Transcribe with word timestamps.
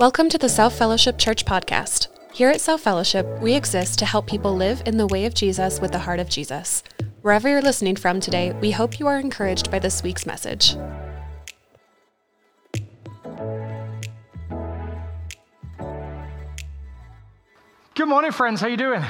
Welcome 0.00 0.28
to 0.30 0.38
the 0.38 0.48
South 0.48 0.76
Fellowship 0.76 1.18
Church 1.18 1.44
podcast. 1.44 2.08
Here 2.32 2.50
at 2.50 2.60
South 2.60 2.80
Fellowship, 2.80 3.28
we 3.40 3.54
exist 3.54 3.96
to 4.00 4.04
help 4.04 4.26
people 4.26 4.52
live 4.52 4.82
in 4.86 4.96
the 4.96 5.06
way 5.06 5.24
of 5.24 5.34
Jesus 5.34 5.80
with 5.80 5.92
the 5.92 6.00
heart 6.00 6.18
of 6.18 6.28
Jesus. 6.28 6.82
Wherever 7.22 7.48
you're 7.48 7.62
listening 7.62 7.94
from 7.94 8.18
today, 8.18 8.50
we 8.60 8.72
hope 8.72 8.98
you 8.98 9.06
are 9.06 9.20
encouraged 9.20 9.70
by 9.70 9.78
this 9.78 10.02
week's 10.02 10.26
message. 10.26 10.74
Good 17.94 18.08
morning, 18.08 18.32
friends. 18.32 18.62
How 18.62 18.66
are 18.66 18.70
you 18.70 18.76
doing? 18.76 19.04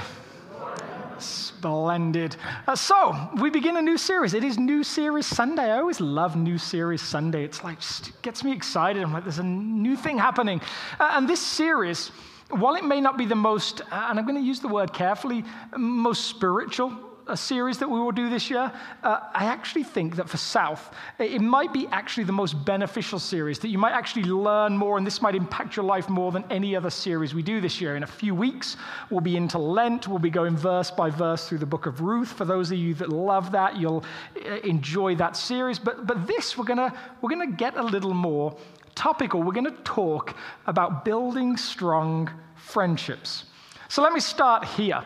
Splendid. 1.65 2.37
Uh, 2.67 2.77
so, 2.77 3.17
we 3.41 3.49
begin 3.49 3.79
a 3.79 3.81
new 3.81 3.97
series. 3.97 4.35
It 4.35 4.45
is 4.45 4.59
New 4.59 4.85
Series 4.85 5.25
Sunday. 5.25 5.73
I 5.73 5.79
always 5.79 5.99
love 5.99 6.37
New 6.37 6.59
Series 6.59 7.01
Sunday. 7.01 7.43
It's 7.43 7.65
like, 7.65 7.79
gets 8.21 8.45
me 8.45 8.53
excited. 8.53 9.03
I'm 9.03 9.15
like, 9.15 9.25
there's 9.25 9.39
a 9.39 9.43
new 9.43 9.97
thing 9.97 10.19
happening. 10.19 10.61
Uh, 11.01 11.13
and 11.15 11.27
this 11.27 11.41
series, 11.41 12.09
while 12.51 12.75
it 12.75 12.85
may 12.85 13.01
not 13.01 13.17
be 13.17 13.25
the 13.25 13.35
most, 13.35 13.81
uh, 13.81 14.09
and 14.11 14.19
I'm 14.19 14.27
going 14.27 14.39
to 14.39 14.47
use 14.47 14.61
the 14.61 14.69
word 14.69 14.93
carefully, 14.93 15.43
most 15.75 16.27
spiritual 16.27 16.93
a 17.27 17.37
series 17.37 17.79
that 17.79 17.89
we 17.89 17.99
will 17.99 18.13
do 18.13 18.29
this 18.29 18.51
year, 18.51 18.73
uh, 19.03 19.21
I 19.33 19.45
actually 19.47 19.85
think 19.85 20.17
that 20.17 20.29
for 20.29 20.37
South, 20.37 20.95
it 21.19 21.41
might 21.41 21.73
be 21.73 21.87
actually 21.89 22.25
the 22.25 22.33
most 22.33 22.65
beneficial 22.65 23.19
series, 23.19 23.59
that 23.61 23.69
you 23.69 23.79
might 23.79 23.93
actually 23.93 24.25
learn 24.25 24.77
more, 24.77 24.99
and 24.99 25.07
this 25.07 25.23
might 25.23 25.35
impact 25.35 25.77
your 25.77 25.85
life 25.85 26.09
more 26.09 26.33
than 26.33 26.45
any 26.51 26.77
other 26.77 26.91
series 26.91 27.35
we 27.35 27.43
do 27.43 27.61
this 27.61 27.81
year. 27.81 27.97
In 27.97 28.03
a 28.03 28.07
few 28.07 28.35
weeks, 28.35 28.77
we'll 29.11 29.21
be 29.21 29.37
into 29.37 29.59
Lent. 29.59 30.09
We'll 30.09 30.19
be 30.19 30.31
going 30.31 30.57
verse 30.57 30.91
by 30.91 31.11
verse 31.11 31.49
through 31.49 31.59
the 31.59 31.67
book 31.67 31.87
of 31.87 32.01
Ruth. 32.01 32.33
For 32.33 32.45
those 32.45 32.71
of 32.71 32.79
you 32.79 32.95
that 32.95 33.09
love 33.09 33.53
that, 33.53 33.77
you'll 33.77 34.05
uh, 34.47 34.57
enjoy 34.65 35.15
that 35.17 35.37
series. 35.37 35.79
But, 35.79 36.07
but 36.07 36.27
this, 36.27 36.59
we're 36.59 36.65
going 36.65 36.79
to 36.79 36.93
we're 37.21 37.31
gonna 37.31 37.53
get 37.53 37.77
a 37.77 37.83
little 37.83 38.15
more 38.15 38.57
topical. 38.95 39.43
We're 39.43 39.53
going 39.53 39.65
to 39.65 39.83
talk 39.83 40.37
about 40.67 41.05
building 41.05 41.57
strong 41.57 42.31
friendships. 42.55 43.45
So 43.89 44.03
let 44.03 44.13
me 44.13 44.21
start 44.21 44.65
here. 44.65 45.05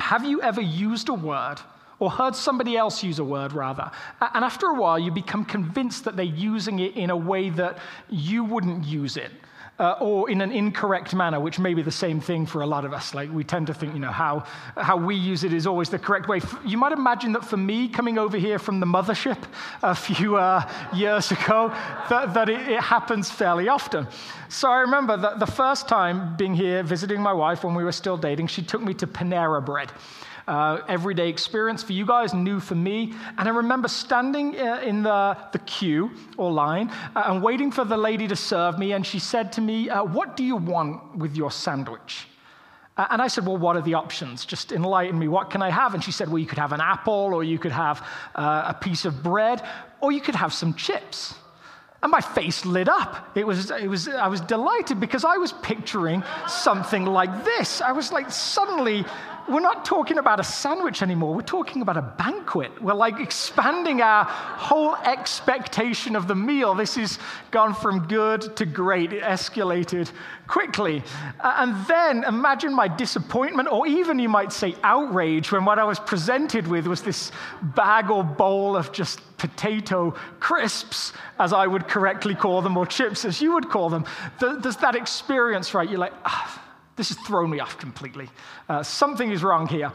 Have 0.00 0.24
you 0.24 0.40
ever 0.42 0.62
used 0.62 1.08
a 1.10 1.14
word 1.14 1.56
or 1.98 2.10
heard 2.10 2.34
somebody 2.34 2.76
else 2.76 3.04
use 3.04 3.18
a 3.18 3.24
word 3.24 3.52
rather? 3.52 3.90
And 4.20 4.44
after 4.44 4.66
a 4.68 4.74
while, 4.74 4.98
you 4.98 5.12
become 5.12 5.44
convinced 5.44 6.04
that 6.04 6.16
they're 6.16 6.24
using 6.24 6.80
it 6.80 6.96
in 6.96 7.10
a 7.10 7.16
way 7.16 7.50
that 7.50 7.78
you 8.08 8.42
wouldn't 8.42 8.84
use 8.84 9.16
it. 9.16 9.30
Uh, 9.80 9.96
or 9.98 10.28
in 10.28 10.42
an 10.42 10.52
incorrect 10.52 11.14
manner, 11.14 11.40
which 11.40 11.58
may 11.58 11.72
be 11.72 11.80
the 11.80 11.90
same 11.90 12.20
thing 12.20 12.44
for 12.44 12.60
a 12.60 12.66
lot 12.66 12.84
of 12.84 12.92
us. 12.92 13.14
Like 13.14 13.32
we 13.32 13.42
tend 13.42 13.66
to 13.68 13.72
think, 13.72 13.94
you 13.94 13.98
know, 13.98 14.10
how, 14.10 14.44
how 14.76 14.98
we 14.98 15.16
use 15.16 15.42
it 15.42 15.54
is 15.54 15.66
always 15.66 15.88
the 15.88 15.98
correct 15.98 16.28
way. 16.28 16.42
You 16.66 16.76
might 16.76 16.92
imagine 16.92 17.32
that 17.32 17.46
for 17.46 17.56
me, 17.56 17.88
coming 17.88 18.18
over 18.18 18.36
here 18.36 18.58
from 18.58 18.78
the 18.78 18.84
mothership 18.84 19.42
a 19.82 19.94
few 19.94 20.36
uh, 20.36 20.70
years 20.92 21.30
ago, 21.32 21.70
that, 22.10 22.34
that 22.34 22.50
it, 22.50 22.60
it, 22.68 22.80
happens 22.80 23.30
fairly 23.30 23.68
often. 23.68 24.06
So 24.50 24.68
I 24.68 24.80
remember 24.80 25.16
that 25.16 25.38
the 25.38 25.46
first 25.46 25.88
time 25.88 26.36
being 26.36 26.52
here 26.52 26.82
visiting 26.82 27.22
my 27.22 27.32
wife 27.32 27.64
when 27.64 27.74
we 27.74 27.82
were 27.82 27.92
still 27.92 28.18
dating, 28.18 28.48
she 28.48 28.60
took 28.62 28.82
me 28.82 28.92
to 28.92 29.06
Panera 29.06 29.64
Bread 29.64 29.90
uh, 30.46 30.80
everyday 30.88 31.28
experience 31.28 31.82
for 31.82 31.92
you 31.92 32.06
guys, 32.06 32.34
new 32.34 32.60
for 32.60 32.74
me. 32.74 33.12
And 33.38 33.48
I 33.48 33.52
remember 33.52 33.88
standing 33.88 34.58
uh, 34.58 34.80
in 34.84 35.02
the, 35.02 35.36
the 35.52 35.58
queue 35.60 36.10
or 36.36 36.52
line 36.52 36.90
uh, 37.16 37.24
and 37.26 37.42
waiting 37.42 37.70
for 37.70 37.84
the 37.84 37.96
lady 37.96 38.28
to 38.28 38.36
serve 38.36 38.78
me. 38.78 38.92
And 38.92 39.06
she 39.06 39.18
said 39.18 39.52
to 39.52 39.60
me, 39.60 39.88
uh, 39.88 40.04
What 40.04 40.36
do 40.36 40.44
you 40.44 40.56
want 40.56 41.16
with 41.16 41.36
your 41.36 41.50
sandwich? 41.50 42.26
Uh, 42.96 43.06
and 43.10 43.22
I 43.22 43.28
said, 43.28 43.46
Well, 43.46 43.56
what 43.56 43.76
are 43.76 43.82
the 43.82 43.94
options? 43.94 44.44
Just 44.44 44.72
enlighten 44.72 45.18
me. 45.18 45.28
What 45.28 45.50
can 45.50 45.62
I 45.62 45.70
have? 45.70 45.94
And 45.94 46.04
she 46.04 46.12
said, 46.12 46.28
Well, 46.28 46.38
you 46.38 46.46
could 46.46 46.58
have 46.58 46.72
an 46.72 46.80
apple, 46.80 47.32
or 47.32 47.42
you 47.42 47.58
could 47.58 47.72
have 47.72 48.06
uh, 48.34 48.64
a 48.66 48.74
piece 48.74 49.04
of 49.04 49.22
bread, 49.22 49.62
or 50.00 50.12
you 50.12 50.20
could 50.20 50.34
have 50.34 50.52
some 50.52 50.74
chips. 50.74 51.34
And 52.02 52.10
my 52.10 52.20
face 52.20 52.64
lit 52.64 52.88
up. 52.88 53.36
It 53.36 53.46
was, 53.46 53.70
it 53.70 53.86
was, 53.88 54.08
I 54.08 54.28
was 54.28 54.40
delighted 54.40 55.00
because 55.00 55.24
I 55.24 55.36
was 55.36 55.52
picturing 55.52 56.22
something 56.48 57.04
like 57.04 57.44
this. 57.44 57.82
I 57.82 57.92
was 57.92 58.10
like, 58.10 58.30
suddenly, 58.30 59.04
we're 59.48 59.60
not 59.60 59.84
talking 59.84 60.18
about 60.18 60.40
a 60.40 60.44
sandwich 60.44 61.02
anymore. 61.02 61.34
We're 61.34 61.42
talking 61.42 61.82
about 61.82 61.96
a 61.96 62.02
banquet. 62.02 62.82
We're 62.82 62.94
like 62.94 63.20
expanding 63.20 64.00
our 64.02 64.24
whole 64.24 64.96
expectation 64.96 66.16
of 66.16 66.28
the 66.28 66.34
meal. 66.34 66.74
This 66.74 66.96
has 66.96 67.18
gone 67.50 67.74
from 67.74 68.06
good 68.06 68.56
to 68.56 68.66
great. 68.66 69.12
It 69.12 69.22
escalated 69.22 70.10
quickly. 70.46 71.02
and 71.42 71.86
then 71.86 72.24
imagine 72.24 72.74
my 72.74 72.88
disappointment, 72.88 73.70
or 73.70 73.86
even 73.86 74.18
you 74.18 74.28
might 74.28 74.52
say 74.52 74.74
outrage, 74.82 75.52
when 75.52 75.64
what 75.64 75.78
I 75.78 75.84
was 75.84 75.98
presented 75.98 76.66
with 76.66 76.86
was 76.86 77.02
this 77.02 77.32
bag 77.62 78.10
or 78.10 78.24
bowl 78.24 78.76
of 78.76 78.92
just 78.92 79.20
potato 79.38 80.12
crisps, 80.40 81.12
as 81.38 81.52
I 81.52 81.66
would 81.66 81.88
correctly 81.88 82.34
call 82.34 82.62
them, 82.62 82.76
or 82.76 82.86
chips, 82.86 83.24
as 83.24 83.40
you 83.40 83.52
would 83.54 83.68
call 83.68 83.88
them. 83.88 84.04
There's 84.40 84.76
that 84.76 84.94
experience, 84.94 85.74
right? 85.74 85.88
You're 85.88 85.98
like, 85.98 86.14
ah 86.24 86.66
this 87.00 87.08
has 87.08 87.18
thrown 87.26 87.48
me 87.48 87.60
off 87.60 87.78
completely. 87.78 88.28
Uh, 88.68 88.82
something 88.82 89.30
is 89.30 89.42
wrong 89.42 89.66
here. 89.66 89.90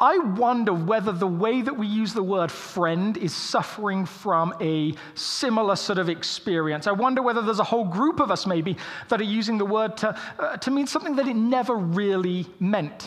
I 0.00 0.18
wonder 0.18 0.72
whether 0.72 1.12
the 1.12 1.28
way 1.28 1.62
that 1.62 1.78
we 1.78 1.86
use 1.86 2.14
the 2.14 2.22
word 2.24 2.50
friend 2.50 3.16
is 3.16 3.32
suffering 3.32 4.06
from 4.06 4.52
a 4.60 4.94
similar 5.14 5.76
sort 5.76 6.00
of 6.00 6.08
experience. 6.08 6.88
I 6.88 6.92
wonder 6.92 7.22
whether 7.22 7.42
there's 7.42 7.60
a 7.60 7.64
whole 7.64 7.84
group 7.84 8.18
of 8.18 8.32
us, 8.32 8.44
maybe, 8.44 8.76
that 9.08 9.20
are 9.20 9.24
using 9.24 9.56
the 9.56 9.64
word 9.64 9.96
to, 9.98 10.18
uh, 10.40 10.56
to 10.56 10.72
mean 10.72 10.88
something 10.88 11.14
that 11.14 11.28
it 11.28 11.36
never 11.36 11.76
really 11.76 12.48
meant. 12.58 13.06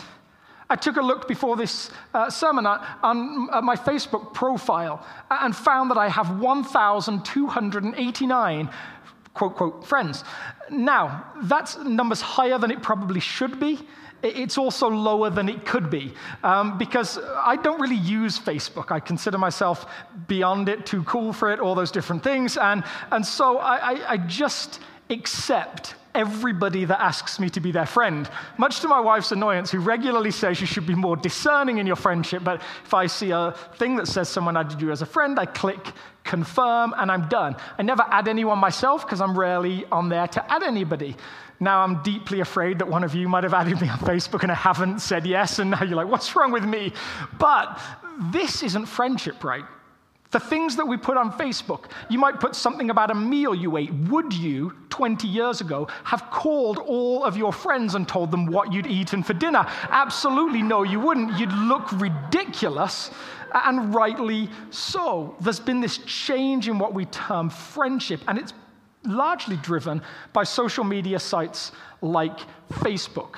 I 0.70 0.76
took 0.76 0.96
a 0.96 1.02
look 1.02 1.28
before 1.28 1.56
this 1.56 1.90
uh, 2.14 2.30
sermon 2.30 2.64
on, 2.64 2.82
on 3.02 3.50
uh, 3.52 3.60
my 3.60 3.76
Facebook 3.76 4.32
profile 4.32 5.06
and 5.30 5.54
found 5.54 5.90
that 5.90 5.98
I 5.98 6.08
have 6.08 6.40
1,289 6.40 8.70
quote, 9.36 9.54
quote, 9.54 9.86
friends. 9.86 10.24
Now, 10.70 11.24
that 11.42 11.76
number's 11.84 12.20
higher 12.20 12.58
than 12.58 12.70
it 12.70 12.82
probably 12.82 13.20
should 13.20 13.60
be. 13.60 13.86
It's 14.22 14.58
also 14.58 14.88
lower 14.88 15.30
than 15.30 15.48
it 15.48 15.64
could 15.66 15.90
be 15.90 16.14
um, 16.42 16.78
because 16.78 17.18
I 17.18 17.56
don't 17.56 17.80
really 17.80 17.94
use 17.96 18.38
Facebook. 18.38 18.90
I 18.90 18.98
consider 18.98 19.38
myself 19.38 19.86
beyond 20.26 20.68
it, 20.68 20.86
too 20.86 21.02
cool 21.04 21.32
for 21.32 21.52
it, 21.52 21.60
all 21.60 21.74
those 21.74 21.92
different 21.92 22.24
things. 22.24 22.56
And, 22.56 22.82
and 23.12 23.24
so 23.24 23.58
I, 23.58 23.76
I, 23.76 24.12
I 24.12 24.16
just 24.16 24.80
accept 25.10 25.94
everybody 26.16 26.84
that 26.84 27.00
asks 27.00 27.38
me 27.38 27.50
to 27.50 27.60
be 27.60 27.72
their 27.72 27.86
friend, 27.86 28.28
much 28.58 28.80
to 28.80 28.88
my 28.88 29.00
wife's 29.00 29.32
annoyance, 29.32 29.70
who 29.70 29.78
regularly 29.78 30.30
says 30.30 30.60
you 30.60 30.66
should 30.66 30.86
be 30.86 30.94
more 30.94 31.16
discerning 31.16 31.78
in 31.78 31.86
your 31.86 31.96
friendship. 31.96 32.42
But 32.42 32.62
if 32.84 32.94
I 32.94 33.06
see 33.06 33.30
a 33.30 33.54
thing 33.76 33.96
that 33.96 34.08
says 34.08 34.28
someone 34.28 34.56
added 34.56 34.80
you 34.80 34.90
as 34.90 35.02
a 35.02 35.06
friend, 35.06 35.38
I 35.38 35.46
click 35.46 35.92
confirm, 36.26 36.92
and 36.98 37.10
I'm 37.10 37.28
done. 37.28 37.56
I 37.78 37.82
never 37.82 38.04
add 38.10 38.28
anyone 38.28 38.58
myself 38.58 39.06
because 39.06 39.20
I'm 39.20 39.38
rarely 39.38 39.84
on 39.90 40.08
there 40.08 40.26
to 40.26 40.52
add 40.52 40.62
anybody. 40.62 41.16
Now 41.58 41.80
I'm 41.80 42.02
deeply 42.02 42.40
afraid 42.40 42.80
that 42.80 42.88
one 42.88 43.04
of 43.04 43.14
you 43.14 43.28
might 43.28 43.44
have 43.44 43.54
added 43.54 43.80
me 43.80 43.88
on 43.88 43.98
Facebook 43.98 44.42
and 44.42 44.52
I 44.52 44.56
haven't 44.56 45.00
said 45.00 45.26
yes, 45.26 45.58
and 45.58 45.70
now 45.70 45.82
you're 45.82 45.96
like, 45.96 46.08
what's 46.08 46.36
wrong 46.36 46.52
with 46.52 46.64
me? 46.64 46.92
But 47.38 47.80
this 48.32 48.62
isn't 48.62 48.86
friendship, 48.86 49.42
right? 49.42 49.64
The 50.30 50.40
things 50.40 50.76
that 50.76 50.86
we 50.86 50.96
put 50.96 51.16
on 51.16 51.32
Facebook, 51.32 51.84
you 52.08 52.18
might 52.18 52.40
put 52.40 52.56
something 52.56 52.90
about 52.90 53.10
a 53.10 53.14
meal 53.14 53.54
you 53.54 53.76
ate. 53.76 53.92
Would 53.92 54.32
you, 54.32 54.72
20 54.90 55.28
years 55.28 55.60
ago, 55.60 55.88
have 56.04 56.30
called 56.30 56.78
all 56.78 57.24
of 57.24 57.36
your 57.36 57.52
friends 57.52 57.94
and 57.94 58.08
told 58.08 58.30
them 58.30 58.46
what 58.46 58.72
you'd 58.72 58.86
eaten 58.86 59.22
for 59.22 59.34
dinner? 59.34 59.64
Absolutely 59.90 60.62
no, 60.62 60.82
you 60.82 60.98
wouldn't. 60.98 61.38
You'd 61.38 61.52
look 61.52 61.92
ridiculous, 61.92 63.10
and 63.54 63.94
rightly 63.94 64.50
so. 64.70 65.36
There's 65.40 65.60
been 65.60 65.80
this 65.80 65.98
change 65.98 66.68
in 66.68 66.78
what 66.78 66.92
we 66.92 67.04
term 67.06 67.48
friendship, 67.48 68.20
and 68.28 68.38
it's 68.38 68.52
largely 69.04 69.56
driven 69.58 70.02
by 70.32 70.42
social 70.42 70.84
media 70.84 71.18
sites 71.18 71.72
like 72.02 72.38
Facebook 72.72 73.36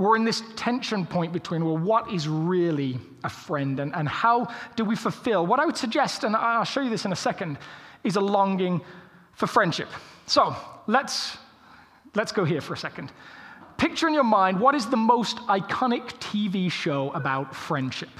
we're 0.00 0.16
in 0.16 0.24
this 0.24 0.42
tension 0.56 1.04
point 1.04 1.30
between, 1.32 1.62
well, 1.64 1.76
what 1.76 2.10
is 2.10 2.26
really 2.26 2.98
a 3.22 3.28
friend 3.28 3.78
and, 3.80 3.94
and 3.94 4.08
how 4.08 4.48
do 4.74 4.84
we 4.84 4.96
fulfill? 4.96 5.46
What 5.46 5.60
I 5.60 5.66
would 5.66 5.76
suggest, 5.76 6.24
and 6.24 6.34
I'll 6.34 6.64
show 6.64 6.80
you 6.80 6.88
this 6.88 7.04
in 7.04 7.12
a 7.12 7.16
second, 7.16 7.58
is 8.02 8.16
a 8.16 8.20
longing 8.20 8.80
for 9.34 9.46
friendship. 9.46 9.88
So 10.26 10.56
let's, 10.86 11.36
let's 12.14 12.32
go 12.32 12.44
here 12.44 12.62
for 12.62 12.72
a 12.72 12.78
second. 12.78 13.12
Picture 13.76 14.08
in 14.08 14.14
your 14.14 14.24
mind 14.24 14.58
what 14.58 14.74
is 14.74 14.86
the 14.86 14.96
most 14.96 15.36
iconic 15.48 16.06
TV 16.18 16.72
show 16.72 17.10
about 17.10 17.54
friendship? 17.54 18.10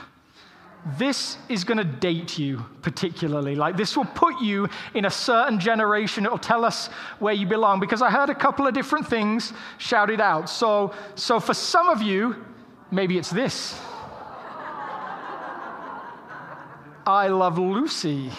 This 0.98 1.36
is 1.48 1.64
going 1.64 1.78
to 1.78 1.84
date 1.84 2.38
you 2.38 2.64
particularly. 2.82 3.54
Like, 3.54 3.76
this 3.76 3.96
will 3.96 4.06
put 4.06 4.40
you 4.40 4.68
in 4.94 5.04
a 5.04 5.10
certain 5.10 5.60
generation. 5.60 6.24
It'll 6.24 6.38
tell 6.38 6.64
us 6.64 6.88
where 7.18 7.34
you 7.34 7.46
belong. 7.46 7.80
Because 7.80 8.02
I 8.02 8.10
heard 8.10 8.30
a 8.30 8.34
couple 8.34 8.66
of 8.66 8.72
different 8.72 9.06
things 9.06 9.52
shouted 9.78 10.20
out. 10.20 10.48
So, 10.48 10.94
so 11.14 11.38
for 11.38 11.54
some 11.54 11.88
of 11.88 12.02
you, 12.02 12.36
maybe 12.90 13.18
it's 13.18 13.30
this 13.30 13.78
I 17.06 17.28
love 17.28 17.58
Lucy. 17.58 18.30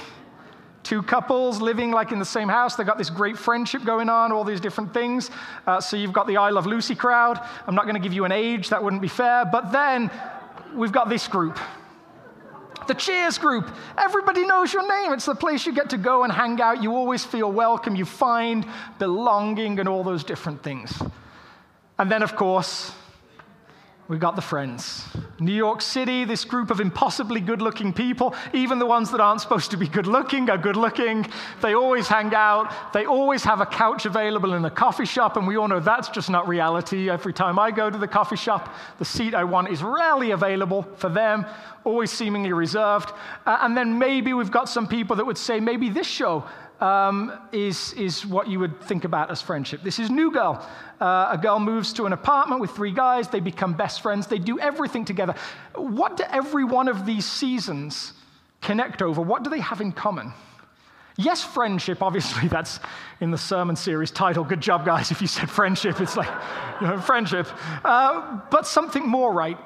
Two 0.84 1.02
couples 1.04 1.62
living 1.62 1.92
like 1.92 2.12
in 2.12 2.20
the 2.20 2.26
same 2.26 2.48
house. 2.48 2.76
They've 2.76 2.88
got 2.88 2.98
this 2.98 3.10
great 3.10 3.38
friendship 3.38 3.84
going 3.84 4.10
on, 4.10 4.32
all 4.32 4.44
these 4.44 4.60
different 4.60 4.94
things. 4.94 5.30
Uh, 5.68 5.80
so 5.80 5.98
you've 5.98 6.14
got 6.14 6.26
the 6.26 6.38
I 6.38 6.50
Love 6.50 6.66
Lucy 6.66 6.96
crowd. 6.96 7.40
I'm 7.68 7.76
not 7.76 7.84
going 7.84 7.96
to 7.96 8.02
give 8.02 8.14
you 8.14 8.26
an 8.26 8.32
age, 8.32 8.70
that 8.70 8.84
wouldn't 8.84 9.02
be 9.02 9.08
fair. 9.08 9.46
But 9.46 9.72
then 9.72 10.10
we've 10.74 10.92
got 10.92 11.10
this 11.10 11.28
group 11.28 11.60
The 12.92 12.96
cheers 12.96 13.38
group. 13.38 13.72
Everybody 13.98 14.46
knows 14.46 14.74
your 14.74 14.86
name. 14.86 15.14
It's 15.14 15.26
the 15.26 15.34
place 15.34 15.66
you 15.66 15.74
get 15.74 15.92
to 15.92 15.98
go 15.98 16.26
and 16.26 16.34
hang 16.34 16.60
out. 16.60 16.84
You 16.84 16.94
always 16.94 17.24
feel 17.24 17.50
welcome. 17.50 17.96
You 17.96 18.04
find 18.04 18.66
belonging 19.00 19.80
and 19.80 19.88
all 19.88 20.04
those 20.04 20.26
different 20.26 20.62
things. 20.62 21.02
And 21.98 22.12
then, 22.12 22.22
of 22.22 22.36
course, 22.36 22.92
we 24.12 24.18
got 24.18 24.36
the 24.36 24.42
friends. 24.42 25.06
New 25.40 25.54
York 25.54 25.82
City, 25.82 26.26
this 26.26 26.44
group 26.44 26.70
of 26.70 26.82
impossibly 26.82 27.40
good 27.40 27.62
looking 27.62 27.94
people, 27.94 28.36
even 28.52 28.78
the 28.78 28.86
ones 28.86 29.10
that 29.12 29.22
aren't 29.22 29.40
supposed 29.40 29.72
to 29.72 29.78
be 29.78 29.88
good 29.88 30.06
looking 30.06 30.50
are 30.50 30.58
good 30.58 30.76
looking. 30.76 31.26
They 31.62 31.76
always 31.76 32.10
hang 32.10 32.36
out. 32.36 32.92
They 32.92 33.06
always 33.06 33.46
have 33.46 33.62
a 33.62 33.66
couch 33.66 34.06
available 34.06 34.54
in 34.54 34.64
the 34.64 34.70
coffee 34.70 35.06
shop, 35.06 35.38
and 35.38 35.48
we 35.48 35.56
all 35.56 35.70
know 35.70 35.80
that's 35.80 36.10
just 36.10 36.30
not 36.30 36.46
reality. 36.46 37.10
Every 37.10 37.32
time 37.32 37.58
I 37.58 37.72
go 37.72 37.90
to 37.90 37.98
the 37.98 38.08
coffee 38.08 38.36
shop, 38.36 38.76
the 39.00 39.06
seat 39.06 39.34
I 39.34 39.46
want 39.46 39.70
is 39.70 39.82
rarely 39.82 40.32
available 40.32 40.86
for 40.98 41.08
them, 41.08 41.46
always 41.86 42.12
seemingly 42.12 42.52
reserved. 42.52 43.14
Uh, 43.46 43.60
and 43.62 43.78
then 43.78 43.98
maybe 43.98 44.34
we've 44.34 44.52
got 44.52 44.68
some 44.68 44.90
people 44.90 45.16
that 45.16 45.26
would 45.26 45.38
say, 45.38 45.62
maybe 45.62 45.88
this 45.88 46.06
show 46.06 46.44
um, 46.82 47.32
is, 47.52 47.94
is 47.94 48.26
what 48.26 48.48
you 48.48 48.60
would 48.60 48.82
think 48.82 49.06
about 49.06 49.30
as 49.30 49.42
friendship. 49.42 49.84
This 49.84 50.00
is 50.00 50.10
New 50.10 50.32
Girl. 50.32 50.68
Uh, 51.00 51.30
a 51.32 51.38
girl 51.38 51.60
moves 51.60 51.94
to 51.94 52.06
an 52.06 52.14
apartment 52.14 52.60
with 52.60 52.72
three 52.72 52.92
guys. 52.92 53.28
They 53.28 53.40
become 53.40 53.74
best 53.74 54.02
friends. 54.02 54.28
They 54.28 54.40
do 54.40 54.60
everything 54.60 55.06
together. 55.06 55.36
What 55.76 56.18
do 56.18 56.24
every 56.30 56.64
one 56.64 56.88
of 56.88 57.06
these 57.06 57.26
seasons 57.26 58.14
connect 58.62 59.02
over? 59.02 59.22
What 59.22 59.44
do 59.44 59.50
they 59.50 59.60
have 59.60 59.80
in 59.80 59.92
common? 59.92 60.34
Yes, 61.18 61.44
friendship, 61.44 62.02
obviously, 62.02 62.48
that's 62.48 62.80
in 63.20 63.32
the 63.32 63.38
sermon 63.38 63.76
series 63.76 64.10
title. 64.12 64.44
Good 64.44 64.62
job, 64.62 64.86
guys. 64.86 65.12
If 65.12 65.22
you 65.22 65.28
said 65.28 65.50
friendship, 65.50 66.02
it's 66.02 66.18
like, 66.18 66.30
you 66.82 66.88
know, 66.88 67.00
friendship. 67.00 67.48
Uh, 67.86 68.40
but 68.50 68.66
something 68.66 69.08
more, 69.08 69.32
right? 69.32 69.58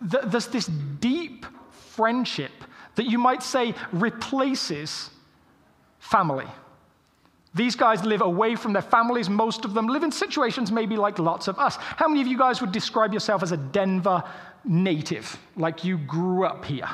There's 0.00 0.46
this 0.46 0.66
deep 0.66 1.46
friendship 1.70 2.52
that 2.94 3.06
you 3.06 3.18
might 3.18 3.42
say 3.42 3.74
replaces 3.92 5.10
family. 6.00 6.46
These 7.54 7.76
guys 7.76 8.04
live 8.04 8.20
away 8.22 8.54
from 8.54 8.72
their 8.72 8.82
families. 8.82 9.28
Most 9.28 9.64
of 9.64 9.74
them 9.74 9.86
live 9.86 10.02
in 10.02 10.12
situations 10.12 10.70
maybe 10.70 10.96
like 10.96 11.18
lots 11.18 11.48
of 11.48 11.58
us. 11.58 11.76
How 11.76 12.08
many 12.08 12.20
of 12.20 12.26
you 12.26 12.38
guys 12.38 12.60
would 12.60 12.72
describe 12.72 13.12
yourself 13.12 13.42
as 13.42 13.52
a 13.52 13.56
Denver 13.56 14.22
native, 14.64 15.36
like 15.56 15.84
you 15.84 15.98
grew 15.98 16.44
up 16.44 16.64
here? 16.64 16.88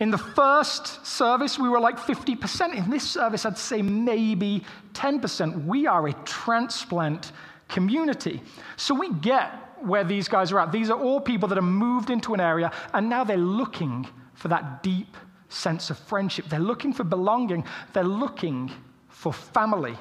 In 0.00 0.10
the 0.10 0.18
first 0.18 1.06
service, 1.06 1.58
we 1.58 1.68
were 1.68 1.80
like 1.80 1.98
50%. 1.98 2.74
In 2.74 2.90
this 2.90 3.08
service, 3.08 3.46
I'd 3.46 3.58
say 3.58 3.80
maybe 3.80 4.64
10%. 4.92 5.66
We 5.66 5.86
are 5.86 6.08
a 6.08 6.12
transplant 6.24 7.32
community. 7.68 8.42
So 8.76 8.94
we 8.94 9.12
get 9.12 9.50
where 9.82 10.04
these 10.04 10.28
guys 10.28 10.52
are 10.52 10.60
at. 10.60 10.72
These 10.72 10.90
are 10.90 10.98
all 10.98 11.20
people 11.20 11.48
that 11.48 11.56
have 11.56 11.64
moved 11.64 12.10
into 12.10 12.34
an 12.34 12.40
area 12.40 12.72
and 12.92 13.08
now 13.08 13.24
they're 13.24 13.36
looking 13.36 14.06
for 14.34 14.48
that 14.48 14.82
deep 14.82 15.16
sense 15.48 15.90
of 15.90 15.98
friendship. 15.98 16.46
They're 16.48 16.58
looking 16.58 16.92
for 16.92 17.04
belonging. 17.04 17.64
They're 17.92 18.04
looking 18.04 18.70
for 19.08 19.32
family. 19.32 19.96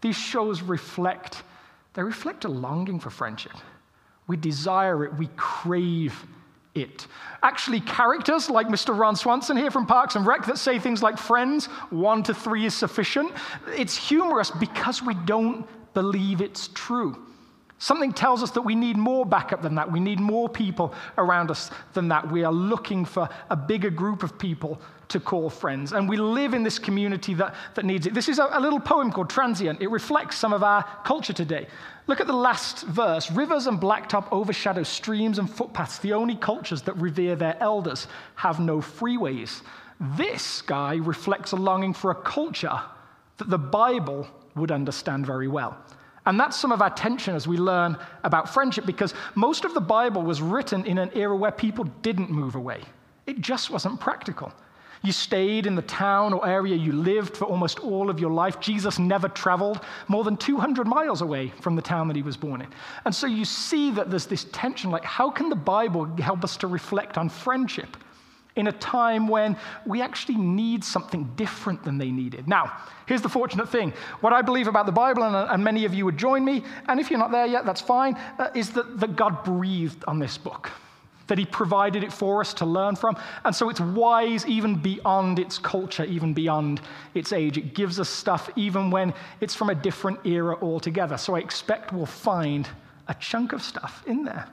These 0.00 0.16
shows 0.16 0.62
reflect, 0.62 1.42
they 1.94 2.02
reflect 2.02 2.44
a 2.44 2.48
longing 2.48 2.98
for 3.00 3.10
friendship. 3.10 3.52
We 4.26 4.36
desire 4.36 5.04
it, 5.04 5.14
we 5.14 5.28
crave 5.36 6.24
it. 6.74 7.06
Actually, 7.42 7.80
characters 7.80 8.48
like 8.48 8.68
Mr. 8.68 8.96
Ron 8.96 9.16
Swanson 9.16 9.56
here 9.56 9.70
from 9.70 9.86
Parks 9.86 10.14
and 10.14 10.26
Rec 10.26 10.46
that 10.46 10.58
say 10.58 10.78
things 10.78 11.02
like 11.02 11.18
friends, 11.18 11.66
one 11.90 12.22
to 12.22 12.34
three 12.34 12.64
is 12.64 12.74
sufficient. 12.74 13.32
It's 13.76 13.96
humorous 13.96 14.50
because 14.50 15.02
we 15.02 15.14
don't 15.14 15.66
believe 15.94 16.40
it's 16.40 16.68
true. 16.68 17.26
Something 17.82 18.12
tells 18.12 18.42
us 18.42 18.50
that 18.50 18.60
we 18.60 18.74
need 18.74 18.98
more 18.98 19.24
backup 19.24 19.62
than 19.62 19.74
that. 19.76 19.90
We 19.90 20.00
need 20.00 20.20
more 20.20 20.50
people 20.50 20.92
around 21.16 21.50
us 21.50 21.70
than 21.94 22.08
that. 22.08 22.30
We 22.30 22.44
are 22.44 22.52
looking 22.52 23.06
for 23.06 23.26
a 23.48 23.56
bigger 23.56 23.88
group 23.88 24.22
of 24.22 24.38
people 24.38 24.78
to 25.08 25.18
call 25.18 25.48
friends. 25.48 25.92
And 25.92 26.06
we 26.06 26.18
live 26.18 26.52
in 26.52 26.62
this 26.62 26.78
community 26.78 27.32
that, 27.34 27.54
that 27.76 27.86
needs 27.86 28.06
it. 28.06 28.12
This 28.12 28.28
is 28.28 28.38
a, 28.38 28.50
a 28.52 28.60
little 28.60 28.80
poem 28.80 29.10
called 29.10 29.30
Transient. 29.30 29.80
It 29.80 29.88
reflects 29.88 30.36
some 30.36 30.52
of 30.52 30.62
our 30.62 30.84
culture 31.06 31.32
today. 31.32 31.68
Look 32.06 32.20
at 32.20 32.26
the 32.26 32.34
last 32.34 32.82
verse 32.82 33.30
Rivers 33.30 33.66
and 33.66 33.80
blacktop 33.80 34.30
overshadow 34.30 34.82
streams 34.82 35.38
and 35.38 35.48
footpaths. 35.50 36.00
The 36.00 36.12
only 36.12 36.36
cultures 36.36 36.82
that 36.82 36.98
revere 36.98 37.34
their 37.34 37.56
elders 37.62 38.08
have 38.34 38.60
no 38.60 38.80
freeways. 38.80 39.62
This 40.18 40.60
guy 40.60 40.96
reflects 40.96 41.52
a 41.52 41.56
longing 41.56 41.94
for 41.94 42.10
a 42.10 42.14
culture 42.14 42.78
that 43.38 43.48
the 43.48 43.58
Bible 43.58 44.28
would 44.54 44.70
understand 44.70 45.24
very 45.24 45.48
well. 45.48 45.78
And 46.26 46.38
that's 46.38 46.56
some 46.56 46.72
of 46.72 46.82
our 46.82 46.90
tension 46.90 47.34
as 47.34 47.48
we 47.48 47.56
learn 47.56 47.96
about 48.24 48.52
friendship 48.52 48.84
because 48.84 49.14
most 49.34 49.64
of 49.64 49.74
the 49.74 49.80
Bible 49.80 50.22
was 50.22 50.42
written 50.42 50.84
in 50.84 50.98
an 50.98 51.10
era 51.14 51.34
where 51.34 51.52
people 51.52 51.84
didn't 52.02 52.30
move 52.30 52.54
away. 52.54 52.82
It 53.26 53.40
just 53.40 53.70
wasn't 53.70 54.00
practical. 54.00 54.52
You 55.02 55.12
stayed 55.12 55.66
in 55.66 55.76
the 55.76 55.82
town 55.82 56.34
or 56.34 56.46
area 56.46 56.76
you 56.76 56.92
lived 56.92 57.34
for 57.34 57.46
almost 57.46 57.78
all 57.80 58.10
of 58.10 58.20
your 58.20 58.30
life. 58.30 58.60
Jesus 58.60 58.98
never 58.98 59.28
traveled 59.28 59.80
more 60.08 60.24
than 60.24 60.36
200 60.36 60.86
miles 60.86 61.22
away 61.22 61.48
from 61.60 61.74
the 61.74 61.80
town 61.80 62.06
that 62.08 62.16
he 62.16 62.22
was 62.22 62.36
born 62.36 62.60
in. 62.60 62.68
And 63.06 63.14
so 63.14 63.26
you 63.26 63.46
see 63.46 63.90
that 63.92 64.10
there's 64.10 64.26
this 64.26 64.44
tension 64.52 64.90
like, 64.90 65.04
how 65.04 65.30
can 65.30 65.48
the 65.48 65.56
Bible 65.56 66.04
help 66.16 66.44
us 66.44 66.58
to 66.58 66.66
reflect 66.66 67.16
on 67.16 67.30
friendship 67.30 67.96
in 68.56 68.66
a 68.66 68.72
time 68.72 69.28
when 69.28 69.56
we 69.86 70.02
actually 70.02 70.36
need 70.36 70.84
something 70.84 71.24
different 71.36 71.82
than 71.84 71.98
they 71.98 72.10
needed? 72.10 72.48
Now, 72.48 72.76
here's 73.06 73.22
the 73.22 73.28
fortunate 73.28 73.68
thing 73.68 73.92
what 74.20 74.32
I 74.32 74.42
believe 74.42 74.68
about 74.68 74.86
the 74.86 74.92
Bible, 74.92 75.22
and, 75.22 75.34
and 75.34 75.64
many 75.64 75.84
of 75.84 75.94
you 75.94 76.04
would 76.04 76.18
join 76.18 76.44
me, 76.44 76.62
and 76.88 77.00
if 77.00 77.10
you're 77.10 77.18
not 77.18 77.30
there 77.30 77.46
yet, 77.46 77.64
that's 77.64 77.80
fine, 77.80 78.14
uh, 78.38 78.50
is 78.54 78.70
that, 78.70 79.00
that 79.00 79.16
God 79.16 79.44
breathed 79.44 80.04
on 80.06 80.18
this 80.18 80.36
book 80.38 80.70
that 81.30 81.38
He 81.38 81.46
provided 81.46 82.02
it 82.02 82.12
for 82.12 82.40
us 82.40 82.52
to 82.54 82.66
learn 82.66 82.96
from. 82.96 83.16
And 83.44 83.54
so 83.54 83.70
it's 83.70 83.80
wise 83.80 84.44
even 84.46 84.74
beyond 84.74 85.38
its 85.38 85.58
culture, 85.58 86.04
even 86.04 86.34
beyond 86.34 86.80
its 87.14 87.32
age. 87.32 87.56
It 87.56 87.72
gives 87.72 88.00
us 88.00 88.08
stuff 88.08 88.50
even 88.56 88.90
when 88.90 89.14
it's 89.40 89.54
from 89.54 89.70
a 89.70 89.74
different 89.74 90.26
era 90.26 90.58
altogether. 90.60 91.16
So 91.16 91.36
I 91.36 91.38
expect 91.38 91.92
we'll 91.92 92.04
find 92.04 92.68
a 93.06 93.14
chunk 93.14 93.52
of 93.52 93.62
stuff 93.62 94.02
in 94.06 94.24
there. 94.24 94.48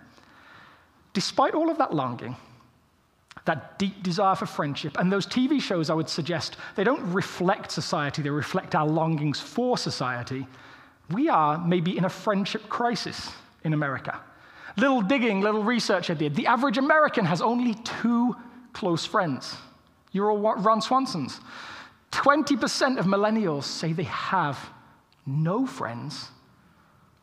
Despite 1.14 1.56
all 1.56 1.72
of 1.72 1.80
that 1.80 1.96
longing, 1.96 2.36
that 3.48 3.80
deep 3.80 4.04
desire 4.04 4.36
for 4.36 4.46
friendship, 4.46 4.98
and 5.00 5.12
those 5.12 5.26
TV 5.26 5.60
shows, 5.60 5.90
I 5.90 5.94
would 5.94 6.08
suggest, 6.08 6.58
they 6.76 6.84
don't 6.84 7.12
reflect 7.12 7.72
society, 7.72 8.22
they 8.22 8.30
reflect 8.30 8.76
our 8.76 8.88
longings 8.88 9.40
for 9.40 9.78
society. 9.78 10.46
We 11.12 11.30
are 11.30 11.58
maybe 11.58 11.98
in 11.98 12.06
a 12.06 12.10
friendship 12.10 12.70
crisis 12.70 13.32
in 13.64 13.74
America. 13.74 14.20
Little 14.78 15.02
digging, 15.02 15.42
little 15.42 15.64
research 15.64 16.12
I 16.12 16.14
did. 16.14 16.36
The 16.36 16.46
average 16.46 16.78
American 16.78 17.26
has 17.26 17.42
only 17.42 17.74
two 17.74 18.36
close 18.74 19.06
friends. 19.06 19.56
You're 20.12 20.30
all 20.30 20.38
Ron 20.38 20.82
Swansons. 20.82 21.40
20% 22.12 23.00
of 23.00 23.06
millennials 23.06 23.64
say 23.64 23.94
they 23.94 24.04
have 24.04 24.60
no 25.26 25.66
friends. 25.66 26.30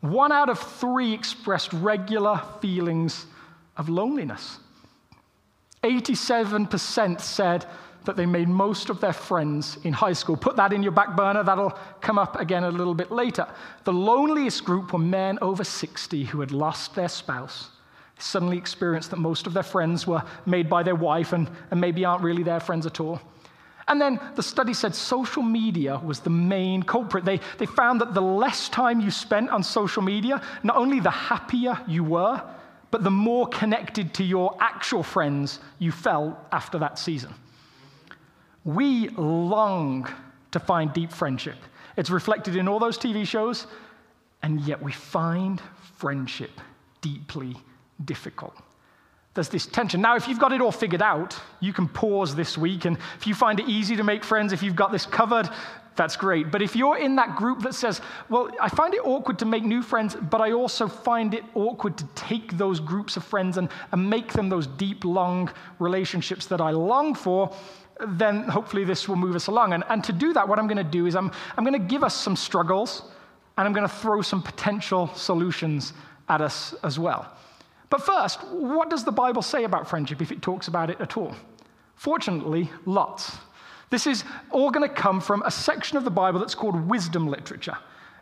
One 0.01 0.31
out 0.31 0.49
of 0.49 0.59
three 0.59 1.13
expressed 1.13 1.71
regular 1.73 2.41
feelings 2.61 3.25
of 3.77 3.89
loneliness. 3.89 4.59
87% 5.85 7.21
said 7.21 7.65
that 8.05 8.15
they 8.15 8.25
made 8.25 8.47
most 8.47 8.89
of 8.89 8.99
their 8.99 9.13
friends 9.13 9.77
in 9.83 9.93
high 9.93 10.13
school. 10.13 10.35
Put 10.35 10.55
that 10.55 10.73
in 10.73 10.81
your 10.81 10.91
back 10.91 11.15
burner, 11.15 11.43
that'll 11.43 11.77
come 12.01 12.17
up 12.17 12.39
again 12.39 12.63
a 12.63 12.71
little 12.71 12.95
bit 12.95 13.11
later. 13.11 13.47
The 13.83 13.93
loneliest 13.93 14.63
group 14.63 14.93
were 14.93 14.99
men 14.99 15.37
over 15.41 15.63
60 15.63 16.23
who 16.25 16.39
had 16.39 16.51
lost 16.51 16.95
their 16.95 17.07
spouse, 17.07 17.69
suddenly 18.17 18.57
experienced 18.57 19.11
that 19.11 19.17
most 19.17 19.45
of 19.45 19.53
their 19.53 19.63
friends 19.63 20.07
were 20.07 20.23
made 20.45 20.69
by 20.69 20.81
their 20.81 20.95
wife 20.95 21.33
and, 21.33 21.49
and 21.69 21.79
maybe 21.79 22.03
aren't 22.03 22.23
really 22.23 22.43
their 22.43 22.59
friends 22.59 22.85
at 22.85 22.99
all. 22.99 23.21
And 23.87 24.01
then 24.01 24.19
the 24.35 24.41
study 24.41 24.73
said 24.73 24.95
social 24.95 25.43
media 25.43 25.99
was 26.03 26.19
the 26.19 26.31
main 26.31 26.81
culprit. 26.81 27.23
They, 27.23 27.39
they 27.59 27.67
found 27.67 28.01
that 28.01 28.15
the 28.15 28.21
less 28.21 28.69
time 28.69 28.99
you 28.99 29.11
spent 29.11 29.51
on 29.51 29.61
social 29.61 30.01
media, 30.01 30.41
not 30.63 30.77
only 30.77 30.99
the 30.99 31.11
happier 31.11 31.79
you 31.87 32.03
were, 32.03 32.41
but 32.95 33.03
the 33.03 33.11
more 33.11 33.45
connected 33.47 34.13
to 34.13 34.23
your 34.23 34.55
actual 34.61 35.03
friends 35.03 35.59
you 35.79 35.91
felt 35.91 36.33
after 36.53 36.79
that 36.79 36.97
season. 36.97 37.33
We 38.63 39.09
long 39.09 40.07
to 40.51 40.61
find 40.61 40.93
deep 40.93 41.11
friendship. 41.11 41.57
It's 41.97 42.09
reflected 42.09 42.55
in 42.55 42.69
all 42.69 42.79
those 42.79 42.97
TV 42.97 43.27
shows, 43.27 43.67
and 44.43 44.61
yet 44.61 44.81
we 44.81 44.93
find 44.93 45.61
friendship 45.97 46.51
deeply 47.01 47.57
difficult. 48.05 48.55
There's 49.33 49.49
this 49.49 49.65
tension. 49.65 49.99
Now, 49.99 50.15
if 50.15 50.29
you've 50.29 50.39
got 50.39 50.53
it 50.53 50.61
all 50.61 50.71
figured 50.71 51.01
out, 51.01 51.37
you 51.59 51.73
can 51.73 51.89
pause 51.89 52.33
this 52.33 52.57
week, 52.57 52.85
and 52.85 52.97
if 53.17 53.27
you 53.27 53.35
find 53.35 53.59
it 53.59 53.67
easy 53.67 53.97
to 53.97 54.05
make 54.05 54.23
friends, 54.23 54.53
if 54.53 54.63
you've 54.63 54.73
got 54.73 54.93
this 54.93 55.05
covered, 55.05 55.49
that's 55.95 56.15
great. 56.17 56.51
But 56.51 56.61
if 56.61 56.75
you're 56.75 56.97
in 56.97 57.15
that 57.15 57.35
group 57.35 57.61
that 57.63 57.73
says, 57.73 58.01
well, 58.29 58.49
I 58.61 58.69
find 58.69 58.93
it 58.93 59.01
awkward 59.05 59.39
to 59.39 59.45
make 59.45 59.63
new 59.63 59.81
friends, 59.81 60.15
but 60.15 60.41
I 60.41 60.51
also 60.51 60.87
find 60.87 61.33
it 61.33 61.43
awkward 61.53 61.97
to 61.97 62.05
take 62.15 62.57
those 62.57 62.79
groups 62.79 63.17
of 63.17 63.23
friends 63.23 63.57
and, 63.57 63.69
and 63.91 64.09
make 64.09 64.33
them 64.33 64.49
those 64.49 64.67
deep, 64.67 65.05
long 65.05 65.51
relationships 65.79 66.45
that 66.47 66.61
I 66.61 66.71
long 66.71 67.15
for, 67.15 67.55
then 68.07 68.43
hopefully 68.43 68.83
this 68.83 69.07
will 69.07 69.15
move 69.15 69.35
us 69.35 69.47
along. 69.47 69.73
And, 69.73 69.83
and 69.89 70.03
to 70.03 70.11
do 70.11 70.33
that, 70.33 70.47
what 70.47 70.59
I'm 70.59 70.67
going 70.67 70.77
to 70.77 70.83
do 70.83 71.05
is 71.05 71.15
I'm, 71.15 71.31
I'm 71.57 71.63
going 71.63 71.79
to 71.79 71.87
give 71.87 72.03
us 72.03 72.13
some 72.13 72.35
struggles 72.35 73.03
and 73.57 73.65
I'm 73.65 73.73
going 73.73 73.87
to 73.87 73.93
throw 73.93 74.21
some 74.21 74.41
potential 74.41 75.07
solutions 75.15 75.93
at 76.27 76.41
us 76.41 76.75
as 76.83 76.99
well. 76.99 77.31
But 77.89 78.01
first, 78.01 78.43
what 78.47 78.89
does 78.89 79.05
the 79.05 79.11
Bible 79.11 79.41
say 79.41 79.63
about 79.63 79.87
friendship 79.87 80.21
if 80.21 80.31
it 80.31 80.41
talks 80.41 80.67
about 80.67 80.89
it 80.89 80.99
at 80.99 81.15
all? 81.15 81.33
Fortunately, 81.95 82.69
lots. 82.85 83.37
This 83.89 84.07
is 84.07 84.23
all 84.51 84.71
going 84.71 84.87
to 84.87 84.93
come 84.93 85.21
from 85.21 85.41
a 85.43 85.51
section 85.51 85.97
of 85.97 86.03
the 86.03 86.11
Bible 86.11 86.39
that's 86.39 86.55
called 86.55 86.89
wisdom 86.89 87.27
literature. 87.27 87.77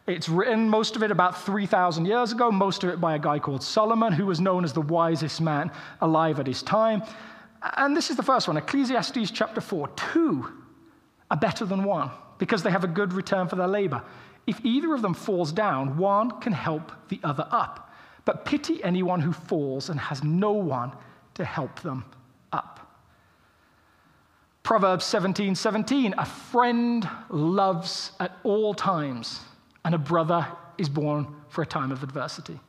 It's 0.06 0.28
written, 0.28 0.70
most 0.70 0.98
of 0.98 1.04
it 1.04 1.12
about 1.12 1.42
3,000 1.44 2.06
years 2.06 2.34
ago, 2.34 2.52
most 2.52 2.84
of 2.84 2.90
it 2.90 3.00
by 3.00 3.16
a 3.16 3.20
guy 3.20 3.40
called 3.40 3.64
Solomon, 3.64 4.12
who 4.12 4.26
was 4.26 4.42
known 4.42 4.66
as 4.66 4.74
the 4.74 4.82
wisest 4.82 5.40
man 5.40 5.72
alive 6.02 6.40
at 6.40 6.48
his 6.48 6.62
time. 6.62 7.04
And 7.78 7.96
this 7.96 8.10
is 8.10 8.18
the 8.18 8.24
first 8.24 8.48
one 8.48 8.58
Ecclesiastes 8.58 9.32
chapter 9.32 9.62
4. 9.62 9.88
Two 9.96 10.52
are 11.32 11.38
better 11.38 11.64
than 11.64 11.86
one 11.86 12.12
because 12.38 12.64
they 12.64 12.72
have 12.72 12.84
a 12.84 12.88
good 12.88 13.14
return 13.14 13.48
for 13.48 13.56
their 13.56 13.68
labor. 13.68 14.04
If 14.46 14.64
either 14.66 14.94
of 14.94 15.02
them 15.02 15.14
falls 15.14 15.54
down, 15.54 15.98
one 15.98 16.42
can 16.42 16.52
help 16.52 16.92
the 17.08 17.22
other 17.24 17.48
up. 17.50 17.94
But 18.26 18.44
pity 18.44 18.84
anyone 18.84 19.22
who 19.22 19.32
falls 19.32 19.90
and 19.90 19.98
has 20.00 20.22
no 20.22 20.52
one 20.52 20.92
to 21.36 21.46
help 21.46 21.80
them 21.80 22.04
up. 22.52 22.83
Proverbs 24.64 25.04
17 25.06 25.56
17, 25.56 26.16
a 26.18 26.26
friend 26.26 27.08
loves 27.30 28.12
at 28.20 28.38
all 28.44 28.74
times, 28.74 29.42
and 29.84 29.94
a 29.94 29.98
brother 29.98 30.48
is 30.78 30.88
born 30.88 31.28
for 31.50 31.62
a 31.62 31.66
time 31.66 31.92
of 31.92 32.02
adversity. 32.02 32.60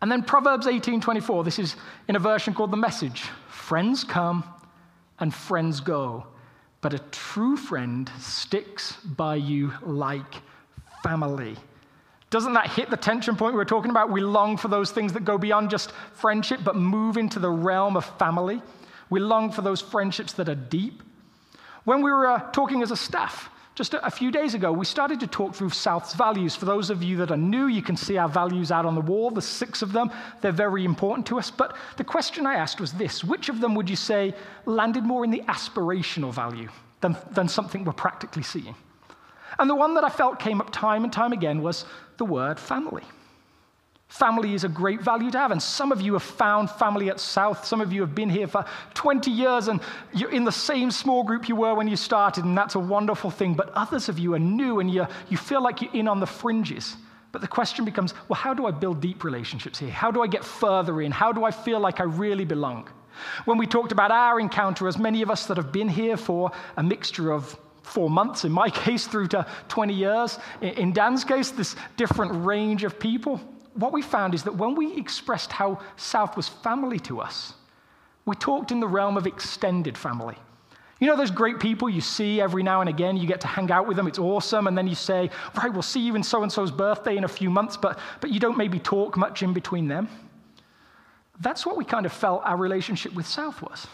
And 0.00 0.10
then 0.10 0.22
Proverbs 0.22 0.66
18 0.66 1.00
24, 1.00 1.44
this 1.44 1.58
is 1.58 1.76
in 2.08 2.16
a 2.16 2.20
version 2.20 2.54
called 2.54 2.70
The 2.70 2.76
Message. 2.76 3.22
Friends 3.48 4.04
come 4.04 4.44
and 5.18 5.34
friends 5.34 5.80
go, 5.80 6.26
but 6.80 6.94
a 6.94 6.98
true 7.10 7.56
friend 7.56 8.10
sticks 8.18 8.92
by 9.04 9.36
you 9.36 9.72
like 9.82 10.34
family. 11.02 11.56
Doesn't 12.30 12.54
that 12.54 12.70
hit 12.70 12.88
the 12.88 12.96
tension 12.96 13.36
point 13.36 13.52
we 13.52 13.58
were 13.58 13.64
talking 13.64 13.90
about? 13.90 14.10
We 14.10 14.20
long 14.20 14.56
for 14.56 14.68
those 14.68 14.90
things 14.90 15.12
that 15.12 15.24
go 15.24 15.36
beyond 15.36 15.70
just 15.70 15.92
friendship, 16.14 16.60
but 16.64 16.76
move 16.76 17.16
into 17.16 17.38
the 17.38 17.50
realm 17.50 17.96
of 17.96 18.04
family. 18.18 18.62
We 19.12 19.20
long 19.20 19.52
for 19.52 19.60
those 19.60 19.82
friendships 19.82 20.32
that 20.32 20.48
are 20.48 20.54
deep. 20.54 21.02
When 21.84 22.00
we 22.00 22.10
were 22.10 22.28
uh, 22.28 22.50
talking 22.50 22.80
as 22.80 22.90
a 22.90 22.96
staff, 22.96 23.50
just 23.74 23.92
a, 23.92 24.06
a 24.06 24.10
few 24.10 24.30
days 24.30 24.54
ago, 24.54 24.72
we 24.72 24.86
started 24.86 25.20
to 25.20 25.26
talk 25.26 25.54
through 25.54 25.68
South's 25.68 26.14
values. 26.14 26.56
For 26.56 26.64
those 26.64 26.88
of 26.88 27.02
you 27.02 27.18
that 27.18 27.30
are 27.30 27.36
new, 27.36 27.66
you 27.66 27.82
can 27.82 27.94
see 27.94 28.16
our 28.16 28.26
values 28.26 28.72
out 28.72 28.86
on 28.86 28.94
the 28.94 29.02
wall. 29.02 29.30
The 29.30 29.42
six 29.42 29.82
of 29.82 29.92
them, 29.92 30.10
they're 30.40 30.50
very 30.50 30.86
important 30.86 31.26
to 31.26 31.38
us. 31.38 31.50
But 31.50 31.76
the 31.98 32.04
question 32.04 32.46
I 32.46 32.54
asked 32.54 32.80
was 32.80 32.94
this 32.94 33.22
which 33.22 33.50
of 33.50 33.60
them 33.60 33.74
would 33.74 33.90
you 33.90 33.96
say 33.96 34.32
landed 34.64 35.04
more 35.04 35.24
in 35.24 35.30
the 35.30 35.42
aspirational 35.42 36.32
value 36.32 36.70
than, 37.02 37.14
than 37.32 37.48
something 37.48 37.84
we're 37.84 37.92
practically 37.92 38.42
seeing? 38.42 38.74
And 39.58 39.68
the 39.68 39.74
one 39.74 39.92
that 39.96 40.04
I 40.04 40.08
felt 40.08 40.38
came 40.38 40.58
up 40.58 40.72
time 40.72 41.04
and 41.04 41.12
time 41.12 41.34
again 41.34 41.60
was 41.60 41.84
the 42.16 42.24
word 42.24 42.58
family. 42.58 43.04
Family 44.12 44.52
is 44.52 44.62
a 44.62 44.68
great 44.68 45.00
value 45.00 45.30
to 45.30 45.38
have. 45.38 45.52
And 45.52 45.62
some 45.62 45.90
of 45.90 46.02
you 46.02 46.12
have 46.12 46.22
found 46.22 46.70
family 46.70 47.08
at 47.08 47.18
South. 47.18 47.64
Some 47.64 47.80
of 47.80 47.94
you 47.94 48.02
have 48.02 48.14
been 48.14 48.28
here 48.28 48.46
for 48.46 48.62
20 48.92 49.30
years 49.30 49.68
and 49.68 49.80
you're 50.12 50.30
in 50.30 50.44
the 50.44 50.52
same 50.52 50.90
small 50.90 51.24
group 51.24 51.48
you 51.48 51.56
were 51.56 51.74
when 51.74 51.88
you 51.88 51.96
started, 51.96 52.44
and 52.44 52.56
that's 52.56 52.74
a 52.74 52.78
wonderful 52.78 53.30
thing. 53.30 53.54
But 53.54 53.70
others 53.70 54.10
of 54.10 54.18
you 54.18 54.34
are 54.34 54.38
new 54.38 54.80
and 54.80 54.90
you 54.90 55.06
you 55.30 55.38
feel 55.38 55.62
like 55.62 55.80
you're 55.80 55.94
in 55.94 56.08
on 56.08 56.20
the 56.20 56.26
fringes. 56.26 56.94
But 57.32 57.40
the 57.40 57.48
question 57.48 57.86
becomes 57.86 58.12
well, 58.28 58.38
how 58.38 58.52
do 58.52 58.66
I 58.66 58.70
build 58.70 59.00
deep 59.00 59.24
relationships 59.24 59.78
here? 59.78 59.90
How 59.90 60.10
do 60.10 60.22
I 60.22 60.26
get 60.26 60.44
further 60.44 61.00
in? 61.00 61.10
How 61.10 61.32
do 61.32 61.44
I 61.44 61.50
feel 61.50 61.80
like 61.80 61.98
I 61.98 62.04
really 62.04 62.44
belong? 62.44 62.90
When 63.46 63.56
we 63.56 63.66
talked 63.66 63.92
about 63.92 64.10
our 64.10 64.38
encounter, 64.38 64.88
as 64.88 64.98
many 64.98 65.22
of 65.22 65.30
us 65.30 65.46
that 65.46 65.56
have 65.56 65.72
been 65.72 65.88
here 65.88 66.18
for 66.18 66.50
a 66.76 66.82
mixture 66.82 67.32
of 67.32 67.58
four 67.82 68.10
months, 68.10 68.44
in 68.44 68.52
my 68.52 68.68
case, 68.84 69.06
through 69.06 69.28
to 69.28 69.46
20 69.68 69.94
years, 69.94 70.38
in 70.60 70.92
Dan's 70.92 71.24
case, 71.24 71.50
this 71.50 71.76
different 71.96 72.44
range 72.44 72.84
of 72.84 72.98
people, 72.98 73.40
what 73.74 73.92
we 73.92 74.02
found 74.02 74.34
is 74.34 74.42
that 74.44 74.54
when 74.54 74.74
we 74.74 74.96
expressed 74.96 75.52
how 75.52 75.80
South 75.96 76.36
was 76.36 76.48
family 76.48 76.98
to 77.00 77.20
us, 77.20 77.54
we 78.24 78.36
talked 78.36 78.70
in 78.70 78.80
the 78.80 78.86
realm 78.86 79.16
of 79.16 79.26
extended 79.26 79.96
family. 79.98 80.36
You 81.00 81.08
know 81.08 81.16
those 81.16 81.32
great 81.32 81.58
people 81.58 81.88
you 81.90 82.00
see 82.00 82.40
every 82.40 82.62
now 82.62 82.80
and 82.80 82.88
again, 82.88 83.16
you 83.16 83.26
get 83.26 83.40
to 83.40 83.48
hang 83.48 83.72
out 83.72 83.88
with 83.88 83.96
them, 83.96 84.06
it's 84.06 84.20
awesome, 84.20 84.68
and 84.68 84.78
then 84.78 84.86
you 84.86 84.94
say, 84.94 85.30
right, 85.56 85.72
we'll 85.72 85.82
see 85.82 85.98
you 85.98 86.14
in 86.14 86.22
so 86.22 86.44
and 86.44 86.52
so's 86.52 86.70
birthday 86.70 87.16
in 87.16 87.24
a 87.24 87.28
few 87.28 87.50
months, 87.50 87.76
but, 87.76 87.98
but 88.20 88.30
you 88.30 88.38
don't 88.38 88.56
maybe 88.56 88.78
talk 88.78 89.16
much 89.16 89.42
in 89.42 89.52
between 89.52 89.88
them. 89.88 90.08
That's 91.40 91.66
what 91.66 91.76
we 91.76 91.84
kind 91.84 92.06
of 92.06 92.12
felt 92.12 92.42
our 92.44 92.56
relationship 92.56 93.14
with 93.14 93.26
South 93.26 93.60
was. 93.62 93.88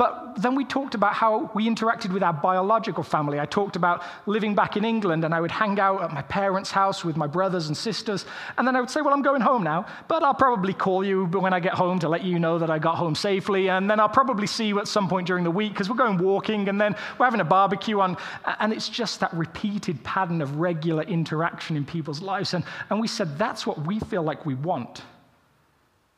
But 0.00 0.40
then 0.40 0.54
we 0.54 0.64
talked 0.64 0.94
about 0.94 1.12
how 1.12 1.50
we 1.52 1.68
interacted 1.68 2.10
with 2.10 2.22
our 2.22 2.32
biological 2.32 3.02
family. 3.02 3.38
I 3.38 3.44
talked 3.44 3.76
about 3.76 4.02
living 4.24 4.54
back 4.54 4.78
in 4.78 4.82
England, 4.82 5.26
and 5.26 5.34
I 5.34 5.42
would 5.42 5.50
hang 5.50 5.78
out 5.78 6.00
at 6.00 6.10
my 6.10 6.22
parents' 6.22 6.70
house 6.70 7.04
with 7.04 7.18
my 7.18 7.26
brothers 7.26 7.66
and 7.66 7.76
sisters. 7.76 8.24
And 8.56 8.66
then 8.66 8.76
I 8.76 8.80
would 8.80 8.88
say, 8.88 9.02
Well, 9.02 9.12
I'm 9.12 9.20
going 9.20 9.42
home 9.42 9.62
now, 9.62 9.84
but 10.08 10.22
I'll 10.22 10.32
probably 10.32 10.72
call 10.72 11.04
you 11.04 11.26
when 11.26 11.52
I 11.52 11.60
get 11.60 11.74
home 11.74 11.98
to 11.98 12.08
let 12.08 12.24
you 12.24 12.38
know 12.38 12.58
that 12.58 12.70
I 12.70 12.78
got 12.78 12.96
home 12.96 13.14
safely. 13.14 13.68
And 13.68 13.90
then 13.90 14.00
I'll 14.00 14.08
probably 14.08 14.46
see 14.46 14.68
you 14.68 14.78
at 14.80 14.88
some 14.88 15.06
point 15.06 15.26
during 15.26 15.44
the 15.44 15.50
week 15.50 15.74
because 15.74 15.90
we're 15.90 15.96
going 15.96 16.16
walking, 16.16 16.70
and 16.70 16.80
then 16.80 16.96
we're 17.18 17.26
having 17.26 17.42
a 17.42 17.44
barbecue 17.44 18.00
on. 18.00 18.16
And 18.58 18.72
it's 18.72 18.88
just 18.88 19.20
that 19.20 19.34
repeated 19.34 20.02
pattern 20.02 20.40
of 20.40 20.56
regular 20.56 21.02
interaction 21.02 21.76
in 21.76 21.84
people's 21.84 22.22
lives. 22.22 22.54
And, 22.54 22.64
and 22.88 23.02
we 23.02 23.06
said, 23.06 23.36
That's 23.36 23.66
what 23.66 23.86
we 23.86 24.00
feel 24.00 24.22
like 24.22 24.46
we 24.46 24.54
want. 24.54 25.02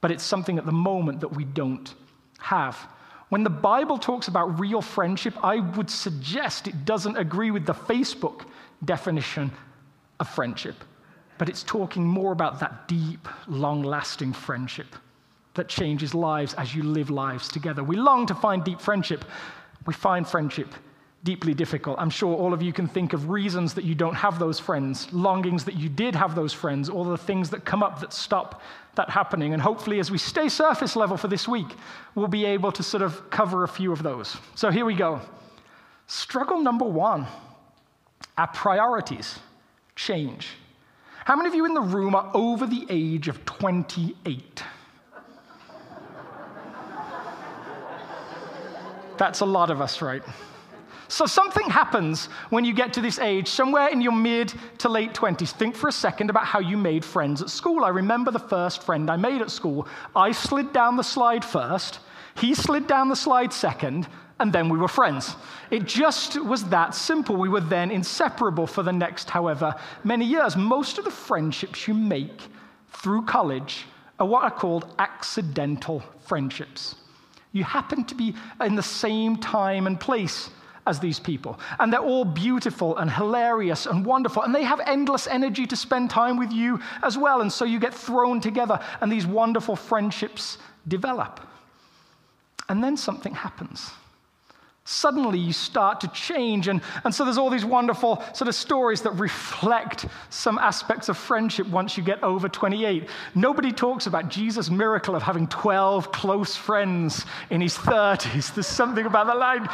But 0.01 0.13
it's 0.13 0.23
something 0.23 0.57
at 0.57 0.67
the 0.67 0.71
moment 0.71 1.23
that 1.23 1.35
we 1.35 1.43
don't 1.43 1.93
have. 2.39 2.79
When 3.33 3.45
the 3.45 3.49
Bible 3.49 3.97
talks 3.97 4.29
about 4.29 4.61
real 4.61 4.83
friendship, 4.83 5.43
I 5.43 5.61
would 5.61 5.89
suggest 5.89 6.69
it 6.69 6.85
doesn't 6.85 7.17
agree 7.17 7.51
with 7.51 7.65
the 7.65 7.73
Facebook 7.73 8.45
definition 8.85 9.51
of 10.21 10.29
friendship, 10.29 10.75
but 11.39 11.49
it's 11.49 11.63
talking 11.63 12.07
more 12.07 12.33
about 12.33 12.61
that 12.61 12.87
deep, 12.89 13.27
long 13.49 13.83
lasting 13.83 14.35
friendship 14.35 14.89
that 15.55 15.67
changes 15.67 16.13
lives 16.15 16.53
as 16.59 16.75
you 16.75 16.83
live 16.83 17.09
lives 17.09 17.49
together. 17.49 17.83
We 17.83 17.97
long 17.97 18.27
to 18.27 18.35
find 18.35 18.63
deep 18.65 18.83
friendship. 18.83 19.25
We 19.87 19.95
find 19.95 20.29
friendship 20.29 20.69
deeply 21.25 21.55
difficult. 21.55 21.97
I'm 21.99 22.11
sure 22.11 22.35
all 22.35 22.53
of 22.53 22.63
you 22.63 22.73
can 22.73 22.89
think 22.89 23.13
of 23.13 23.31
reasons 23.31 23.75
that 23.75 23.85
you 23.85 23.95
don't 23.95 24.15
have 24.15 24.39
those 24.39 24.59
friends, 24.59 25.13
longings 25.13 25.65
that 25.65 25.75
you 25.75 25.89
did 25.89 26.17
have 26.17 26.35
those 26.35 26.53
friends, 26.53 26.89
all 26.89 27.05
the 27.05 27.17
things 27.17 27.51
that 27.51 27.65
come 27.65 27.83
up 27.83 28.01
that 28.01 28.13
stop 28.13 28.61
that 28.97 29.09
happening. 29.09 29.53
And 29.53 29.63
hopefully, 29.63 30.01
as 30.01 30.11
we 30.11 30.19
stay 30.19 30.49
surface 30.49 30.97
level 30.97 31.17
for 31.17 31.29
this 31.29 31.47
week, 31.47 31.69
we'll 32.15 32.27
be 32.27 32.45
able 32.45 32.73
to 32.73 32.83
sort 32.83 33.03
of 33.03 33.31
cover 33.31 33.63
a 33.63 33.69
few 33.69 33.93
of 33.93 34.03
those. 34.03 34.37
So 34.55 34.71
here 34.71 34.85
we 34.85 34.95
go. 34.95 35.21
Struggle 36.07 36.61
number 36.61 36.85
one 36.85 37.27
our 38.39 38.47
priorities 38.49 39.39
change. 39.95 40.49
How 41.25 41.37
many 41.37 41.49
of 41.49 41.55
you 41.55 41.67
in 41.67 41.75
the 41.75 41.81
room 41.81 42.15
are 42.15 42.31
over 42.35 42.67
the 42.67 42.87
age 42.89 43.29
of 43.29 43.45
28? 43.45 44.63
That's 49.19 49.41
a 49.41 49.45
lot 49.45 49.71
of 49.71 49.81
us, 49.81 50.03
right? 50.03 50.23
So 51.13 51.27
something 51.27 51.69
happens 51.69 52.31
when 52.49 52.65
you 52.65 52.73
get 52.73 52.95
to 52.95 53.03
this 53.03 53.19
age, 53.19 53.47
somewhere 53.47 53.89
in 53.89 54.01
your 54.01 54.15
mid 54.15 54.55
to 54.79 54.89
late 54.89 55.13
20s. 55.13 55.51
Think 55.51 55.77
for 55.77 55.89
a 55.89 55.93
second 55.93 56.31
about 56.31 56.47
how 56.47 56.59
you 56.59 56.79
made 56.79 57.05
friends 57.05 57.43
at 57.43 57.51
school. 57.51 57.85
I 57.85 57.91
remember 57.91 58.31
the 58.31 58.39
first 58.39 58.83
friend 58.83 59.11
I 59.11 59.17
made 59.17 59.43
at 59.43 59.51
school. 59.51 59.87
I 60.17 60.33
slid 60.33 60.73
down 60.73 60.97
the 60.97 61.03
slide 61.05 61.45
first, 61.45 61.99
he 62.35 62.55
slid 62.55 62.87
down 62.87 63.11
the 63.11 63.15
slide 63.15 63.53
second, 63.53 64.09
and 64.41 64.55
then 64.55 64.71
we 64.71 64.79
were 64.79 64.89
friends. 64.89 65.37
It 65.71 65.85
just 65.85 66.43
was 66.43 66.65
that 66.71 66.95
simple. 66.95 67.37
We 67.37 67.51
were 67.51 67.61
then 67.61 67.91
inseparable 67.91 68.67
for 68.67 68.83
the 68.83 68.91
next 68.91 69.29
however 69.29 69.75
many 70.05 70.25
years. 70.25 70.57
Most 70.57 70.97
of 70.97 71.05
the 71.05 71.11
friendships 71.11 71.87
you 71.87 71.93
make 71.93 72.41
through 72.89 73.27
college 73.27 73.85
are 74.19 74.27
what 74.27 74.45
are 74.45 74.51
called 74.51 74.95
accidental 74.99 76.03
friendships. 76.23 76.95
You 77.53 77.65
happen 77.65 78.05
to 78.05 78.15
be 78.15 78.35
in 78.63 78.77
the 78.77 78.83
same 78.83 79.37
time 79.37 79.87
and 79.87 80.01
place 80.01 80.49
as 80.87 80.99
these 80.99 81.21
people. 81.21 81.59
And 81.79 81.93
they're 81.93 82.01
all 82.01 82.25
beautiful 82.25 82.97
and 82.97 83.11
hilarious 83.11 83.87
and 83.87 84.05
wonderful. 84.05 84.43
And 84.43 84.55
they 84.55 84.65
have 84.65 84.81
endless 84.81 85.27
energy 85.27 85.67
to 85.67 85.77
spend 85.77 86.11
time 86.11 86.37
with 86.37 86.53
you 86.53 86.81
as 87.03 87.17
well. 87.17 87.41
And 87.41 87.53
so 87.53 87.65
you 87.65 87.79
get 87.79 87.95
thrown 87.95 88.41
together, 88.41 88.81
and 89.01 89.11
these 89.11 89.27
wonderful 89.27 89.77
friendships 89.77 90.59
develop. 90.89 91.41
And 92.69 92.83
then 92.83 92.97
something 92.97 93.35
happens 93.35 93.91
suddenly 94.85 95.39
you 95.39 95.53
start 95.53 96.01
to 96.01 96.09
change. 96.09 96.67
And, 96.67 96.81
and 97.05 97.15
so 97.15 97.25
there's 97.25 97.39
all 97.39 97.51
these 97.51 97.65
wonderful 97.65 98.23
sort 98.35 98.49
of 98.49 98.55
stories 98.55 99.03
that 99.03 99.13
reflect 99.13 100.07
some 100.31 100.59
aspects 100.59 101.09
of 101.09 101.17
friendship 101.17 101.69
once 101.69 101.97
you 101.97 102.03
get 102.03 102.23
over 102.23 102.49
28. 102.49 103.09
Nobody 103.35 103.71
talks 103.71 104.07
about 104.07 104.29
Jesus' 104.29 104.71
miracle 104.71 105.15
of 105.15 105.23
having 105.23 105.47
12 105.47 106.11
close 106.11 106.57
friends 106.57 107.25
in 107.51 107.61
his 107.61 107.77
30s. 107.77 108.55
There's 108.55 108.67
something 108.67 109.07
about 109.07 109.27
the 109.29 109.35
line. 109.35 109.69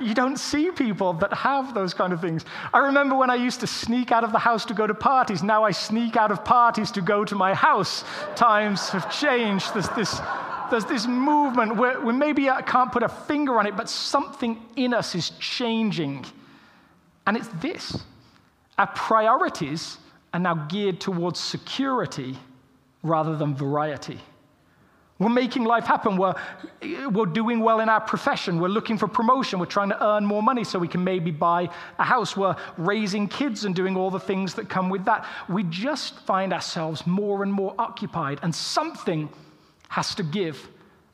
You 0.00 0.14
don't 0.14 0.38
see 0.38 0.70
people 0.70 1.12
that 1.14 1.32
have 1.34 1.74
those 1.74 1.92
kind 1.92 2.12
of 2.12 2.20
things. 2.20 2.44
I 2.72 2.78
remember 2.78 3.16
when 3.16 3.30
I 3.30 3.34
used 3.34 3.60
to 3.60 3.66
sneak 3.66 4.12
out 4.12 4.24
of 4.24 4.32
the 4.32 4.38
house 4.38 4.64
to 4.66 4.74
go 4.74 4.86
to 4.86 4.94
parties. 4.94 5.42
Now 5.42 5.64
I 5.64 5.72
sneak 5.72 6.16
out 6.16 6.30
of 6.30 6.44
parties 6.44 6.90
to 6.92 7.02
go 7.02 7.24
to 7.24 7.34
my 7.34 7.52
house. 7.52 8.04
Times 8.34 8.88
have 8.90 9.12
changed. 9.12 9.74
There's 9.74 9.88
this 9.90 10.20
there's 10.70 10.84
this 10.84 11.06
movement 11.06 11.76
where, 11.76 12.00
where 12.00 12.14
maybe 12.14 12.50
I 12.50 12.62
can't 12.62 12.92
put 12.92 13.02
a 13.02 13.08
finger 13.08 13.58
on 13.58 13.66
it, 13.66 13.76
but 13.76 13.88
something 13.88 14.60
in 14.76 14.94
us 14.94 15.14
is 15.14 15.30
changing. 15.40 16.24
And 17.26 17.36
it's 17.36 17.48
this 17.60 18.02
our 18.78 18.88
priorities 18.88 19.98
are 20.32 20.40
now 20.40 20.54
geared 20.66 21.00
towards 21.00 21.38
security 21.38 22.36
rather 23.02 23.36
than 23.36 23.54
variety. 23.54 24.18
We're 25.20 25.28
making 25.28 25.62
life 25.62 25.84
happen. 25.84 26.16
We're, 26.16 26.34
we're 27.08 27.26
doing 27.26 27.60
well 27.60 27.78
in 27.78 27.88
our 27.88 28.00
profession. 28.00 28.60
We're 28.60 28.66
looking 28.68 28.98
for 28.98 29.06
promotion. 29.06 29.60
We're 29.60 29.66
trying 29.66 29.90
to 29.90 30.04
earn 30.04 30.26
more 30.26 30.42
money 30.42 30.64
so 30.64 30.76
we 30.76 30.88
can 30.88 31.04
maybe 31.04 31.30
buy 31.30 31.70
a 32.00 32.02
house. 32.02 32.36
We're 32.36 32.56
raising 32.76 33.28
kids 33.28 33.64
and 33.64 33.76
doing 33.76 33.96
all 33.96 34.10
the 34.10 34.18
things 34.18 34.54
that 34.54 34.68
come 34.68 34.90
with 34.90 35.04
that. 35.04 35.24
We 35.48 35.62
just 35.64 36.18
find 36.20 36.52
ourselves 36.52 37.06
more 37.06 37.44
and 37.44 37.52
more 37.52 37.76
occupied, 37.78 38.40
and 38.42 38.52
something 38.52 39.28
has 39.94 40.12
to 40.16 40.24
give. 40.24 40.68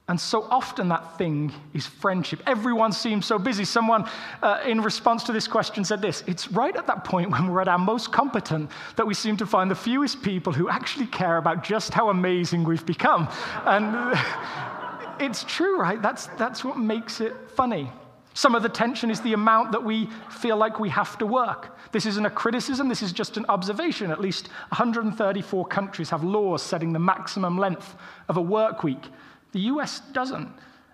And 0.09 0.19
so 0.19 0.45
often 0.45 0.89
that 0.89 1.19
thing 1.19 1.53
is 1.75 1.87
friendship. 1.87 2.43
Everyone 2.47 2.93
seems 2.93 3.27
so 3.27 3.39
busy. 3.39 3.67
Someone, 3.67 4.09
uh, 4.43 4.63
in 4.67 4.81
response 4.81 5.23
to 5.25 5.33
this 5.33 5.47
question, 5.47 5.85
said 5.85 6.01
this 6.01 6.25
It's 6.27 6.51
right 6.51 6.75
at 6.75 6.87
that 6.87 7.05
point 7.05 7.31
when 7.31 7.47
we're 7.47 7.61
at 7.61 7.69
our 7.69 7.79
most 7.79 8.11
competent 8.11 8.71
that 8.97 9.07
we 9.07 9.13
seem 9.13 9.37
to 9.37 9.47
find 9.47 9.71
the 9.71 9.75
fewest 9.75 10.23
people 10.23 10.51
who 10.51 10.71
actually 10.71 11.09
care 11.09 11.37
about 11.37 11.63
just 11.63 11.93
how 11.93 12.09
amazing 12.09 12.65
we've 12.65 12.87
become. 12.87 13.29
And 13.67 14.19
it's 15.21 15.45
true, 15.45 15.79
right? 15.79 16.01
That's, 16.01 16.29
that's 16.39 16.65
what 16.65 16.79
makes 16.79 17.21
it 17.21 17.35
funny. 17.55 17.93
Some 18.35 18.55
of 18.55 18.63
the 18.63 18.69
tension 18.69 19.11
is 19.11 19.21
the 19.21 19.33
amount 19.33 19.73
that 19.73 19.85
we 19.85 20.09
feel 20.31 20.57
like 20.57 20.79
we 20.79 20.89
have 20.91 21.19
to 21.19 21.27
work. 21.27 21.77
This 21.93 22.07
isn't 22.07 22.25
a 22.25 22.31
criticism, 22.31 22.89
this 22.89 23.03
is 23.03 23.13
just 23.13 23.37
an 23.37 23.45
observation. 23.49 24.11
At 24.11 24.21
least 24.21 24.49
134 24.69 25.67
countries 25.67 26.11
have 26.11 26.23
laws 26.23 26.63
setting 26.63 26.93
the 26.93 26.99
maximum 26.99 27.59
length 27.59 27.95
of 28.29 28.37
a 28.37 28.43
work 28.43 28.85
week. 28.85 29.09
The 29.53 29.61
US 29.61 30.01
doesn't. 30.13 30.49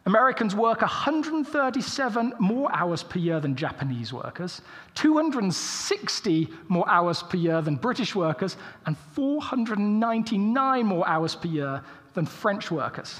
Americans 0.07 0.55
work 0.55 0.83
137 0.83 2.35
more 2.39 2.73
hours 2.73 3.03
per 3.03 3.19
year 3.19 3.41
than 3.41 3.57
Japanese 3.57 4.13
workers, 4.13 4.63
260 4.95 6.49
more 6.69 6.89
hours 6.89 7.25
per 7.25 7.37
year 7.37 7.61
than 7.61 7.75
British 7.75 8.15
workers, 8.15 8.57
and 8.87 8.97
499 9.15 10.87
more 10.87 11.07
hours 11.09 11.35
per 11.35 11.49
year 11.49 11.83
than 12.15 12.25
French 12.25 12.71
workers. 12.71 13.19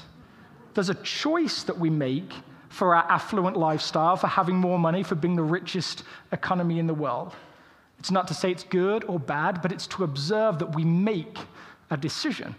There's 0.75 0.89
a 0.89 0.95
choice 0.95 1.65
that 1.65 1.77
we 1.77 1.91
make 1.91 2.33
for 2.77 2.95
our 2.95 3.11
affluent 3.11 3.57
lifestyle, 3.57 4.17
for 4.17 4.27
having 4.27 4.55
more 4.55 4.79
money, 4.79 5.03
for 5.03 5.15
being 5.15 5.35
the 5.35 5.43
richest 5.43 6.03
economy 6.31 6.79
in 6.79 6.87
the 6.87 6.93
world. 6.93 7.33
It's 7.99 8.11
not 8.11 8.29
to 8.29 8.35
say 8.35 8.51
it's 8.51 8.65
good 8.65 9.03
or 9.05 9.19
bad, 9.19 9.63
but 9.63 9.73
it's 9.73 9.87
to 9.89 10.05
observe 10.05 10.59
that 10.59 10.75
we 10.75 10.85
make 10.85 11.39
a 11.91 11.97
decision. 11.97 12.55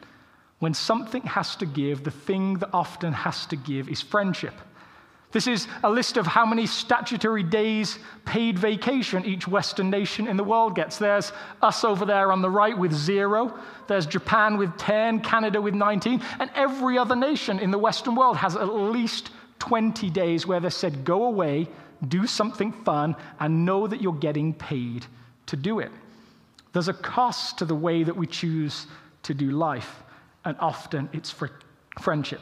When 0.58 0.74
something 0.74 1.22
has 1.22 1.56
to 1.58 1.68
give, 1.68 2.04
the 2.04 2.10
thing 2.10 2.56
that 2.56 2.70
often 2.74 3.14
has 3.14 3.46
to 3.46 3.56
give 3.56 3.90
is 3.90 4.02
friendship. 4.02 4.56
This 5.34 5.46
is 5.46 5.68
a 5.84 5.90
list 5.90 6.18
of 6.18 6.26
how 6.26 6.48
many 6.48 6.66
statutory 6.66 7.44
days 7.44 8.00
paid 8.26 8.58
vacation 8.58 9.24
each 9.24 9.48
Western 9.48 9.92
nation 9.92 10.28
in 10.28 10.36
the 10.36 10.44
world 10.44 10.74
gets. 10.74 10.98
There's 10.98 11.32
us 11.62 11.84
over 11.84 12.06
there 12.06 12.32
on 12.32 12.42
the 12.42 12.50
right 12.50 12.76
with 12.76 12.92
zero. 12.92 13.54
There's 13.88 14.08
Japan 14.08 14.58
with 14.58 14.76
10, 14.78 15.20
Canada 15.20 15.62
with 15.62 15.76
19, 15.76 16.24
and 16.40 16.50
every 16.56 16.98
other 16.98 17.16
nation 17.16 17.60
in 17.60 17.70
the 17.70 17.78
Western 17.78 18.16
world 18.16 18.38
has 18.38 18.56
at 18.56 18.74
least 18.74 19.30
20 19.60 20.10
days 20.10 20.46
where 20.46 20.60
they 20.60 20.70
said, 20.70 21.04
go 21.04 21.26
away, 21.26 21.68
do 22.08 22.28
something 22.28 22.72
fun, 22.72 23.16
and 23.40 23.66
know 23.66 23.88
that 23.88 24.02
you're 24.02 24.14
getting 24.14 24.54
paid 24.54 25.06
to 25.48 25.56
do 25.56 25.80
it. 25.80 25.92
There's 26.74 26.88
a 26.90 26.94
cost 26.94 27.58
to 27.60 27.66
the 27.66 27.76
way 27.76 28.04
that 28.04 28.16
we 28.16 28.28
choose 28.28 28.88
to 29.24 29.34
do 29.34 29.52
life 29.52 30.04
and 30.46 30.56
often 30.60 31.10
it's 31.12 31.30
for 31.30 31.52
friendship. 32.00 32.42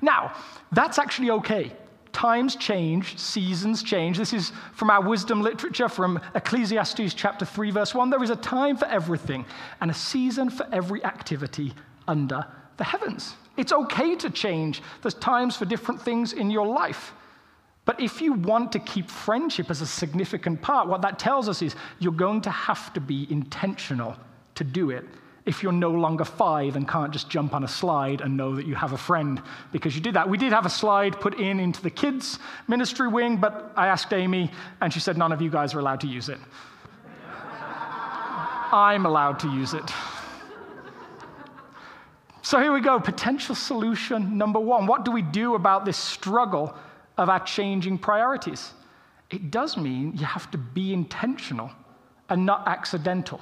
Now, 0.00 0.34
that's 0.72 0.98
actually 0.98 1.30
okay. 1.30 1.72
Times 2.12 2.56
change, 2.56 3.18
seasons 3.18 3.82
change. 3.82 4.16
This 4.16 4.32
is 4.32 4.52
from 4.72 4.88
our 4.88 5.02
wisdom 5.02 5.42
literature 5.42 5.88
from 5.88 6.20
Ecclesiastes 6.34 7.12
chapter 7.14 7.44
3, 7.44 7.70
verse 7.72 7.94
1. 7.94 8.08
There 8.08 8.22
is 8.22 8.30
a 8.30 8.36
time 8.36 8.76
for 8.76 8.86
everything 8.86 9.44
and 9.80 9.90
a 9.90 9.94
season 9.94 10.48
for 10.48 10.66
every 10.72 11.04
activity 11.04 11.74
under 12.06 12.46
the 12.76 12.84
heavens. 12.84 13.34
It's 13.56 13.72
okay 13.72 14.16
to 14.16 14.30
change. 14.30 14.82
There's 15.02 15.14
times 15.14 15.56
for 15.56 15.64
different 15.64 16.02
things 16.02 16.32
in 16.32 16.50
your 16.50 16.66
life. 16.66 17.12
But 17.84 18.00
if 18.00 18.20
you 18.20 18.32
want 18.32 18.72
to 18.72 18.78
keep 18.78 19.10
friendship 19.10 19.70
as 19.70 19.80
a 19.80 19.86
significant 19.86 20.62
part, 20.62 20.88
what 20.88 21.02
that 21.02 21.18
tells 21.18 21.48
us 21.48 21.60
is 21.60 21.76
you're 21.98 22.12
going 22.12 22.40
to 22.42 22.50
have 22.50 22.92
to 22.94 23.00
be 23.00 23.26
intentional 23.30 24.16
to 24.54 24.64
do 24.64 24.90
it 24.90 25.04
if 25.46 25.62
you're 25.62 25.72
no 25.72 25.90
longer 25.90 26.24
five 26.24 26.76
and 26.76 26.88
can't 26.88 27.12
just 27.12 27.28
jump 27.28 27.54
on 27.54 27.64
a 27.64 27.68
slide 27.68 28.22
and 28.22 28.34
know 28.34 28.56
that 28.56 28.66
you 28.66 28.74
have 28.74 28.92
a 28.92 28.98
friend 28.98 29.42
because 29.72 29.94
you 29.94 30.00
did 30.00 30.14
that. 30.14 30.28
We 30.28 30.38
did 30.38 30.52
have 30.52 30.64
a 30.64 30.70
slide 30.70 31.20
put 31.20 31.38
in 31.38 31.60
into 31.60 31.82
the 31.82 31.90
kids' 31.90 32.38
ministry 32.66 33.08
wing, 33.08 33.36
but 33.36 33.72
I 33.76 33.88
asked 33.88 34.12
Amy, 34.12 34.50
and 34.80 34.92
she 34.92 35.00
said 35.00 35.18
none 35.18 35.32
of 35.32 35.42
you 35.42 35.50
guys 35.50 35.74
are 35.74 35.80
allowed 35.80 36.00
to 36.00 36.06
use 36.06 36.30
it. 36.30 36.38
I'm 38.72 39.04
allowed 39.04 39.38
to 39.40 39.48
use 39.48 39.74
it. 39.74 39.84
So 42.44 42.60
here 42.60 42.72
we 42.72 42.80
go 42.80 43.00
potential 43.00 43.56
solution 43.56 44.38
number 44.38 44.60
one. 44.60 44.86
What 44.86 45.04
do 45.04 45.10
we 45.10 45.22
do 45.22 45.56
about 45.56 45.84
this 45.84 45.96
struggle 45.96 46.76
of 47.18 47.28
our 47.28 47.40
changing 47.44 47.98
priorities? 47.98 48.72
It 49.30 49.50
does 49.50 49.76
mean 49.76 50.12
you 50.14 50.24
have 50.24 50.48
to 50.52 50.58
be 50.58 50.92
intentional 50.92 51.72
and 52.28 52.46
not 52.46 52.68
accidental 52.68 53.40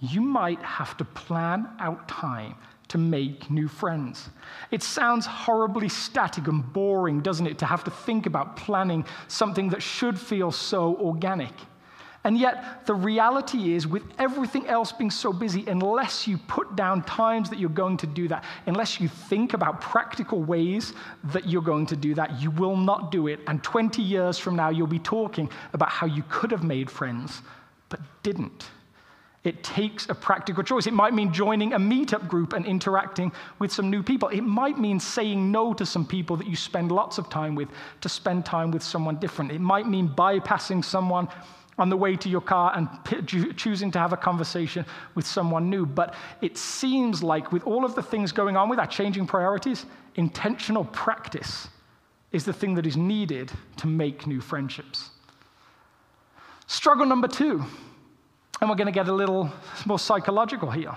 you 0.00 0.20
might 0.20 0.60
have 0.62 0.96
to 0.96 1.04
plan 1.04 1.68
out 1.80 2.08
time 2.08 2.54
to 2.88 2.98
make 2.98 3.50
new 3.50 3.68
friends. 3.68 4.30
It 4.70 4.82
sounds 4.82 5.26
horribly 5.26 5.88
static 5.88 6.46
and 6.48 6.72
boring, 6.72 7.20
doesn't 7.20 7.46
it, 7.46 7.58
to 7.58 7.66
have 7.66 7.84
to 7.84 7.90
think 7.90 8.26
about 8.26 8.56
planning 8.56 9.04
something 9.26 9.68
that 9.70 9.82
should 9.82 10.18
feel 10.18 10.50
so 10.50 10.96
organic. 10.96 11.52
And 12.24 12.36
yet, 12.36 12.84
the 12.84 12.94
reality 12.94 13.74
is, 13.74 13.86
with 13.86 14.02
everything 14.18 14.66
else 14.66 14.90
being 14.90 15.10
so 15.10 15.32
busy, 15.32 15.64
unless 15.66 16.26
you 16.26 16.36
put 16.36 16.74
down 16.74 17.02
times 17.04 17.48
that 17.48 17.58
you're 17.58 17.70
going 17.70 17.96
to 17.98 18.06
do 18.06 18.26
that, 18.28 18.44
unless 18.66 19.00
you 19.00 19.08
think 19.08 19.54
about 19.54 19.80
practical 19.80 20.42
ways 20.42 20.94
that 21.24 21.48
you're 21.48 21.62
going 21.62 21.86
to 21.86 21.96
do 21.96 22.14
that, 22.14 22.40
you 22.42 22.50
will 22.50 22.76
not 22.76 23.12
do 23.12 23.28
it. 23.28 23.40
And 23.46 23.62
20 23.62 24.02
years 24.02 24.36
from 24.36 24.56
now, 24.56 24.68
you'll 24.68 24.88
be 24.88 24.98
talking 24.98 25.48
about 25.72 25.90
how 25.90 26.06
you 26.06 26.24
could 26.28 26.50
have 26.50 26.64
made 26.64 26.90
friends, 26.90 27.40
but 27.88 28.00
didn't. 28.22 28.66
It 29.44 29.62
takes 29.62 30.08
a 30.08 30.14
practical 30.14 30.64
choice. 30.64 30.86
It 30.88 30.92
might 30.92 31.14
mean 31.14 31.32
joining 31.32 31.72
a 31.72 31.78
meetup 31.78 32.28
group 32.28 32.52
and 32.52 32.66
interacting 32.66 33.32
with 33.60 33.72
some 33.72 33.88
new 33.88 34.02
people. 34.02 34.28
It 34.28 34.40
might 34.42 34.78
mean 34.78 34.98
saying 34.98 35.52
no 35.52 35.72
to 35.72 35.86
some 35.86 36.04
people 36.04 36.36
that 36.36 36.48
you 36.48 36.56
spend 36.56 36.90
lots 36.90 37.16
of 37.18 37.30
time 37.30 37.54
with 37.54 37.68
to 38.00 38.08
spend 38.08 38.44
time 38.44 38.72
with 38.72 38.82
someone 38.82 39.16
different. 39.16 39.52
It 39.52 39.60
might 39.60 39.88
mean 39.88 40.08
bypassing 40.08 40.84
someone 40.84 41.28
on 41.78 41.88
the 41.88 41.96
way 41.96 42.16
to 42.16 42.28
your 42.28 42.40
car 42.40 42.72
and 42.74 42.88
choosing 43.56 43.90
to 43.92 43.98
have 43.98 44.12
a 44.12 44.16
conversation 44.16 44.84
with 45.14 45.26
someone 45.26 45.70
new. 45.70 45.86
But 45.86 46.14
it 46.40 46.58
seems 46.58 47.22
like, 47.22 47.52
with 47.52 47.64
all 47.64 47.84
of 47.84 47.94
the 47.94 48.02
things 48.02 48.32
going 48.32 48.56
on 48.56 48.68
with 48.68 48.78
our 48.78 48.86
changing 48.86 49.26
priorities, 49.26 49.86
intentional 50.16 50.84
practice 50.86 51.68
is 52.32 52.44
the 52.44 52.52
thing 52.52 52.74
that 52.74 52.86
is 52.86 52.96
needed 52.96 53.52
to 53.76 53.86
make 53.86 54.26
new 54.26 54.40
friendships. 54.40 55.10
Struggle 56.66 57.06
number 57.06 57.28
two 57.28 57.64
and 58.60 58.68
we're 58.68 58.76
going 58.76 58.86
to 58.86 58.92
get 58.92 59.08
a 59.08 59.12
little 59.12 59.50
more 59.86 59.98
psychological 59.98 60.70
here. 60.70 60.94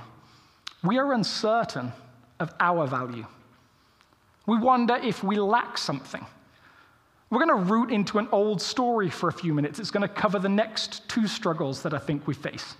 We 0.83 0.97
are 0.97 1.13
uncertain 1.13 1.91
of 2.39 2.53
our 2.59 2.87
value. 2.87 3.25
We 4.47 4.57
wonder 4.57 4.95
if 4.95 5.23
we 5.23 5.37
lack 5.37 5.77
something. 5.77 6.25
We're 7.31 7.45
going 7.45 7.65
to 7.65 7.71
root 7.73 7.91
into 7.91 8.19
an 8.19 8.27
old 8.33 8.61
story 8.61 9.09
for 9.09 9.29
a 9.29 9.33
few 9.33 9.53
minutes. 9.53 9.79
It's 9.79 9.89
going 9.89 10.07
to 10.07 10.13
cover 10.13 10.37
the 10.37 10.49
next 10.49 11.07
two 11.07 11.27
struggles 11.27 11.81
that 11.83 11.93
I 11.93 11.97
think 11.97 12.27
we 12.27 12.33
face. 12.33 12.75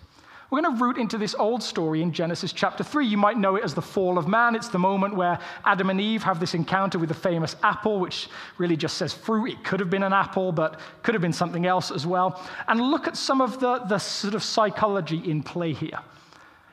We're 0.50 0.62
going 0.62 0.78
to 0.78 0.84
root 0.84 0.98
into 0.98 1.18
this 1.18 1.34
old 1.34 1.64
story 1.64 2.02
in 2.02 2.12
Genesis 2.12 2.52
chapter 2.52 2.84
3. 2.84 3.08
You 3.08 3.16
might 3.16 3.38
know 3.38 3.56
it 3.56 3.64
as 3.64 3.74
the 3.74 3.82
fall 3.82 4.18
of 4.18 4.28
man. 4.28 4.54
It's 4.54 4.68
the 4.68 4.78
moment 4.78 5.16
where 5.16 5.40
Adam 5.64 5.90
and 5.90 6.02
Eve 6.02 6.22
have 6.24 6.42
this 6.42 6.54
encounter 6.54 7.00
with 7.00 7.08
the 7.08 7.16
famous 7.16 7.56
apple, 7.64 8.02
which 8.02 8.28
really 8.58 8.76
just 8.76 8.98
says 8.98 9.14
fruit. 9.14 9.54
It 9.54 9.64
could 9.64 9.80
have 9.80 9.90
been 9.90 10.04
an 10.04 10.12
apple, 10.12 10.52
but 10.52 10.82
could 11.02 11.16
have 11.16 11.22
been 11.22 11.32
something 11.32 11.66
else 11.66 11.90
as 11.90 12.06
well. 12.06 12.46
And 12.68 12.82
look 12.82 13.08
at 13.08 13.16
some 13.16 13.40
of 13.40 13.62
the, 13.62 13.80
the 13.86 14.00
sort 14.00 14.36
of 14.36 14.44
psychology 14.44 15.20
in 15.32 15.44
play 15.44 15.72
here. 15.72 16.00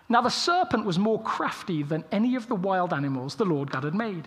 Now, 0.08 0.22
the 0.22 0.30
serpent 0.30 0.84
was 0.84 0.98
more 0.98 1.22
crafty 1.22 1.84
than 1.84 2.04
any 2.10 2.34
of 2.34 2.48
the 2.48 2.56
wild 2.56 2.92
animals 2.92 3.36
the 3.36 3.44
Lord 3.44 3.70
God 3.70 3.84
had 3.84 3.94
made. 3.94 4.26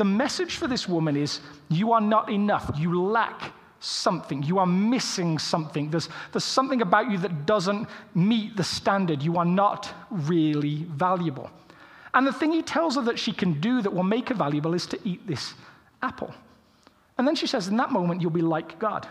The 0.00 0.04
message 0.06 0.56
for 0.56 0.66
this 0.66 0.88
woman 0.88 1.14
is 1.14 1.40
you 1.68 1.92
are 1.92 2.00
not 2.00 2.30
enough. 2.30 2.70
You 2.78 3.02
lack 3.02 3.52
something. 3.80 4.42
You 4.42 4.58
are 4.58 4.64
missing 4.64 5.38
something. 5.38 5.90
There's, 5.90 6.08
there's 6.32 6.42
something 6.42 6.80
about 6.80 7.10
you 7.10 7.18
that 7.18 7.44
doesn't 7.44 7.86
meet 8.14 8.56
the 8.56 8.64
standard. 8.64 9.22
You 9.22 9.36
are 9.36 9.44
not 9.44 9.92
really 10.10 10.84
valuable. 10.84 11.50
And 12.14 12.26
the 12.26 12.32
thing 12.32 12.50
he 12.50 12.62
tells 12.62 12.94
her 12.94 13.02
that 13.02 13.18
she 13.18 13.30
can 13.30 13.60
do 13.60 13.82
that 13.82 13.92
will 13.92 14.02
make 14.02 14.30
her 14.30 14.34
valuable 14.34 14.72
is 14.72 14.86
to 14.86 14.98
eat 15.06 15.26
this 15.26 15.52
apple. 16.00 16.32
And 17.18 17.28
then 17.28 17.34
she 17.34 17.46
says, 17.46 17.68
In 17.68 17.76
that 17.76 17.92
moment, 17.92 18.22
you'll 18.22 18.30
be 18.30 18.40
like 18.40 18.78
God. 18.78 19.06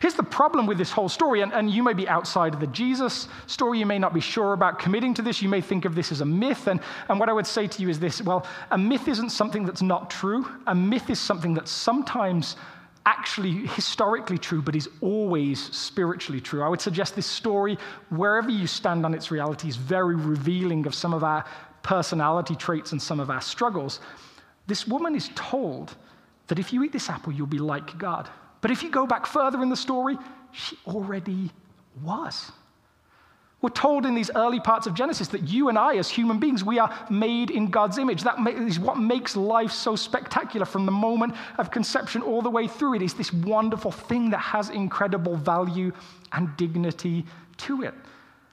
Here's 0.00 0.14
the 0.14 0.22
problem 0.22 0.66
with 0.66 0.78
this 0.78 0.90
whole 0.90 1.08
story, 1.08 1.40
and, 1.40 1.52
and, 1.52 1.70
you 1.70 1.82
may 1.82 1.92
be 1.92 2.08
outside 2.08 2.54
of 2.54 2.60
the 2.60 2.66
Jesus 2.68 3.28
story. 3.46 3.78
You 3.78 3.86
may 3.86 3.98
not 3.98 4.14
be 4.14 4.20
sure 4.20 4.52
about 4.52 4.78
committing 4.78 5.14
to 5.14 5.22
this. 5.22 5.42
You 5.42 5.48
may 5.48 5.60
think 5.60 5.84
of 5.84 5.94
this 5.94 6.12
as 6.12 6.20
a 6.20 6.24
myth. 6.24 6.66
And, 6.66 6.80
and 7.08 7.18
what 7.18 7.28
I 7.28 7.32
would 7.32 7.46
say 7.46 7.66
to 7.66 7.82
you 7.82 7.88
is 7.88 7.98
this 7.98 8.22
well, 8.22 8.46
a 8.70 8.78
myth 8.78 9.08
isn't 9.08 9.30
something 9.30 9.64
that's 9.64 9.82
not 9.82 10.10
true. 10.10 10.46
A 10.66 10.74
myth 10.74 11.10
is 11.10 11.18
something 11.18 11.54
that's 11.54 11.70
sometimes 11.70 12.56
actually 13.06 13.66
historically 13.68 14.36
true, 14.36 14.60
but 14.60 14.76
is 14.76 14.88
always 15.00 15.74
spiritually 15.74 16.40
true. 16.40 16.62
I 16.62 16.68
would 16.68 16.80
suggest 16.80 17.16
this 17.16 17.26
story, 17.26 17.78
wherever 18.10 18.50
you 18.50 18.66
stand 18.66 19.06
on 19.06 19.14
its 19.14 19.30
reality, 19.30 19.68
is 19.68 19.76
very 19.76 20.14
revealing 20.14 20.86
of 20.86 20.94
some 20.94 21.14
of 21.14 21.24
our 21.24 21.44
personality 21.82 22.54
traits 22.54 22.92
and 22.92 23.00
some 23.00 23.18
of 23.18 23.30
our 23.30 23.40
struggles. 23.40 24.00
This 24.66 24.86
woman 24.86 25.14
is 25.14 25.30
told 25.34 25.96
that 26.48 26.58
if 26.58 26.72
you 26.72 26.84
eat 26.84 26.92
this 26.92 27.08
apple, 27.08 27.32
you'll 27.32 27.46
be 27.46 27.58
like 27.58 27.96
God. 27.96 28.28
But 28.60 28.70
if 28.70 28.82
you 28.82 28.90
go 28.90 29.06
back 29.06 29.26
further 29.26 29.62
in 29.62 29.68
the 29.68 29.76
story, 29.76 30.16
she 30.52 30.76
already 30.86 31.50
was. 32.02 32.50
We're 33.60 33.70
told 33.70 34.06
in 34.06 34.14
these 34.14 34.30
early 34.36 34.60
parts 34.60 34.86
of 34.86 34.94
Genesis 34.94 35.26
that 35.28 35.48
you 35.48 35.68
and 35.68 35.76
I, 35.76 35.96
as 35.96 36.08
human 36.08 36.38
beings, 36.38 36.62
we 36.62 36.78
are 36.78 36.94
made 37.10 37.50
in 37.50 37.70
God's 37.70 37.98
image. 37.98 38.22
That 38.22 38.38
is 38.46 38.78
what 38.78 38.98
makes 38.98 39.34
life 39.34 39.72
so 39.72 39.96
spectacular 39.96 40.64
from 40.64 40.86
the 40.86 40.92
moment 40.92 41.34
of 41.58 41.72
conception 41.72 42.22
all 42.22 42.40
the 42.40 42.50
way 42.50 42.68
through. 42.68 42.94
It 42.94 43.02
is 43.02 43.14
this 43.14 43.32
wonderful 43.32 43.90
thing 43.90 44.30
that 44.30 44.38
has 44.38 44.70
incredible 44.70 45.36
value 45.36 45.92
and 46.32 46.56
dignity 46.56 47.24
to 47.58 47.82
it. 47.82 47.94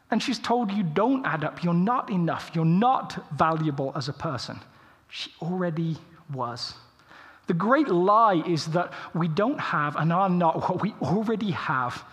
And 0.09 0.21
she's 0.21 0.39
told 0.39 0.71
you 0.71 0.81
don't 0.81 1.23
add 1.23 1.43
up, 1.43 1.63
you're 1.63 1.73
not 1.73 2.09
enough, 2.09 2.51
you're 2.55 2.65
not 2.65 3.31
valuable 3.35 3.91
as 3.95 4.09
a 4.09 4.13
person. 4.13 4.59
She 5.09 5.31
already 5.39 5.97
was. 6.33 6.73
The 7.47 7.53
great 7.53 7.87
lie 7.89 8.41
is 8.47 8.67
that 8.67 8.93
we 9.13 9.27
don't 9.27 9.59
have 9.59 9.95
and 9.95 10.11
are 10.11 10.29
not 10.29 10.67
what 10.69 10.81
we 10.81 10.93
already 11.01 11.51
have 11.51 12.03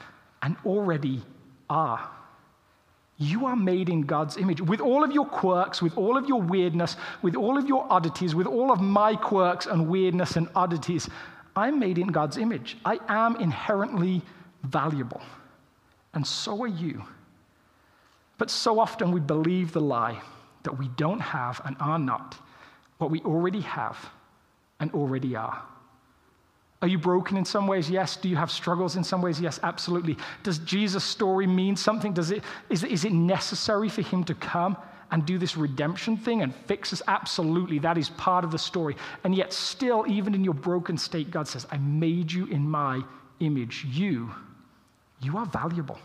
and 0.42 0.56
already 0.66 1.22
are. 1.70 2.10
You 3.16 3.46
are 3.46 3.56
made 3.56 3.88
in 3.88 4.02
God's 4.02 4.36
image. 4.36 4.60
With 4.60 4.80
all 4.80 5.04
of 5.04 5.12
your 5.12 5.26
quirks, 5.26 5.80
with 5.80 5.96
all 5.96 6.16
of 6.16 6.26
your 6.26 6.40
weirdness, 6.40 6.96
with 7.22 7.36
all 7.36 7.56
of 7.56 7.66
your 7.66 7.90
oddities, 7.90 8.34
with 8.34 8.46
all 8.46 8.72
of 8.72 8.80
my 8.80 9.14
quirks 9.14 9.66
and 9.66 9.88
weirdness 9.88 10.36
and 10.36 10.48
oddities, 10.54 11.08
I'm 11.54 11.78
made 11.78 11.98
in 11.98 12.08
God's 12.08 12.36
image. 12.36 12.76
I 12.84 12.98
am 13.08 13.36
inherently 13.36 14.22
valuable. 14.64 15.22
And 16.14 16.26
so 16.26 16.62
are 16.62 16.66
you. 16.68 17.04
But 18.38 18.50
so 18.50 18.80
often 18.80 19.12
we 19.12 19.20
believe 19.20 19.72
the 19.72 19.80
lie 19.80 20.20
that 20.64 20.78
we 20.78 20.88
don't 20.96 21.20
have 21.20 21.60
and 21.64 21.76
are 21.80 21.98
not 21.98 22.36
what 22.98 23.10
we 23.10 23.20
already 23.20 23.60
have 23.60 24.10
and 24.82 24.92
already 24.92 25.36
are. 25.36 25.62
Are 26.82 26.88
you 26.88 26.98
broken 26.98 27.36
in 27.36 27.44
some 27.44 27.68
ways? 27.68 27.88
Yes. 27.88 28.16
Do 28.16 28.28
you 28.28 28.34
have 28.34 28.50
struggles 28.50 28.96
in 28.96 29.04
some 29.04 29.22
ways? 29.22 29.40
Yes, 29.40 29.60
absolutely. 29.62 30.16
Does 30.42 30.58
Jesus' 30.58 31.04
story 31.04 31.46
mean 31.46 31.76
something? 31.76 32.12
Does 32.12 32.32
it, 32.32 32.42
is, 32.68 32.82
is 32.82 33.04
it 33.04 33.12
necessary 33.12 33.88
for 33.88 34.02
him 34.02 34.24
to 34.24 34.34
come 34.34 34.76
and 35.12 35.24
do 35.24 35.38
this 35.38 35.56
redemption 35.56 36.16
thing 36.16 36.42
and 36.42 36.52
fix 36.66 36.92
us? 36.92 37.00
Absolutely. 37.06 37.78
That 37.78 37.96
is 37.96 38.10
part 38.10 38.44
of 38.44 38.50
the 38.50 38.58
story. 38.58 38.96
And 39.22 39.32
yet, 39.32 39.52
still, 39.52 40.04
even 40.08 40.34
in 40.34 40.42
your 40.42 40.54
broken 40.54 40.98
state, 40.98 41.30
God 41.30 41.46
says, 41.46 41.64
I 41.70 41.76
made 41.76 42.32
you 42.32 42.46
in 42.46 42.68
my 42.68 43.02
image. 43.38 43.86
You, 43.88 44.34
you 45.20 45.38
are 45.38 45.46
valuable. 45.46 45.98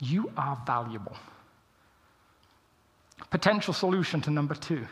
You 0.00 0.32
are 0.36 0.60
valuable. 0.66 1.16
Potential 3.30 3.72
solution 3.72 4.20
to 4.22 4.30
number 4.32 4.56
two 4.56 4.84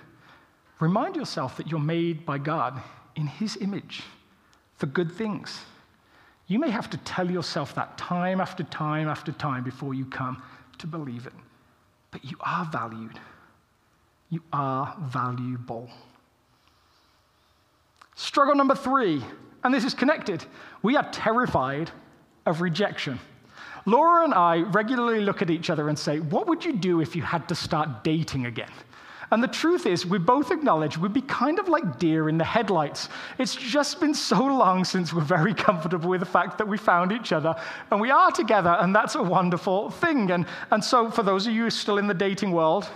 Remind 0.82 1.14
yourself 1.14 1.56
that 1.58 1.68
you're 1.68 1.78
made 1.78 2.26
by 2.26 2.38
God 2.38 2.82
in 3.14 3.28
His 3.28 3.56
image 3.58 4.02
for 4.74 4.86
good 4.86 5.12
things. 5.12 5.60
You 6.48 6.58
may 6.58 6.70
have 6.70 6.90
to 6.90 6.96
tell 6.96 7.30
yourself 7.30 7.72
that 7.76 7.96
time 7.96 8.40
after 8.40 8.64
time 8.64 9.06
after 9.06 9.30
time 9.30 9.62
before 9.62 9.94
you 9.94 10.04
come 10.06 10.42
to 10.78 10.88
believe 10.88 11.28
it. 11.28 11.34
But 12.10 12.24
you 12.24 12.36
are 12.40 12.64
valued. 12.64 13.20
You 14.28 14.42
are 14.52 14.96
valuable. 15.02 15.88
Struggle 18.16 18.56
number 18.56 18.74
three, 18.74 19.22
and 19.62 19.72
this 19.72 19.84
is 19.84 19.94
connected. 19.94 20.44
We 20.82 20.96
are 20.96 21.08
terrified 21.12 21.92
of 22.44 22.60
rejection. 22.60 23.20
Laura 23.86 24.24
and 24.24 24.34
I 24.34 24.62
regularly 24.62 25.20
look 25.20 25.42
at 25.42 25.50
each 25.50 25.70
other 25.70 25.88
and 25.88 25.96
say, 25.96 26.18
What 26.18 26.48
would 26.48 26.64
you 26.64 26.72
do 26.72 27.00
if 27.00 27.14
you 27.14 27.22
had 27.22 27.48
to 27.50 27.54
start 27.54 28.02
dating 28.02 28.46
again? 28.46 28.72
And 29.32 29.42
the 29.42 29.48
truth 29.48 29.86
is, 29.86 30.04
we 30.04 30.18
both 30.18 30.50
acknowledge 30.50 30.98
we'd 30.98 31.14
be 31.14 31.22
kind 31.22 31.58
of 31.58 31.66
like 31.66 31.98
deer 31.98 32.28
in 32.28 32.36
the 32.36 32.44
headlights. 32.44 33.08
It's 33.38 33.56
just 33.56 33.98
been 33.98 34.12
so 34.12 34.44
long 34.44 34.84
since 34.84 35.14
we're 35.14 35.22
very 35.22 35.54
comfortable 35.54 36.10
with 36.10 36.20
the 36.20 36.26
fact 36.26 36.58
that 36.58 36.68
we 36.68 36.76
found 36.76 37.12
each 37.12 37.32
other 37.32 37.56
and 37.90 37.98
we 37.98 38.10
are 38.10 38.30
together, 38.30 38.76
and 38.80 38.94
that's 38.94 39.14
a 39.14 39.22
wonderful 39.22 39.90
thing. 39.90 40.30
And, 40.30 40.44
and 40.70 40.84
so, 40.84 41.10
for 41.10 41.22
those 41.22 41.46
of 41.46 41.54
you 41.54 41.70
still 41.70 41.96
in 41.96 42.06
the 42.06 42.14
dating 42.14 42.52
world, 42.52 42.86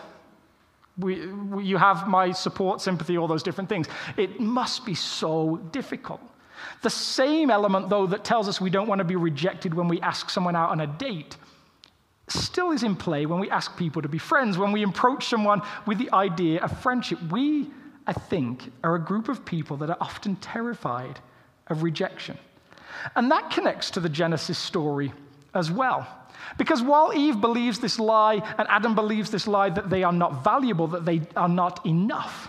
we, 0.98 1.26
we, 1.26 1.64
you 1.64 1.78
have 1.78 2.06
my 2.06 2.32
support, 2.32 2.82
sympathy, 2.82 3.16
all 3.16 3.28
those 3.28 3.42
different 3.42 3.70
things. 3.70 3.86
It 4.18 4.38
must 4.38 4.84
be 4.84 4.94
so 4.94 5.56
difficult. 5.72 6.20
The 6.82 6.90
same 6.90 7.50
element, 7.50 7.88
though, 7.88 8.06
that 8.08 8.24
tells 8.24 8.46
us 8.46 8.60
we 8.60 8.70
don't 8.70 8.88
want 8.88 8.98
to 8.98 9.04
be 9.04 9.16
rejected 9.16 9.72
when 9.72 9.88
we 9.88 10.02
ask 10.02 10.28
someone 10.28 10.54
out 10.54 10.68
on 10.68 10.82
a 10.82 10.86
date 10.86 11.38
still 12.28 12.70
is 12.72 12.82
in 12.82 12.96
play 12.96 13.26
when 13.26 13.40
we 13.40 13.50
ask 13.50 13.76
people 13.76 14.02
to 14.02 14.08
be 14.08 14.18
friends, 14.18 14.58
when 14.58 14.72
we 14.72 14.82
approach 14.82 15.26
someone 15.26 15.62
with 15.86 15.98
the 15.98 16.12
idea 16.12 16.60
of 16.62 16.78
friendship. 16.80 17.18
We, 17.30 17.70
I 18.06 18.12
think, 18.12 18.72
are 18.82 18.94
a 18.94 19.00
group 19.00 19.28
of 19.28 19.44
people 19.44 19.76
that 19.78 19.90
are 19.90 19.96
often 20.00 20.36
terrified 20.36 21.20
of 21.68 21.82
rejection. 21.82 22.38
And 23.14 23.30
that 23.30 23.50
connects 23.50 23.90
to 23.92 24.00
the 24.00 24.08
Genesis 24.08 24.58
story 24.58 25.12
as 25.54 25.70
well. 25.70 26.06
Because 26.58 26.82
while 26.82 27.12
Eve 27.14 27.40
believes 27.40 27.78
this 27.78 27.98
lie 27.98 28.34
and 28.58 28.66
Adam 28.68 28.94
believes 28.94 29.30
this 29.30 29.46
lie 29.46 29.70
that 29.70 29.90
they 29.90 30.02
are 30.02 30.12
not 30.12 30.44
valuable, 30.44 30.86
that 30.88 31.04
they 31.04 31.22
are 31.36 31.48
not 31.48 31.84
enough, 31.86 32.48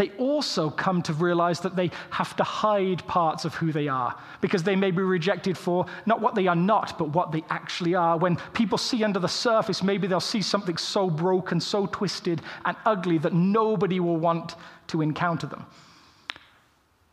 they 0.00 0.12
also 0.12 0.70
come 0.70 1.02
to 1.02 1.12
realize 1.12 1.60
that 1.60 1.76
they 1.76 1.90
have 2.08 2.34
to 2.34 2.42
hide 2.42 3.06
parts 3.06 3.44
of 3.44 3.54
who 3.54 3.70
they 3.70 3.86
are 3.86 4.16
because 4.40 4.62
they 4.62 4.74
may 4.74 4.90
be 4.90 5.02
rejected 5.02 5.58
for 5.58 5.84
not 6.06 6.22
what 6.22 6.34
they 6.34 6.46
are 6.46 6.56
not, 6.56 6.96
but 6.96 7.10
what 7.10 7.32
they 7.32 7.44
actually 7.50 7.94
are. 7.94 8.16
When 8.16 8.36
people 8.54 8.78
see 8.78 9.04
under 9.04 9.18
the 9.18 9.28
surface, 9.28 9.82
maybe 9.82 10.06
they'll 10.06 10.18
see 10.18 10.40
something 10.40 10.78
so 10.78 11.10
broken, 11.10 11.60
so 11.60 11.84
twisted, 11.84 12.40
and 12.64 12.78
ugly 12.86 13.18
that 13.18 13.34
nobody 13.34 14.00
will 14.00 14.16
want 14.16 14.54
to 14.86 15.02
encounter 15.02 15.46
them. 15.46 15.66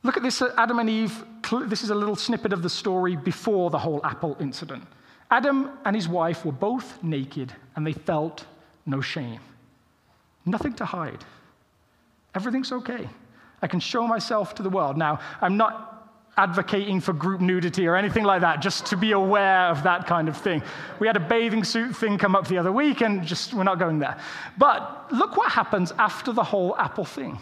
Look 0.03 0.15
at 0.15 0.23
this 0.23 0.41
uh, 0.41 0.53
Adam 0.55 0.79
and 0.79 0.89
Eve. 0.89 1.25
This 1.65 1.83
is 1.83 1.89
a 1.89 1.95
little 1.95 2.15
snippet 2.15 2.53
of 2.53 2.63
the 2.63 2.69
story 2.69 3.17
before 3.17 3.69
the 3.69 3.79
whole 3.79 3.99
apple 4.05 4.37
incident. 4.39 4.85
Adam 5.29 5.71
and 5.83 5.93
his 5.93 6.07
wife 6.07 6.45
were 6.45 6.53
both 6.53 7.03
naked 7.03 7.53
and 7.75 7.85
they 7.85 7.91
felt 7.91 8.45
no 8.85 9.01
shame, 9.01 9.41
nothing 10.45 10.71
to 10.75 10.85
hide. 10.85 11.25
Everything's 12.37 12.71
okay. 12.71 13.09
I 13.63 13.67
can 13.67 13.79
show 13.79 14.05
myself 14.05 14.53
to 14.55 14.61
the 14.61 14.69
world. 14.69 14.95
Now, 14.95 15.19
I'm 15.41 15.57
not 15.57 16.07
advocating 16.37 17.01
for 17.01 17.13
group 17.13 17.41
nudity 17.41 17.87
or 17.87 17.95
anything 17.95 18.23
like 18.23 18.41
that, 18.41 18.61
just 18.61 18.85
to 18.85 18.95
be 18.95 19.13
aware 19.13 19.69
of 19.69 19.81
that 19.81 20.05
kind 20.05 20.29
of 20.29 20.37
thing. 20.37 20.61
We 20.99 21.07
had 21.07 21.17
a 21.17 21.19
bathing 21.19 21.63
suit 21.63 21.95
thing 21.95 22.19
come 22.19 22.35
up 22.35 22.47
the 22.47 22.59
other 22.59 22.71
week, 22.71 23.01
and 23.01 23.25
just 23.25 23.55
we're 23.55 23.63
not 23.63 23.79
going 23.79 23.97
there. 23.97 24.19
But 24.55 25.11
look 25.11 25.35
what 25.35 25.51
happens 25.51 25.91
after 25.97 26.31
the 26.31 26.43
whole 26.43 26.77
apple 26.77 27.05
thing. 27.05 27.39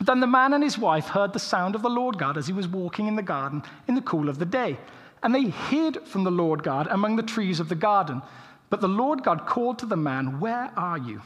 Then 0.00 0.20
the 0.20 0.28
man 0.28 0.52
and 0.52 0.62
his 0.62 0.78
wife 0.78 1.06
heard 1.06 1.32
the 1.32 1.40
sound 1.40 1.74
of 1.74 1.82
the 1.82 1.90
Lord 1.90 2.16
God 2.16 2.38
as 2.38 2.46
he 2.46 2.52
was 2.52 2.68
walking 2.68 3.08
in 3.08 3.16
the 3.16 3.22
garden 3.22 3.64
in 3.88 3.96
the 3.96 4.00
cool 4.02 4.28
of 4.28 4.38
the 4.38 4.46
day. 4.46 4.78
And 5.24 5.34
they 5.34 5.46
hid 5.46 6.06
from 6.06 6.22
the 6.22 6.30
Lord 6.30 6.62
God 6.62 6.86
among 6.86 7.16
the 7.16 7.22
trees 7.24 7.58
of 7.58 7.68
the 7.68 7.74
garden. 7.74 8.22
But 8.70 8.80
the 8.80 8.86
Lord 8.86 9.24
God 9.24 9.44
called 9.44 9.80
to 9.80 9.86
the 9.86 9.96
man, 9.96 10.38
Where 10.38 10.70
are 10.76 10.98
you? 10.98 11.20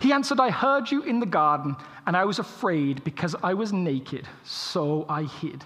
He 0.00 0.12
answered, 0.12 0.40
I 0.40 0.50
heard 0.50 0.90
you 0.90 1.02
in 1.02 1.20
the 1.20 1.26
garden, 1.26 1.76
and 2.06 2.16
I 2.16 2.24
was 2.24 2.38
afraid 2.38 3.04
because 3.04 3.34
I 3.42 3.54
was 3.54 3.72
naked, 3.72 4.26
so 4.44 5.06
I 5.08 5.24
hid. 5.24 5.64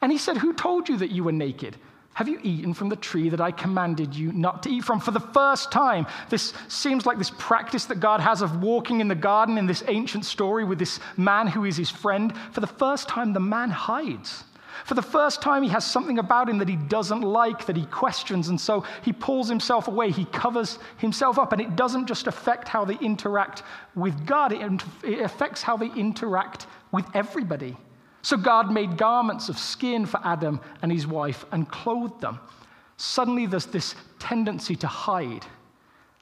And 0.00 0.10
he 0.10 0.18
said, 0.18 0.38
Who 0.38 0.52
told 0.52 0.88
you 0.88 0.96
that 0.98 1.10
you 1.10 1.24
were 1.24 1.32
naked? 1.32 1.76
Have 2.14 2.28
you 2.28 2.38
eaten 2.42 2.74
from 2.74 2.90
the 2.90 2.96
tree 2.96 3.30
that 3.30 3.40
I 3.40 3.52
commanded 3.52 4.14
you 4.14 4.32
not 4.32 4.62
to 4.64 4.70
eat 4.70 4.84
from? 4.84 5.00
For 5.00 5.12
the 5.12 5.20
first 5.20 5.72
time, 5.72 6.06
this 6.28 6.52
seems 6.68 7.06
like 7.06 7.16
this 7.16 7.32
practice 7.38 7.86
that 7.86 8.00
God 8.00 8.20
has 8.20 8.42
of 8.42 8.62
walking 8.62 9.00
in 9.00 9.08
the 9.08 9.14
garden 9.14 9.56
in 9.56 9.66
this 9.66 9.82
ancient 9.88 10.26
story 10.26 10.64
with 10.64 10.78
this 10.78 11.00
man 11.16 11.46
who 11.46 11.64
is 11.64 11.76
his 11.76 11.88
friend. 11.88 12.34
For 12.50 12.60
the 12.60 12.66
first 12.66 13.08
time, 13.08 13.32
the 13.32 13.40
man 13.40 13.70
hides. 13.70 14.44
For 14.84 14.94
the 14.94 15.02
first 15.02 15.42
time, 15.42 15.62
he 15.62 15.68
has 15.68 15.84
something 15.84 16.18
about 16.18 16.48
him 16.48 16.58
that 16.58 16.68
he 16.68 16.76
doesn't 16.76 17.20
like, 17.20 17.66
that 17.66 17.76
he 17.76 17.86
questions, 17.86 18.48
and 18.48 18.60
so 18.60 18.84
he 19.02 19.12
pulls 19.12 19.48
himself 19.48 19.88
away. 19.88 20.10
He 20.10 20.24
covers 20.26 20.78
himself 20.98 21.38
up, 21.38 21.52
and 21.52 21.60
it 21.60 21.76
doesn't 21.76 22.06
just 22.06 22.26
affect 22.26 22.68
how 22.68 22.84
they 22.84 22.96
interact 22.96 23.62
with 23.94 24.26
God, 24.26 24.52
it 24.52 25.20
affects 25.20 25.62
how 25.62 25.76
they 25.76 25.90
interact 25.94 26.66
with 26.90 27.04
everybody. 27.14 27.76
So 28.22 28.36
God 28.36 28.70
made 28.70 28.96
garments 28.96 29.48
of 29.48 29.58
skin 29.58 30.06
for 30.06 30.20
Adam 30.24 30.60
and 30.80 30.92
his 30.92 31.06
wife 31.06 31.44
and 31.52 31.68
clothed 31.68 32.20
them. 32.20 32.38
Suddenly, 32.96 33.46
there's 33.46 33.66
this 33.66 33.96
tendency 34.20 34.76
to 34.76 34.86
hide. 34.86 35.44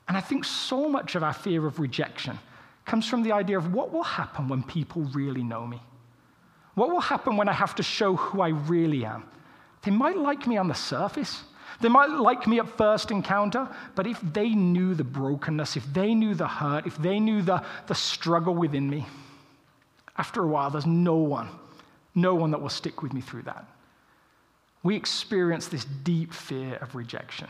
And 0.08 0.16
I 0.16 0.20
think 0.20 0.44
so 0.44 0.88
much 0.88 1.14
of 1.14 1.22
our 1.22 1.34
fear 1.34 1.66
of 1.66 1.78
rejection 1.78 2.38
comes 2.86 3.06
from 3.06 3.22
the 3.22 3.32
idea 3.32 3.58
of 3.58 3.72
what 3.74 3.92
will 3.92 4.02
happen 4.02 4.48
when 4.48 4.62
people 4.62 5.02
really 5.12 5.44
know 5.44 5.66
me. 5.66 5.80
What 6.74 6.90
will 6.90 7.00
happen 7.00 7.37
when 7.37 7.48
I 7.48 7.52
have 7.52 7.74
to 7.76 7.83
show 7.83 8.16
who 8.16 8.40
I 8.40 8.48
really 8.48 9.04
am? 9.04 9.24
They 9.83 9.90
might 9.90 10.16
like 10.16 10.46
me 10.46 10.56
on 10.56 10.68
the 10.68 10.74
surface. 10.74 11.42
They 11.80 11.88
might 11.88 12.11
like 12.11 12.46
me 12.46 12.59
at 12.59 12.68
first 12.76 13.11
encounter, 13.11 13.68
but 13.94 14.06
if 14.06 14.20
they 14.20 14.50
knew 14.50 14.94
the 14.94 15.04
brokenness, 15.04 15.76
if 15.76 15.92
they 15.92 16.14
knew 16.14 16.35
the 16.35 16.46
hurt, 16.46 16.87
if 16.87 16.98
they 16.98 17.18
knew 17.18 17.42
the, 17.42 17.64
the 17.87 17.94
struggle 17.94 18.54
within 18.54 18.88
me, 18.90 19.06
after 20.18 20.42
a 20.42 20.46
while, 20.46 20.70
there's 20.70 20.87
no 20.87 21.16
one, 21.16 21.48
no 22.14 22.35
one 22.35 22.50
that 22.50 22.61
will 22.61 22.68
stick 22.68 23.02
with 23.02 23.14
me 23.14 23.22
through 23.22 23.42
that. 23.42 23.66
We 24.83 24.96
experience 24.96 25.68
this 25.68 25.85
deep 25.85 26.33
fear 26.35 26.76
of 26.76 26.94
rejection. 26.94 27.48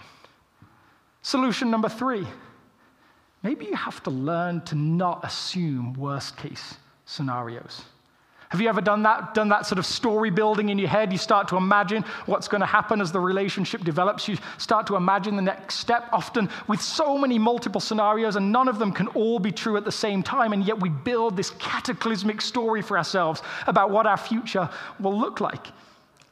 Solution 1.23 1.71
number 1.71 1.89
three 1.89 2.27
maybe 3.43 3.65
you 3.65 3.75
have 3.75 4.03
to 4.03 4.11
learn 4.11 4.61
to 4.61 4.75
not 4.75 5.25
assume 5.25 5.95
worst 5.95 6.37
case 6.37 6.77
scenarios. 7.07 7.83
Have 8.51 8.61
you 8.61 8.69
ever 8.69 8.81
done 8.81 9.05
that? 9.05 9.33
Done 9.33 9.49
that 9.51 9.65
sort 9.65 9.79
of 9.79 9.87
story 9.87 10.29
building 10.29 10.71
in 10.71 10.79
your 10.79 10.89
head? 10.89 11.13
You 11.13 11.19
start 11.19 11.47
to 11.49 11.57
imagine 11.57 12.05
what's 12.27 12.49
going 12.49 12.63
to 12.63 12.67
happen 12.67 13.01
as 13.01 13.13
the 13.13 13.21
relationship 13.21 13.85
develops. 13.85 14.27
You 14.27 14.39
start 14.59 14.89
to 14.89 14.97
imagine 14.97 15.37
the 15.37 15.43
next 15.43 15.77
step, 15.77 16.09
often 16.13 16.49
with 16.67 16.83
so 16.83 17.17
many 17.17 17.39
multiple 17.39 17.81
scenarios, 17.81 18.35
and 18.35 18.51
none 18.51 18.67
of 18.67 18.81
them 18.81 18.91
can 18.91 19.07
all 19.09 19.39
be 19.39 19.53
true 19.53 19.77
at 19.77 19.85
the 19.85 19.93
same 19.93 20.25
time. 20.25 20.53
And 20.53 20.65
yet 20.65 20.81
we 20.81 20.89
build 20.89 21.37
this 21.37 21.51
cataclysmic 21.61 22.41
story 22.41 22.83
for 22.83 22.99
ourselves 22.99 23.41
about 23.69 23.91
what 23.91 24.05
our 24.05 24.17
future 24.17 24.69
will 24.99 25.17
look 25.17 25.41
like. 25.41 25.69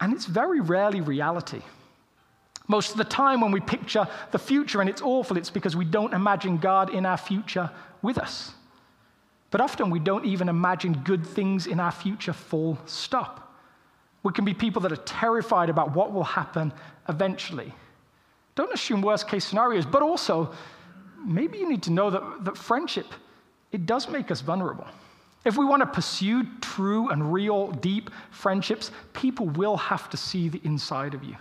And 0.01 0.13
it's 0.13 0.27
very 0.27 0.61
rarely 0.61 1.01
reality. 1.01 1.63
Most 2.67 2.91
of 2.91 2.97
the 2.97 3.05
time, 3.05 3.41
when 3.41 3.53
we 3.53 3.61
picture 3.61 4.09
the 4.33 4.39
future 4.41 4.81
and 4.81 4.91
it's 4.91 5.03
awful, 5.03 5.37
it's 5.37 5.51
because 5.51 5.77
we 5.77 5.85
don't 5.85 6.13
imagine 6.13 6.59
God 6.59 6.93
in 6.93 7.07
our 7.07 7.17
future 7.17 7.71
with 8.03 8.19
us. 8.19 8.53
But 9.51 9.61
often 9.61 9.91
we 9.91 9.99
don't 9.99 10.27
even 10.27 10.49
imagine 10.49 10.93
good 11.05 11.27
things 11.27 11.67
in 11.67 11.81
our 11.81 11.91
future, 11.91 12.33
full 12.33 12.79
stop. 12.87 13.57
We 14.23 14.33
can 14.33 14.45
be 14.45 14.53
people 14.53 14.83
that 14.83 14.93
are 14.93 14.97
terrified 14.97 15.71
about 15.71 15.95
what 15.95 16.13
will 16.13 16.25
happen 16.25 16.73
eventually. 17.09 17.73
Don't 18.57 18.73
assume 18.73 19.01
worst 19.01 19.29
case 19.29 19.45
scenarios, 19.45 19.87
but 19.87 20.03
also 20.03 20.53
maybe 21.25 21.59
you 21.59 21.69
need 21.69 21.83
to 21.85 21.93
know 21.93 22.11
that, 22.11 22.45
that 22.45 22.59
friendship, 22.59 23.07
it 23.73 23.87
does 23.87 24.09
make 24.09 24.31
us 24.31 24.41
vulnerable. 24.41 24.87
If 25.45 25.57
we 25.57 25.65
want 25.65 25.81
to 25.81 25.87
pursue 25.87 26.45
true 26.61 27.09
and 27.09 27.33
real, 27.33 27.71
deep 27.71 28.11
friendships, 28.31 28.91
people 29.15 29.47
will 29.47 29.77
have 29.77 30.11
to 30.11 30.17
see 30.17 30.49
the 30.49 30.61
inside 30.65 31.15
of 31.15 31.25
you. 31.25 31.37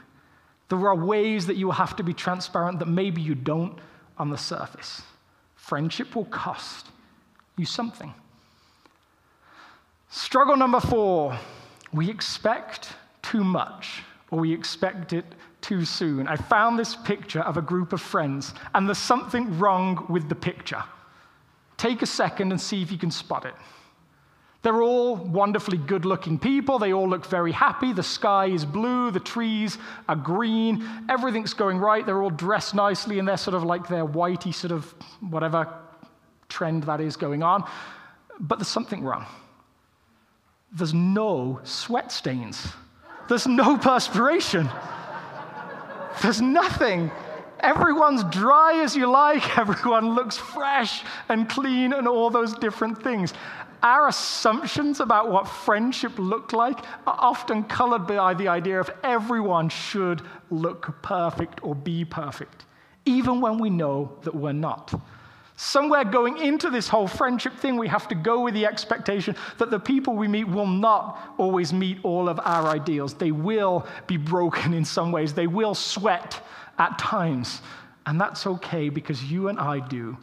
There 0.70 0.80
are 0.88 0.96
ways 0.96 1.48
that 1.48 1.56
you 1.58 1.66
will 1.66 1.74
have 1.74 1.96
to 1.98 2.04
be 2.04 2.14
transparent 2.14 2.80
that 2.80 2.88
maybe 2.88 3.22
you 3.22 3.36
don't 3.36 3.80
on 4.18 4.30
the 4.30 4.38
surface. 4.38 5.02
Friendship 5.56 6.16
will 6.16 6.26
cost 6.26 6.88
you 7.58 7.66
something. 7.66 8.14
Struggle 10.10 10.56
number 10.56 10.80
four 10.80 11.38
we 11.94 12.10
expect 12.10 12.90
too 13.22 13.44
much 13.44 14.04
or 14.32 14.40
we 14.40 14.54
expect 14.54 15.14
it 15.14 15.26
too 15.62 15.86
soon. 15.86 16.28
I 16.28 16.36
found 16.36 16.78
this 16.78 16.96
picture 16.96 17.42
of 17.42 17.58
a 17.58 17.62
group 17.62 17.94
of 17.94 18.02
friends, 18.02 18.54
and 18.76 18.88
there's 18.88 18.98
something 18.98 19.58
wrong 19.58 20.06
with 20.10 20.30
the 20.30 20.36
picture. 20.36 20.84
Take 21.78 22.02
a 22.02 22.06
second 22.06 22.52
and 22.52 22.60
see 22.60 22.82
if 22.82 22.92
you 22.92 22.98
can 22.98 23.12
spot 23.12 23.46
it. 23.46 23.54
They're 24.64 24.82
all 24.82 25.16
wonderfully 25.16 25.78
good 25.78 26.04
looking 26.04 26.38
people. 26.40 26.78
They 26.80 26.92
all 26.92 27.08
look 27.08 27.26
very 27.26 27.52
happy. 27.52 27.94
The 27.94 28.04
sky 28.04 28.48
is 28.48 28.66
blue. 28.66 29.12
The 29.12 29.20
trees 29.20 29.78
are 30.10 30.16
green. 30.16 30.86
Everything's 31.08 31.54
going 31.54 31.78
right. 31.78 32.06
They're 32.06 32.22
all 32.22 32.30
dressed 32.30 32.76
nicely 32.76 33.20
in 33.20 33.26
their 33.26 33.38
sort 33.38 33.56
of 33.56 33.64
like 33.64 33.88
their 33.88 34.06
whitey 34.06 34.54
sort 34.54 34.74
of 34.74 34.94
whatever 35.22 35.72
trend 36.50 36.84
that 36.84 37.02
is 37.02 37.16
going 37.16 37.44
on. 37.44 37.64
But 38.40 38.60
there's 38.60 38.68
something 38.68 39.04
wrong. 39.04 39.26
There's 40.72 40.94
no 40.94 41.60
sweat 41.64 42.12
stains, 42.12 42.68
there's 43.30 43.48
no 43.48 43.78
perspiration, 43.90 44.70
there's 46.22 46.42
nothing. 46.42 47.12
Everyone's 47.60 48.24
dry 48.26 48.84
as 48.84 48.96
you 48.96 49.08
like, 49.08 49.58
everyone 49.58 50.14
looks 50.14 50.38
fresh 50.38 51.04
and 51.30 51.50
clean, 51.50 51.94
and 51.94 52.08
all 52.08 52.30
those 52.30 52.54
different 52.54 53.02
things. 53.02 53.34
Our 53.82 54.08
assumptions 54.08 55.00
about 55.00 55.32
what 55.32 55.48
friendship 55.48 56.18
looked 56.18 56.52
like 56.54 56.80
are 57.06 57.16
often 57.18 57.64
colored 57.64 58.08
by 58.08 58.34
the 58.34 58.48
idea 58.48 58.80
of 58.80 58.90
everyone 59.04 59.70
should 59.70 60.22
look 60.50 61.02
perfect 61.02 61.64
or 61.64 61.76
be 61.76 62.04
perfect, 62.04 62.66
even 63.06 63.40
when 63.40 63.60
we 63.60 63.70
know 63.70 64.18
that 64.24 64.36
we're 64.36 64.52
not. 64.52 64.94
Somewhere 65.60 66.04
going 66.04 66.38
into 66.38 66.70
this 66.70 66.88
whole 66.88 67.08
friendship 67.08 67.58
thing, 67.58 67.78
we 67.78 67.88
have 67.88 68.08
to 68.10 68.16
go 68.16 68.42
with 68.42 68.54
the 68.54 68.68
expectation 68.68 69.36
that 69.58 69.72
the 69.72 69.80
people 69.80 70.16
we 70.16 70.28
meet 70.28 70.48
will 70.48 70.68
not 70.68 71.34
always 71.40 71.74
meet 71.74 71.98
all 72.04 72.30
of 72.30 72.40
our 72.44 72.68
ideals. 72.68 73.16
They 73.16 73.32
will 73.32 73.88
be 74.06 74.18
broken 74.18 74.76
in 74.76 74.86
some 74.86 75.12
ways, 75.12 75.34
they 75.34 75.48
will 75.48 75.74
sweat 75.74 76.40
at 76.78 77.00
times. 77.00 77.62
And 78.06 78.22
that's 78.22 78.46
okay 78.46 78.90
because 78.90 79.24
you 79.24 79.48
and 79.48 79.60
I 79.60 79.80
do 79.80 80.16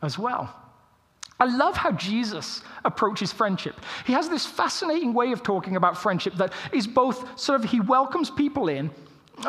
as 0.00 0.18
well. 0.18 0.56
I 1.38 1.44
love 1.44 1.76
how 1.76 1.92
Jesus 1.92 2.62
approaches 2.82 3.32
friendship. 3.32 3.78
He 4.06 4.14
has 4.14 4.30
this 4.30 4.46
fascinating 4.46 5.12
way 5.12 5.32
of 5.32 5.42
talking 5.42 5.76
about 5.76 5.98
friendship 5.98 6.34
that 6.36 6.54
is 6.72 6.86
both 6.86 7.38
sort 7.38 7.62
of, 7.62 7.70
he 7.70 7.80
welcomes 7.80 8.30
people 8.30 8.68
in, 8.68 8.90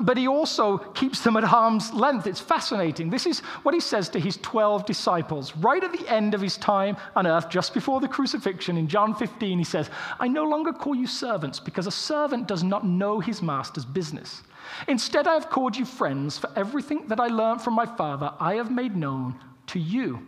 but 0.03 0.17
he 0.17 0.27
also 0.27 0.77
keeps 0.77 1.21
them 1.21 1.37
at 1.37 1.43
arm's 1.43 1.93
length. 1.93 2.27
It's 2.27 2.39
fascinating. 2.39 3.09
This 3.09 3.25
is 3.25 3.39
what 3.63 3.73
he 3.73 3.79
says 3.79 4.09
to 4.09 4.19
his 4.19 4.37
12 4.37 4.85
disciples 4.85 5.55
right 5.57 5.83
at 5.83 5.91
the 5.91 6.07
end 6.07 6.33
of 6.33 6.41
his 6.41 6.57
time 6.57 6.97
on 7.15 7.27
earth, 7.27 7.49
just 7.49 7.73
before 7.73 7.99
the 7.99 8.07
crucifixion. 8.07 8.77
In 8.77 8.87
John 8.87 9.13
15, 9.15 9.57
he 9.57 9.63
says, 9.63 9.89
I 10.19 10.27
no 10.27 10.43
longer 10.43 10.71
call 10.73 10.95
you 10.95 11.07
servants 11.07 11.59
because 11.59 11.87
a 11.87 11.91
servant 11.91 12.47
does 12.47 12.63
not 12.63 12.85
know 12.85 13.19
his 13.19 13.41
master's 13.41 13.85
business. 13.85 14.43
Instead, 14.87 15.27
I 15.27 15.33
have 15.33 15.49
called 15.49 15.75
you 15.75 15.85
friends, 15.85 16.37
for 16.37 16.49
everything 16.55 17.07
that 17.07 17.19
I 17.19 17.27
learned 17.27 17.61
from 17.61 17.73
my 17.73 17.85
Father, 17.85 18.31
I 18.39 18.55
have 18.55 18.71
made 18.71 18.95
known 18.95 19.39
to 19.67 19.79
you. 19.79 20.25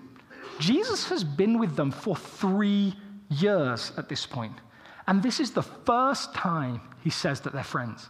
Jesus 0.60 1.08
has 1.10 1.23
been 1.23 1.60
with 1.60 1.76
them 1.76 1.91
for 1.91 2.15
three 2.15 2.95
years 3.30 3.91
at 3.97 4.10
this 4.10 4.26
point, 4.26 4.54
and 5.08 5.21
this 5.21 5.39
is 5.39 5.52
the 5.52 5.63
first 5.63 6.34
time 6.34 6.82
he 7.04 7.10
says 7.10 7.41
that 7.41 7.54
they're 7.54 7.63
friends. 7.63 8.10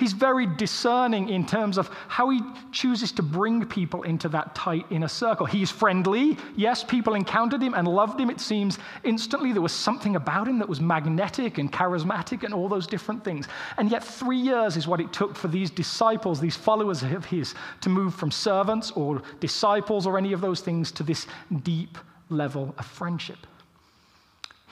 He's 0.00 0.14
very 0.14 0.46
discerning 0.46 1.28
in 1.28 1.44
terms 1.44 1.76
of 1.76 1.90
how 2.08 2.30
he 2.30 2.40
chooses 2.72 3.12
to 3.12 3.22
bring 3.22 3.66
people 3.66 4.02
into 4.04 4.30
that 4.30 4.54
tight 4.54 4.86
inner 4.88 5.08
circle. 5.08 5.44
He's 5.44 5.70
friendly. 5.70 6.38
Yes, 6.56 6.82
people 6.82 7.12
encountered 7.14 7.62
him 7.62 7.74
and 7.74 7.86
loved 7.86 8.18
him, 8.18 8.30
it 8.30 8.40
seems 8.40 8.78
instantly. 9.04 9.52
There 9.52 9.60
was 9.60 9.74
something 9.74 10.16
about 10.16 10.48
him 10.48 10.58
that 10.58 10.70
was 10.70 10.80
magnetic 10.80 11.58
and 11.58 11.70
charismatic 11.70 12.44
and 12.44 12.54
all 12.54 12.66
those 12.66 12.86
different 12.86 13.22
things. 13.22 13.46
And 13.76 13.90
yet, 13.90 14.02
three 14.02 14.38
years 14.38 14.78
is 14.78 14.88
what 14.88 15.02
it 15.02 15.12
took 15.12 15.36
for 15.36 15.48
these 15.48 15.70
disciples, 15.70 16.40
these 16.40 16.56
followers 16.56 17.02
of 17.02 17.26
his, 17.26 17.54
to 17.82 17.90
move 17.90 18.14
from 18.14 18.30
servants 18.30 18.90
or 18.92 19.20
disciples 19.38 20.06
or 20.06 20.16
any 20.16 20.32
of 20.32 20.40
those 20.40 20.62
things 20.62 20.90
to 20.92 21.02
this 21.02 21.26
deep 21.62 21.98
level 22.30 22.74
of 22.78 22.86
friendship. 22.86 23.46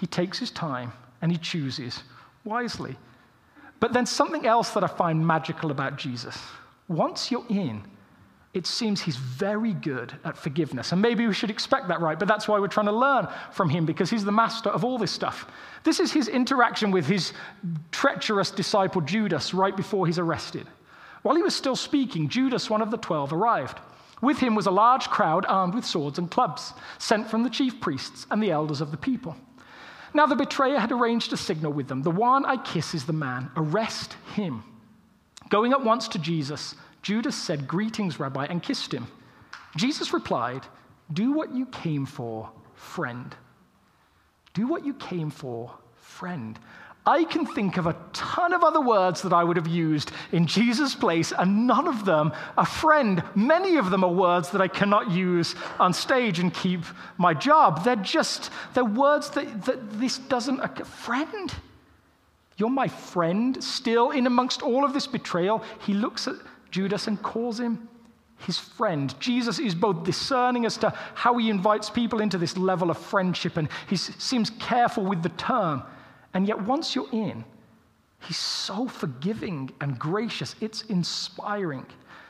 He 0.00 0.06
takes 0.06 0.38
his 0.38 0.50
time 0.50 0.90
and 1.20 1.30
he 1.30 1.36
chooses 1.36 2.02
wisely. 2.44 2.96
But 3.80 3.92
then 3.92 4.06
something 4.06 4.46
else 4.46 4.70
that 4.70 4.84
I 4.84 4.88
find 4.88 5.26
magical 5.26 5.70
about 5.70 5.96
Jesus. 5.96 6.36
Once 6.88 7.30
you're 7.30 7.46
in, 7.48 7.82
it 8.54 8.66
seems 8.66 9.00
he's 9.00 9.16
very 9.16 9.72
good 9.74 10.12
at 10.24 10.36
forgiveness. 10.36 10.92
And 10.92 11.02
maybe 11.02 11.26
we 11.26 11.34
should 11.34 11.50
expect 11.50 11.86
that, 11.88 12.00
right? 12.00 12.18
But 12.18 12.28
that's 12.28 12.48
why 12.48 12.58
we're 12.58 12.66
trying 12.66 12.86
to 12.86 12.92
learn 12.92 13.28
from 13.52 13.68
him 13.68 13.86
because 13.86 14.10
he's 14.10 14.24
the 14.24 14.32
master 14.32 14.70
of 14.70 14.84
all 14.84 14.98
this 14.98 15.12
stuff. 15.12 15.50
This 15.84 16.00
is 16.00 16.12
his 16.12 16.28
interaction 16.28 16.90
with 16.90 17.06
his 17.06 17.32
treacherous 17.92 18.50
disciple 18.50 19.00
Judas 19.02 19.54
right 19.54 19.76
before 19.76 20.06
he's 20.06 20.18
arrested. 20.18 20.66
While 21.22 21.36
he 21.36 21.42
was 21.42 21.54
still 21.54 21.76
speaking, 21.76 22.28
Judas, 22.28 22.70
one 22.70 22.82
of 22.82 22.90
the 22.90 22.96
twelve, 22.96 23.32
arrived. 23.32 23.78
With 24.22 24.38
him 24.38 24.54
was 24.54 24.66
a 24.66 24.72
large 24.72 25.08
crowd 25.08 25.44
armed 25.46 25.74
with 25.74 25.84
swords 25.84 26.18
and 26.18 26.30
clubs, 26.30 26.72
sent 26.98 27.30
from 27.30 27.44
the 27.44 27.50
chief 27.50 27.80
priests 27.80 28.26
and 28.30 28.42
the 28.42 28.50
elders 28.50 28.80
of 28.80 28.90
the 28.90 28.96
people. 28.96 29.36
Now 30.14 30.26
the 30.26 30.36
betrayer 30.36 30.78
had 30.78 30.92
arranged 30.92 31.32
a 31.32 31.36
signal 31.36 31.72
with 31.72 31.88
them. 31.88 32.02
The 32.02 32.10
one 32.10 32.44
I 32.44 32.56
kiss 32.56 32.94
is 32.94 33.04
the 33.04 33.12
man. 33.12 33.50
Arrest 33.56 34.16
him. 34.34 34.62
Going 35.48 35.72
at 35.72 35.84
once 35.84 36.08
to 36.08 36.18
Jesus, 36.18 36.74
Judas 37.02 37.36
said, 37.36 37.68
Greetings, 37.68 38.20
Rabbi, 38.20 38.46
and 38.46 38.62
kissed 38.62 38.92
him. 38.92 39.06
Jesus 39.76 40.12
replied, 40.12 40.66
Do 41.12 41.32
what 41.32 41.54
you 41.54 41.66
came 41.66 42.06
for, 42.06 42.50
friend. 42.74 43.34
Do 44.54 44.66
what 44.66 44.84
you 44.84 44.94
came 44.94 45.30
for, 45.30 45.72
friend. 45.96 46.58
I 47.08 47.24
can 47.24 47.46
think 47.46 47.78
of 47.78 47.86
a 47.86 47.96
ton 48.12 48.52
of 48.52 48.62
other 48.62 48.82
words 48.82 49.22
that 49.22 49.32
I 49.32 49.42
would 49.42 49.56
have 49.56 49.66
used 49.66 50.12
in 50.30 50.46
Jesus' 50.46 50.94
place, 50.94 51.32
and 51.32 51.66
none 51.66 51.88
of 51.88 52.04
them 52.04 52.34
are 52.58 52.66
friend. 52.66 53.22
Many 53.34 53.76
of 53.78 53.88
them 53.88 54.04
are 54.04 54.12
words 54.12 54.50
that 54.50 54.60
I 54.60 54.68
cannot 54.68 55.10
use 55.10 55.54
on 55.80 55.94
stage 55.94 56.38
and 56.38 56.52
keep 56.52 56.82
my 57.16 57.32
job. 57.32 57.82
They're 57.82 57.96
just, 57.96 58.50
they're 58.74 58.84
words 58.84 59.30
that, 59.30 59.64
that 59.64 59.98
this 59.98 60.18
doesn't, 60.18 60.60
a 60.60 60.84
friend. 60.84 61.54
You're 62.58 62.68
my 62.68 62.88
friend. 62.88 63.64
Still, 63.64 64.10
in 64.10 64.26
amongst 64.26 64.60
all 64.60 64.84
of 64.84 64.92
this 64.92 65.06
betrayal, 65.06 65.64
he 65.86 65.94
looks 65.94 66.28
at 66.28 66.34
Judas 66.70 67.06
and 67.06 67.22
calls 67.22 67.58
him 67.58 67.88
his 68.40 68.58
friend. 68.58 69.18
Jesus 69.18 69.58
is 69.58 69.74
both 69.74 70.04
discerning 70.04 70.66
as 70.66 70.76
to 70.76 70.92
how 71.14 71.38
he 71.38 71.48
invites 71.48 71.88
people 71.88 72.20
into 72.20 72.36
this 72.36 72.58
level 72.58 72.90
of 72.90 72.98
friendship, 72.98 73.56
and 73.56 73.70
he 73.88 73.96
seems 73.96 74.50
careful 74.50 75.06
with 75.06 75.22
the 75.22 75.30
term. 75.30 75.82
And 76.34 76.46
yet, 76.46 76.60
once 76.60 76.94
you're 76.94 77.10
in, 77.12 77.44
he's 78.20 78.36
so 78.36 78.86
forgiving 78.86 79.70
and 79.80 79.98
gracious. 79.98 80.54
It's 80.60 80.82
inspiring. 80.82 81.86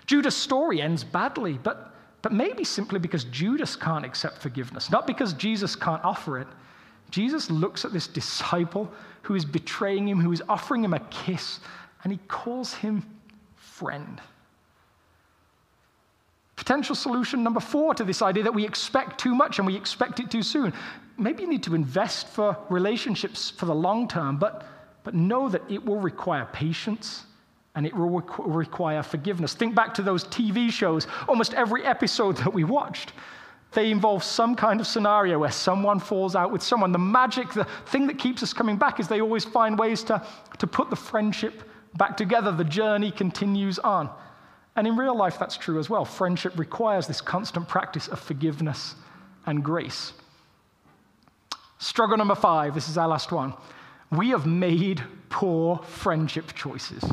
Judas' 0.07 0.37
story 0.37 0.81
ends 0.81 1.05
badly, 1.05 1.59
but, 1.63 1.95
but 2.23 2.33
maybe 2.33 2.65
simply 2.65 2.99
because 2.99 3.25
Judas 3.25 3.77
can't 3.77 4.05
accept 4.05 4.39
forgiveness, 4.39 4.91
not 4.91 5.07
because 5.07 5.33
Jesus 5.35 5.77
can't 5.77 6.03
offer 6.05 6.39
it. 6.39 6.49
Jesus 7.11 7.51
looks 7.51 7.85
at 7.85 7.93
this 7.93 8.07
disciple 8.07 8.91
who 9.23 9.35
is 9.35 9.45
betraying 9.45 10.09
him, 10.09 10.21
who 10.21 10.33
is 10.33 10.43
offering 10.49 10.85
him 10.85 10.95
a 10.95 11.01
kiss, 11.01 11.61
and 12.05 12.13
he 12.13 12.19
calls 12.29 12.75
him 12.75 13.05
friend. 13.57 14.21
Potential 16.57 16.95
solution 16.95 17.43
number 17.43 17.61
four 17.61 17.95
to 17.95 18.05
this 18.05 18.21
idea 18.21 18.43
that 18.43 18.55
we 18.55 18.65
expect 18.65 19.21
too 19.21 19.35
much 19.35 19.59
and 19.59 19.67
we 19.67 19.77
expect 19.77 20.21
it 20.21 20.31
too 20.31 20.43
soon. 20.43 20.73
Maybe 21.19 21.43
you 21.43 21.49
need 21.49 21.65
to 21.65 21.75
invest 21.75 22.29
for 22.29 22.57
relationships 22.71 23.51
for 23.51 23.67
the 23.67 23.75
long 23.75 24.07
term, 24.09 24.37
but, 24.39 24.67
but 25.03 25.15
know 25.15 25.49
that 25.49 25.63
it 25.69 25.85
will 25.85 25.99
require 26.01 26.49
patience 26.53 27.25
and 27.75 27.87
it 27.87 27.95
will 27.95 28.09
require 28.11 29.03
forgiveness. 29.03 29.55
Think 29.55 29.75
back 29.75 29.95
to 29.95 30.03
those 30.03 30.25
TV 30.25 30.71
shows, 30.71 31.07
almost 31.29 31.55
every 31.55 31.85
episode 31.85 32.37
that 32.39 32.53
we 32.53 32.65
watched. 32.65 33.13
They 33.73 33.91
involve 33.91 34.25
some 34.25 34.57
kind 34.57 34.81
of 34.81 34.87
scenario 34.87 35.39
where 35.39 35.51
someone 35.51 36.01
falls 36.01 36.35
out 36.35 36.51
with 36.51 36.63
someone. 36.63 36.93
The 36.93 36.99
magic, 36.99 37.53
the 37.53 37.67
thing 37.87 38.07
that 38.07 38.19
keeps 38.19 38.43
us 38.43 38.53
coming 38.53 38.77
back 38.77 38.99
is 38.99 39.09
they 39.09 39.21
always 39.21 39.45
find 39.45 39.79
ways 39.79 40.03
to, 40.05 40.25
to 40.59 40.67
put 40.67 40.89
the 40.89 40.97
friendship 40.97 41.63
back 41.97 42.17
together. 42.17 42.51
The 42.51 42.65
journey 42.65 43.11
continues 43.11 43.79
on. 43.79 44.09
And 44.75 44.87
in 44.87 44.97
real 44.97 45.17
life, 45.17 45.39
that's 45.39 45.57
true 45.57 45.79
as 45.79 45.91
well. 45.91 46.05
Friendship 46.05 46.59
requires 46.59 47.07
this 47.07 47.21
constant 47.21 47.69
practice 47.69 48.09
of 48.09 48.21
forgiveness 48.21 48.95
and 49.45 49.63
grace. 49.63 50.13
Struggle 51.79 52.17
number 52.17 52.35
five 52.35 52.75
this 52.75 52.89
is 52.89 52.99
our 52.99 53.09
last 53.09 53.33
one. 53.33 53.55
We 54.11 54.31
have 54.31 54.47
made 54.47 55.03
poor 55.29 55.79
friendship 55.79 56.55
choices. 56.55 57.05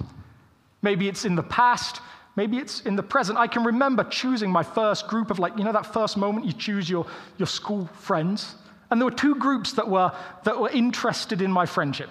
Maybe 0.81 1.07
it's 1.07 1.25
in 1.25 1.35
the 1.35 1.43
past, 1.43 2.01
maybe 2.35 2.57
it's 2.57 2.81
in 2.81 2.95
the 2.95 3.03
present. 3.03 3.37
I 3.37 3.47
can 3.47 3.63
remember 3.63 4.03
choosing 4.03 4.51
my 4.51 4.63
first 4.63 5.07
group 5.07 5.31
of, 5.31 5.39
like, 5.39 5.57
you 5.57 5.63
know, 5.63 5.71
that 5.73 5.91
first 5.93 6.15
moment 6.15 6.45
you 6.45 6.53
choose 6.53 6.89
your, 6.89 7.05
your 7.37 7.47
school 7.47 7.89
friends. 7.93 8.55
And 8.91 9.01
there 9.01 9.05
were 9.05 9.15
two 9.15 9.35
groups 9.35 9.73
that 9.73 9.87
were, 9.87 10.11
that 10.43 10.59
were 10.59 10.69
interested 10.69 11.41
in 11.41 11.51
my 11.51 11.65
friendship. 11.65 12.09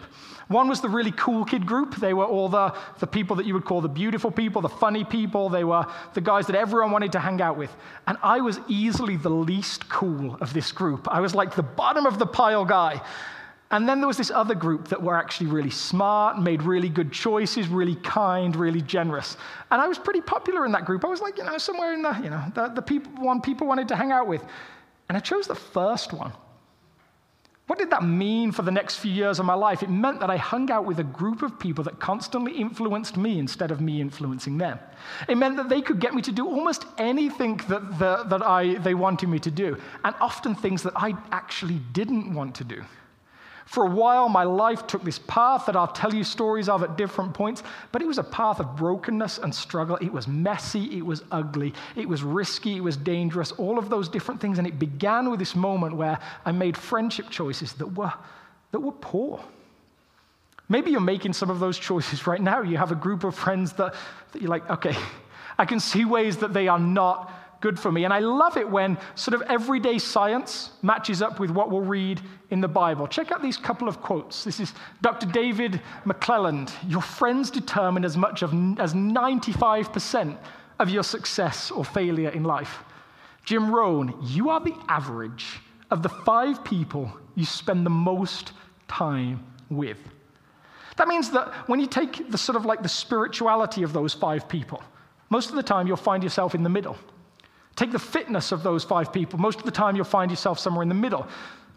One 0.49 0.69
was 0.69 0.81
the 0.81 0.89
really 0.89 1.13
cool 1.13 1.45
kid 1.45 1.65
group. 1.65 1.97
They 1.97 2.13
were 2.13 2.27
all 2.27 2.49
the, 2.49 2.75
the 2.99 3.07
people 3.07 3.37
that 3.37 3.47
you 3.47 3.55
would 3.55 3.65
call 3.65 3.81
the 3.81 3.89
beautiful 3.89 4.31
people, 4.31 4.61
the 4.61 4.69
funny 4.69 5.05
people. 5.05 5.49
They 5.49 5.65
were 5.65 5.87
the 6.13 6.21
guys 6.21 6.47
that 6.49 6.57
everyone 6.57 6.91
wanted 6.91 7.13
to 7.13 7.21
hang 7.21 7.41
out 7.41 7.57
with. 7.57 7.75
And 8.07 8.19
I 8.23 8.41
was 8.41 8.61
easily 8.69 9.17
the 9.17 9.31
least 9.31 9.89
cool 9.89 10.37
of 10.41 10.53
this 10.53 10.71
group. 10.71 11.09
I 11.11 11.21
was 11.21 11.35
like 11.35 11.55
the 11.55 11.63
bottom 11.63 12.05
of 12.05 12.19
the 12.19 12.27
pile 12.27 12.65
guy. 12.65 13.01
And 13.71 13.89
then 13.89 14.01
there 14.01 14.07
was 14.07 14.19
this 14.19 14.31
other 14.31 14.55
group 14.55 14.89
that 14.89 15.03
were 15.03 15.17
actually 15.17 15.47
really 15.47 15.71
smart, 15.71 16.39
made 16.39 16.63
really 16.63 16.91
good 16.91 17.11
choices, 17.11 17.67
really 17.67 17.97
kind, 17.97 18.55
really 18.55 18.83
generous. 18.83 19.37
And 19.71 19.81
I 19.81 19.89
was 19.89 19.99
pretty 19.99 20.21
popular 20.21 20.67
in 20.67 20.73
that 20.73 20.85
group. 20.85 21.05
I 21.05 21.09
was 21.09 21.23
like, 21.23 21.39
you 21.39 21.45
know, 21.45 21.57
somewhere 21.57 21.95
in 21.95 22.03
the, 22.03 22.21
you 22.23 22.31
know, 22.31 22.45
the, 22.55 22.69
the 22.69 22.83
people, 22.83 23.11
one 23.25 23.41
people 23.41 23.67
wanted 23.67 23.89
to 23.89 23.97
hang 23.97 24.13
out 24.13 24.29
with. 24.29 24.45
And 25.09 25.17
I 25.17 25.21
chose 25.21 25.47
the 25.47 25.55
first 25.55 26.13
one 26.13 26.33
what 27.66 27.79
did 27.79 27.90
that 27.90 28.05
mean 28.05 28.53
for 28.53 28.61
the 28.61 28.70
next 28.70 28.98
few 28.98 29.11
years 29.11 29.38
of 29.38 29.46
my 29.46 29.55
life? 29.55 29.83
It 29.83 29.88
meant 29.88 30.20
that 30.20 30.29
I 30.29 30.37
hung 30.37 30.70
out 30.70 30.85
with 30.85 30.98
a 30.98 31.05
group 31.05 31.40
of 31.40 31.59
people 31.59 31.83
that 31.85 31.98
constantly 31.98 32.53
influenced 32.53 33.16
me 33.16 33.38
instead 33.38 33.70
of 33.70 33.81
me 33.81 34.03
influencing 34.03 34.59
them. 34.59 34.79
It 35.29 35.38
meant 35.38 35.57
that 35.57 35.70
they 35.70 35.81
could 35.81 35.98
get 35.98 36.12
me 36.12 36.20
to 36.22 36.33
do 36.33 36.46
almost 36.46 36.85
anything 36.98 37.57
that, 37.68 37.98
the, 37.98 38.24
that 38.24 38.42
I, 38.42 38.74
they 38.74 38.92
wanted 38.94 39.31
me 39.31 39.38
to 39.38 39.50
do, 39.50 39.79
and 40.05 40.14
often 40.20 40.55
things 40.55 40.83
that 40.83 40.92
I 40.94 41.14
actually 41.33 41.81
didn't 41.92 42.35
want 42.35 42.55
to 42.57 42.64
do. 42.64 42.83
For 43.75 43.87
a 43.87 43.91
while, 43.91 44.29
my 44.29 44.45
life 44.45 44.87
took 44.87 45.03
this 45.03 45.19
path 45.19 45.67
that 45.67 45.75
I'll 45.75 45.89
tell 45.89 46.15
you 46.15 46.23
stories 46.23 46.69
of 46.69 46.85
at 46.85 46.97
different 46.97 47.35
points, 47.35 47.65
but 47.91 48.03
it 48.03 48.07
was 48.07 48.19
a 48.19 48.23
path 48.23 48.61
of 48.61 48.77
brokenness 48.77 49.39
and 49.39 49.53
struggle. 49.53 49.97
It 49.97 50.13
was 50.13 50.29
messy, 50.29 50.97
it 50.97 51.05
was 51.05 51.25
ugly, 51.33 51.75
it 51.97 52.09
was 52.09 52.23
risky, 52.23 52.77
it 52.77 52.85
was 52.85 52.97
dangerous, 52.97 53.51
all 53.51 53.77
of 53.77 53.91
those 53.91 54.09
different 54.09 54.41
things. 54.41 54.59
And 54.59 54.67
it 54.69 54.79
began 54.79 55.29
with 55.29 55.41
this 55.41 55.57
moment 55.57 55.97
where 55.97 56.21
I 56.45 56.53
made 56.53 56.77
friendship 56.77 57.31
choices 57.31 57.73
that 57.73 57.89
were, 57.89 58.13
that 58.71 58.79
were 58.79 58.93
poor. 58.93 59.41
Maybe 60.69 60.93
you're 60.93 61.01
making 61.01 61.33
some 61.33 61.51
of 61.51 61.59
those 61.59 61.77
choices 61.77 62.29
right 62.29 62.41
now. 62.41 62.63
You 62.63 62.77
have 62.77 62.93
a 62.93 62.95
group 62.95 63.25
of 63.25 63.35
friends 63.35 63.73
that, 63.73 63.97
that 64.31 64.41
you're 64.41 64.53
like, 64.53 64.71
okay, 64.71 64.95
I 65.59 65.65
can 65.65 65.81
see 65.81 66.05
ways 66.05 66.37
that 66.37 66.55
they 66.55 66.69
are 66.69 66.79
not 66.79 67.29
good 67.64 67.81
for 67.81 67.90
me. 67.90 68.05
And 68.05 68.12
I 68.12 68.18
love 68.18 68.59
it 68.59 68.68
when 68.68 68.98
sort 69.14 69.35
of 69.35 69.40
everyday 69.48 69.96
science 69.98 70.72
matches 70.83 71.22
up 71.22 71.40
with 71.40 71.50
what 71.50 71.70
we'll 71.70 71.81
read 71.81 72.20
in 72.50 72.61
the 72.61 72.68
Bible. 72.68 73.09
Check 73.09 73.33
out 73.33 73.40
these 73.40 73.57
couple 73.57 73.88
of 73.88 74.03
quotes. 74.03 74.44
This 74.44 74.61
is 74.61 74.74
Dr. 75.00 75.24
David 75.24 75.81
McClelland. 76.05 76.74
Your 76.87 77.00
friends 77.00 77.50
determine 77.50 78.05
as 78.05 78.18
much 78.18 78.42
of, 78.42 78.50
as 78.79 78.92
95% 78.92 80.37
of 80.79 80.90
your 80.90 81.03
success 81.03 81.70
or 81.70 81.87
failure 81.87 82.29
in 82.29 82.44
life. 82.44 82.81
Jim 83.46 83.74
Rohn, 83.74 84.14
you 84.20 84.50
are 84.50 84.61
the 84.61 84.77
average 84.88 85.59
of 85.90 86.03
the 86.03 86.11
five 86.11 86.62
people 86.64 87.11
you 87.35 87.46
spend 87.46 87.87
the 87.87 87.96
most 88.11 88.53
time 88.88 89.42
with. 89.70 90.00
That 90.98 91.09
means 91.09 91.31
that 91.31 91.48
when 91.66 91.81
you 91.81 91.87
take 91.87 92.31
the 92.31 92.37
sort 92.37 92.57
of 92.57 92.66
like 92.66 92.83
the 92.83 92.90
spirituality 92.90 93.83
of 93.83 93.94
those 93.94 94.12
five 94.12 94.50
people, 94.50 94.83
most 95.31 95.48
of 95.48 95.57
the 95.57 95.62
time 95.62 95.87
you'll 95.87 95.96
find 95.96 96.22
yourself 96.22 96.55
in 96.55 96.62
the 96.62 96.68
middle. 96.68 96.98
Take 97.77 97.93
the 97.93 97.99
fitness 97.99 98.53
of 98.53 98.63
those 98.63 98.85
five 98.85 99.13
people. 99.13 99.39
Most 99.39 99.59
of 99.59 99.65
the 99.65 99.71
time, 99.71 99.97
you'll 99.97 100.05
find 100.05 100.31
yourself 100.31 100.59
somewhere 100.59 100.83
in 100.83 100.89
the 100.89 100.95
middle. 100.95 101.27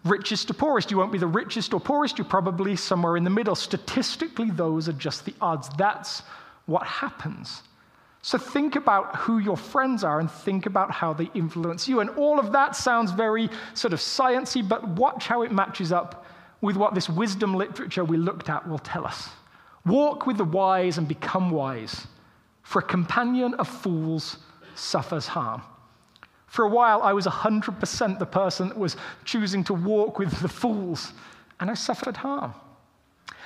Richest 0.05 0.47
to 0.47 0.53
poorest, 0.53 0.91
you 0.91 0.97
won't 0.97 1.11
be 1.11 1.17
the 1.17 1.27
richest 1.27 1.73
or 1.73 1.79
poorest, 1.79 2.17
you're 2.17 2.25
probably 2.25 2.75
somewhere 2.75 3.17
in 3.17 3.23
the 3.23 3.29
middle. 3.29 3.55
Statistically, 3.55 4.51
those 4.51 4.87
are 4.87 4.93
just 4.93 5.25
the 5.25 5.33
odds. 5.41 5.69
That's 5.77 6.21
what 6.65 6.85
happens. 6.85 7.63
So 8.21 8.37
think 8.37 8.75
about 8.75 9.15
who 9.15 9.39
your 9.39 9.57
friends 9.57 10.03
are 10.03 10.19
and 10.19 10.29
think 10.29 10.65
about 10.65 10.91
how 10.91 11.13
they 11.13 11.29
influence 11.33 11.87
you. 11.87 11.99
And 12.01 12.09
all 12.11 12.39
of 12.39 12.51
that 12.51 12.75
sounds 12.75 13.11
very 13.11 13.49
sort 13.73 13.93
of 13.93 13.99
sciency, 13.99 14.67
but 14.67 14.87
watch 14.87 15.27
how 15.27 15.43
it 15.43 15.51
matches 15.51 15.91
up 15.91 16.25
with 16.61 16.75
what 16.75 16.93
this 16.93 17.09
wisdom 17.09 17.55
literature 17.55 18.03
we 18.03 18.17
looked 18.17 18.49
at 18.49 18.67
will 18.67 18.79
tell 18.79 19.05
us. 19.05 19.29
Walk 19.85 20.27
with 20.27 20.37
the 20.37 20.43
wise 20.43 20.97
and 20.97 21.07
become 21.07 21.49
wise, 21.49 22.07
for 22.63 22.79
a 22.79 22.85
companion 22.85 23.53
of 23.55 23.67
fools 23.67 24.37
suffers 24.75 25.27
harm. 25.27 25.61
For 26.47 26.65
a 26.65 26.69
while, 26.69 27.01
I 27.03 27.13
was 27.13 27.25
100% 27.25 28.19
the 28.19 28.25
person 28.25 28.69
that 28.69 28.77
was 28.77 28.95
choosing 29.25 29.63
to 29.65 29.73
walk 29.73 30.17
with 30.17 30.39
the 30.39 30.49
fools, 30.49 31.11
and 31.59 31.69
I 31.69 31.73
suffered 31.73 32.17
harm. 32.17 32.53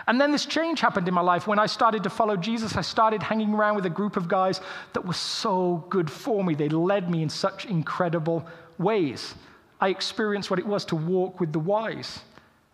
And 0.07 0.19
then 0.19 0.31
this 0.31 0.45
change 0.45 0.79
happened 0.79 1.07
in 1.07 1.13
my 1.13 1.21
life 1.21 1.47
when 1.47 1.59
I 1.59 1.65
started 1.65 2.03
to 2.03 2.09
follow 2.09 2.35
Jesus. 2.35 2.75
I 2.75 2.81
started 2.81 3.21
hanging 3.21 3.53
around 3.53 3.75
with 3.75 3.85
a 3.85 3.89
group 3.89 4.17
of 4.17 4.27
guys 4.27 4.61
that 4.93 5.05
were 5.05 5.13
so 5.13 5.85
good 5.89 6.09
for 6.09 6.43
me. 6.43 6.55
They 6.55 6.69
led 6.69 7.09
me 7.09 7.21
in 7.21 7.29
such 7.29 7.65
incredible 7.65 8.45
ways. 8.77 9.35
I 9.79 9.89
experienced 9.89 10.49
what 10.49 10.59
it 10.59 10.65
was 10.65 10.85
to 10.85 10.95
walk 10.95 11.39
with 11.39 11.53
the 11.53 11.59
wise 11.59 12.19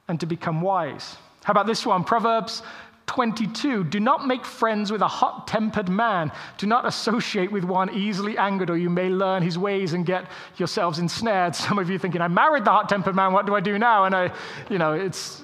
and 0.07 0.19
to 0.19 0.25
become 0.25 0.61
wise. 0.61 1.17
How 1.43 1.51
about 1.51 1.67
this 1.67 1.85
one? 1.85 2.03
Proverbs 2.03 2.61
22 3.07 3.85
Do 3.85 3.99
not 3.99 4.27
make 4.27 4.45
friends 4.45 4.91
with 4.91 5.01
a 5.01 5.07
hot 5.07 5.47
tempered 5.47 5.89
man. 5.89 6.31
Do 6.57 6.67
not 6.67 6.85
associate 6.85 7.51
with 7.51 7.63
one 7.63 7.93
easily 7.93 8.37
angered, 8.37 8.69
or 8.69 8.77
you 8.77 8.89
may 8.89 9.09
learn 9.09 9.41
his 9.41 9.57
ways 9.57 9.93
and 9.93 10.05
get 10.05 10.29
yourselves 10.57 10.99
ensnared. 10.99 11.55
Some 11.55 11.79
of 11.79 11.89
you 11.89 11.97
thinking, 11.97 12.21
I 12.21 12.27
married 12.27 12.65
the 12.65 12.71
hot 12.71 12.89
tempered 12.89 13.15
man, 13.15 13.33
what 13.33 13.45
do 13.45 13.55
I 13.55 13.59
do 13.59 13.79
now? 13.79 14.05
And 14.05 14.15
I, 14.15 14.31
you 14.69 14.77
know, 14.77 14.93
it's, 14.93 15.41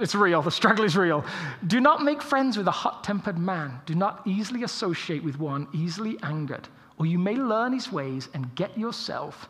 it's 0.00 0.14
real. 0.14 0.42
The 0.42 0.50
struggle 0.50 0.84
is 0.84 0.96
real. 0.96 1.24
Do 1.66 1.80
not 1.80 2.02
make 2.02 2.20
friends 2.20 2.56
with 2.56 2.66
a 2.66 2.72
hot 2.72 3.04
tempered 3.04 3.38
man. 3.38 3.80
Do 3.86 3.94
not 3.94 4.22
easily 4.26 4.64
associate 4.64 5.22
with 5.22 5.38
one 5.38 5.68
easily 5.72 6.18
angered, 6.22 6.68
or 6.98 7.06
you 7.06 7.18
may 7.18 7.36
learn 7.36 7.72
his 7.72 7.90
ways 7.90 8.28
and 8.34 8.54
get 8.54 8.76
yourself 8.76 9.48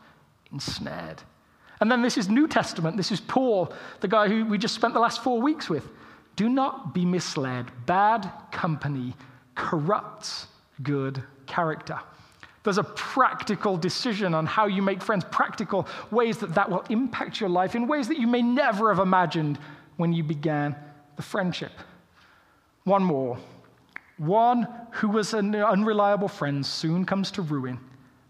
ensnared. 0.53 1.23
And 1.81 1.91
then 1.91 2.03
this 2.03 2.19
is 2.19 2.29
New 2.29 2.49
Testament. 2.49 2.97
This 2.97 3.13
is 3.13 3.21
Paul, 3.21 3.73
the 4.01 4.09
guy 4.09 4.29
who 4.29 4.45
we 4.45 4.59
just 4.59 4.75
spent 4.75 4.95
the 4.95 5.01
last 5.01 5.23
four 5.23 5.41
weeks 5.41 5.71
with. 5.71 5.89
Do 6.39 6.49
not 6.49 6.95
be 6.95 7.05
misled. 7.05 7.67
Bad 7.85 8.31
company 8.53 9.13
corrupts 9.57 10.47
good 10.85 11.21
character. 11.47 11.99
There's 12.63 12.79
a 12.79 12.85
practical 12.85 13.77
decision 13.77 14.35
on 14.35 14.47
how 14.47 14.67
you 14.67 14.81
make 14.81 15.03
friends, 15.03 15.25
practical 15.33 15.89
ways 16.13 16.39
that 16.39 16.55
that 16.55 16.71
will 16.71 16.85
impact 16.91 17.41
your 17.41 17.51
life 17.51 17.75
in 17.75 17.89
ways 17.89 18.07
that 18.07 18.21
you 18.21 18.29
may 18.29 18.41
never 18.41 18.95
have 18.95 19.01
imagined 19.01 19.59
when 19.97 20.13
you 20.13 20.23
began 20.23 20.77
the 21.17 21.23
friendship. 21.23 21.73
One 22.85 23.03
more. 23.03 23.37
One 24.19 24.69
who 24.93 25.09
was 25.09 25.35
an 25.35 25.57
unreliable 25.57 26.29
friend 26.29 26.65
soon 26.65 27.05
comes 27.05 27.33
to 27.33 27.43
ruin, 27.43 27.81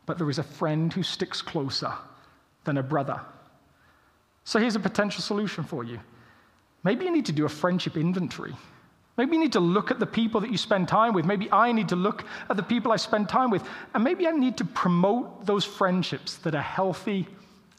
but 0.07 0.17
there 0.17 0.31
is 0.31 0.39
a 0.39 0.43
friend 0.43 0.91
who 0.91 1.03
sticks 1.03 1.43
closer 1.43 1.93
than 2.65 2.79
a 2.79 2.83
brother. 2.83 3.21
So 4.45 4.59
here's 4.59 4.77
a 4.77 4.81
potential 4.81 5.21
solution 5.21 5.63
for 5.63 5.85
you. 5.85 6.01
Maybe 6.85 7.05
you 7.05 7.13
need 7.13 7.27
to 7.27 7.33
do 7.33 7.45
a 7.45 7.49
friendship 7.49 7.97
inventory. 7.97 8.55
Maybe 9.17 9.35
you 9.35 9.43
need 9.43 9.53
to 9.55 9.61
look 9.61 9.91
at 9.91 9.99
the 9.99 10.07
people 10.07 10.41
that 10.43 10.51
you 10.51 10.57
spend 10.57 10.87
time 10.87 11.13
with. 11.13 11.25
Maybe 11.25 11.51
I 11.51 11.73
need 11.73 11.89
to 11.89 11.97
look 11.97 12.25
at 12.49 12.57
the 12.57 12.63
people 12.63 12.93
I 12.93 12.97
spend 12.97 13.29
time 13.29 13.51
with. 13.51 13.65
And 13.93 14.05
maybe 14.05 14.29
I 14.29 14.31
need 14.31 14.57
to 14.59 14.65
promote 14.65 15.45
those 15.45 15.65
friendships 15.65 16.37
that 16.37 16.55
are 16.55 16.63
healthy 16.63 17.27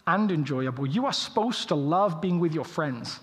and 0.05 0.31
enjoyable. 0.31 0.85
You 0.85 1.05
are 1.05 1.13
supposed 1.13 1.69
to 1.69 1.75
love 1.75 2.19
being 2.19 2.39
with 2.39 2.53
your 2.53 2.65
friends. 2.65 3.21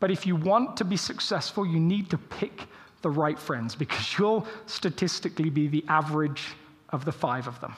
But 0.00 0.10
if 0.10 0.26
you 0.26 0.34
want 0.34 0.76
to 0.78 0.84
be 0.84 0.96
successful, 0.96 1.64
you 1.64 1.78
need 1.78 2.10
to 2.10 2.18
pick 2.18 2.66
the 3.02 3.10
right 3.10 3.38
friends 3.38 3.76
because 3.76 4.18
you'll 4.18 4.46
statistically 4.66 5.50
be 5.50 5.68
the 5.68 5.84
average 5.88 6.54
of 6.90 7.04
the 7.04 7.12
five 7.12 7.46
of 7.46 7.60
them. 7.60 7.76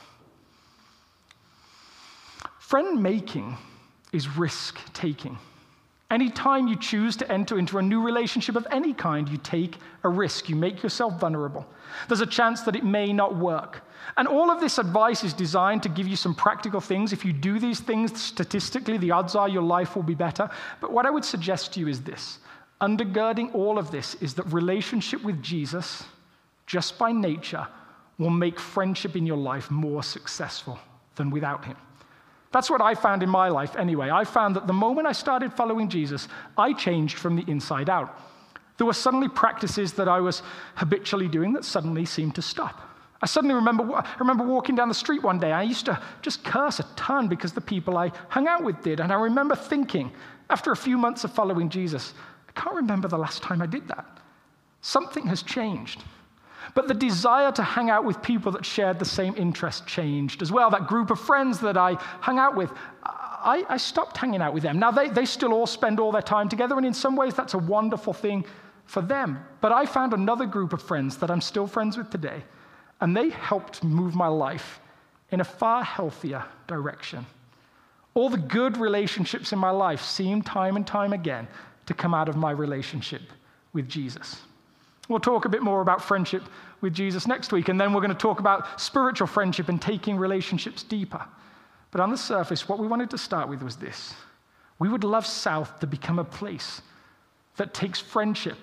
Friend 2.59 3.03
making 3.03 3.57
is 4.13 4.29
risk 4.37 4.79
taking. 4.95 5.37
Anytime 6.11 6.69
you 6.69 6.77
choose 6.77 7.17
to 7.17 7.31
enter 7.31 7.59
into 7.59 7.77
a 7.77 7.83
new 7.83 8.01
relationship 8.01 8.57
of 8.57 8.67
any 8.71 8.95
kind, 8.95 9.29
you 9.29 9.37
take 9.37 9.77
a 10.05 10.09
risk. 10.09 10.49
You 10.49 10.57
make 10.57 10.83
yourself 10.83 11.21
vulnerable. 11.21 11.67
There's 12.09 12.23
a 12.23 12.27
chance 12.27 12.63
that 12.63 12.77
it 12.77 12.85
may 12.85 13.13
not 13.13 13.37
work. 13.37 13.83
And 14.17 14.27
all 14.27 14.51
of 14.51 14.59
this 14.59 14.79
advice 14.79 15.23
is 15.23 15.35
designed 15.35 15.83
to 15.83 15.91
give 15.91 16.09
you 16.09 16.17
some 16.17 16.35
practical 16.35 16.81
things. 16.81 17.13
If 17.13 17.27
you 17.27 17.35
do 17.35 17.59
these 17.59 17.81
things, 17.81 18.19
statistically, 18.19 18.97
the 18.97 19.11
odds 19.11 19.35
are 19.35 19.51
your 19.51 19.63
life 19.63 19.97
will 19.97 20.03
be 20.03 20.15
better. 20.15 20.49
But 20.81 20.93
what 20.93 21.05
I 21.05 21.11
would 21.11 21.27
suggest 21.27 21.75
to 21.75 21.81
you 21.81 21.89
is 21.89 22.01
this 22.03 22.39
undergirding 22.81 23.55
all 23.55 23.77
of 23.77 23.91
this 23.91 24.15
is 24.17 24.35
that 24.35 24.45
relationship 24.53 25.23
with 25.25 25.43
Jesus, 25.43 26.05
just 26.67 26.99
by 26.99 27.13
nature, 27.13 27.67
will 28.19 28.31
make 28.31 28.59
friendship 28.59 29.15
in 29.15 29.27
your 29.27 29.37
life 29.37 29.71
more 29.71 30.03
successful 30.03 30.79
than 31.17 31.29
without 31.29 31.65
him. 31.65 31.77
That's 32.51 32.71
what 32.71 32.81
I 32.81 32.95
found 32.95 33.23
in 33.23 33.29
my 33.29 33.49
life 33.49 33.77
anyway. 33.77 34.11
I 34.11 34.25
found 34.25 34.57
that 34.57 34.67
the 34.67 34.73
moment 34.73 35.07
I 35.07 35.13
started 35.13 35.53
following 35.53 35.89
Jesus, 35.89 36.29
I 36.57 36.73
changed 36.73 37.19
from 37.19 37.37
the 37.37 37.45
inside 37.47 37.91
out. 37.91 38.19
There 38.79 38.87
were 38.87 38.95
suddenly 38.95 39.29
practices 39.29 39.93
that 39.95 40.09
I 40.09 40.21
was 40.21 40.43
habitually 40.77 41.29
doing 41.29 41.53
that 41.55 41.65
suddenly 41.65 42.05
seemed 42.05 42.37
to 42.37 42.43
stop. 42.43 42.81
I 43.21 43.27
suddenly 43.27 43.57
remember, 43.57 43.93
I 43.93 44.07
remember 44.21 44.45
walking 44.45 44.77
down 44.77 44.89
the 44.89 44.95
street 44.95 45.23
one 45.23 45.41
day. 45.41 45.51
I 45.51 45.63
used 45.63 45.87
to 45.87 46.01
just 46.23 46.45
curse 46.45 46.79
a 46.79 46.85
ton 46.95 47.27
because 47.27 47.53
the 47.53 47.61
people 47.61 47.99
I 47.99 48.13
hung 48.29 48.47
out 48.47 48.63
with 48.63 48.81
did. 48.83 49.01
And 49.01 49.13
I 49.13 49.17
remember 49.17 49.57
thinking, 49.57 50.13
after 50.49 50.71
a 50.71 50.77
few 50.77 50.97
months 50.97 51.25
of 51.25 51.33
following 51.33 51.69
Jesus, 51.69 52.15
I 52.49 52.53
can't 52.53 52.77
remember 52.77 53.09
the 53.09 53.19
last 53.19 53.43
time 53.43 53.61
I 53.61 53.67
did 53.67 53.89
that. 53.89 54.07
Something 54.81 55.27
has 55.27 55.43
changed. 55.43 56.05
But 56.75 56.89
the 56.89 56.95
desire 56.95 57.53
to 57.53 57.63
hang 57.63 57.91
out 57.91 58.05
with 58.05 58.23
people 58.23 58.53
that 58.53 58.65
shared 58.65 58.99
the 58.99 59.05
same 59.05 59.35
interest 59.37 59.87
changed 59.87 60.43
as 60.43 60.53
well. 60.53 60.71
That 60.71 60.87
group 60.87 61.11
of 61.11 61.21
friends 61.21 61.59
that 61.61 61.77
I 61.77 61.95
hung 62.21 62.39
out 62.39 62.57
with, 62.57 62.71
I, 63.03 63.65
I 63.69 63.77
stopped 63.77 64.17
hanging 64.17 64.43
out 64.43 64.53
with 64.53 64.63
them. 64.63 64.79
Now, 64.79 64.91
they, 64.91 65.09
they 65.09 65.25
still 65.25 65.53
all 65.53 65.67
spend 65.67 66.01
all 66.01 66.13
their 66.13 66.23
time 66.23 66.49
together, 66.49 66.77
and 66.77 66.87
in 66.87 66.95
some 66.95 67.17
ways, 67.17 67.35
that's 67.35 67.55
a 67.55 67.59
wonderful 67.59 68.13
thing 68.13 68.45
for 68.85 69.01
them. 69.01 69.45
But 69.61 69.73
I 69.73 69.87
found 69.87 70.13
another 70.13 70.47
group 70.47 70.73
of 70.73 70.83
friends 70.83 71.17
that 71.19 71.31
I'm 71.31 71.41
still 71.41 71.67
friends 71.67 71.97
with 71.97 72.11
today, 72.11 72.43
and 73.01 73.17
they 73.17 73.31
helped 73.31 73.85
move 73.85 74.15
my 74.15 74.29
life 74.29 74.81
in 75.31 75.41
a 75.41 75.45
far 75.45 75.85
healthier 75.85 76.45
direction. 76.67 77.27
All 78.15 78.29
the 78.29 78.39
good 78.39 78.77
relationships 78.77 79.53
in 79.53 79.59
my 79.59 79.71
life 79.71 80.03
seem 80.03 80.43
time 80.43 80.77
and 80.77 80.87
time 80.87 81.13
again 81.13 81.47
to 81.87 81.95
come 81.95 82.15
out 82.15 82.29
of 82.29 82.37
my 82.37 82.51
relationship 82.51 83.23
with 83.73 83.89
Jesus. 83.89 84.41
We'll 85.09 85.21
talk 85.21 85.47
a 85.47 85.49
bit 85.49 85.63
more 85.63 85.81
about 85.81 86.03
friendship 86.03 86.43
with 86.81 86.95
Jesus 86.95 87.27
next 87.27 87.51
week, 87.51 87.69
and 87.69 87.81
then 87.81 87.93
we're 87.93 88.03
going 88.03 88.11
to 88.11 88.17
talk 88.17 88.41
about 88.41 88.81
spiritual 88.81 89.27
friendship 89.27 89.69
and 89.69 89.81
taking 89.81 90.17
relationships 90.17 90.83
deeper. 90.83 91.25
But 91.91 92.03
on 92.03 92.11
the 92.11 92.19
surface, 92.19 92.69
what 92.69 92.79
we 92.79 92.87
wanted 92.87 93.11
to 93.11 93.19
start 93.19 93.49
with 93.49 93.63
was 93.63 93.77
this 93.77 94.15
we 94.79 94.89
would 94.89 95.05
love 95.05 95.27
South 95.27 95.81
to 95.81 95.87
become 95.87 96.19
a 96.19 96.25
place 96.25 96.83
that 97.57 97.75
takes 97.75 97.99
friendship 97.99 98.59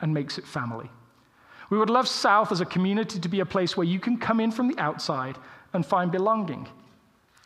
and 0.00 0.14
makes 0.14 0.38
it 0.38 0.46
family. 0.46 0.88
We 1.70 1.76
would 1.76 1.90
love 1.90 2.08
South 2.08 2.50
as 2.50 2.62
a 2.62 2.66
community 2.66 3.18
to 3.18 3.28
be 3.28 3.40
a 3.40 3.46
place 3.46 3.76
where 3.76 3.86
you 3.86 4.00
can 4.00 4.16
come 4.16 4.40
in 4.40 4.50
from 4.50 4.68
the 4.68 4.78
outside 4.78 5.36
and 5.74 5.84
find 5.84 6.10
belonging, 6.10 6.66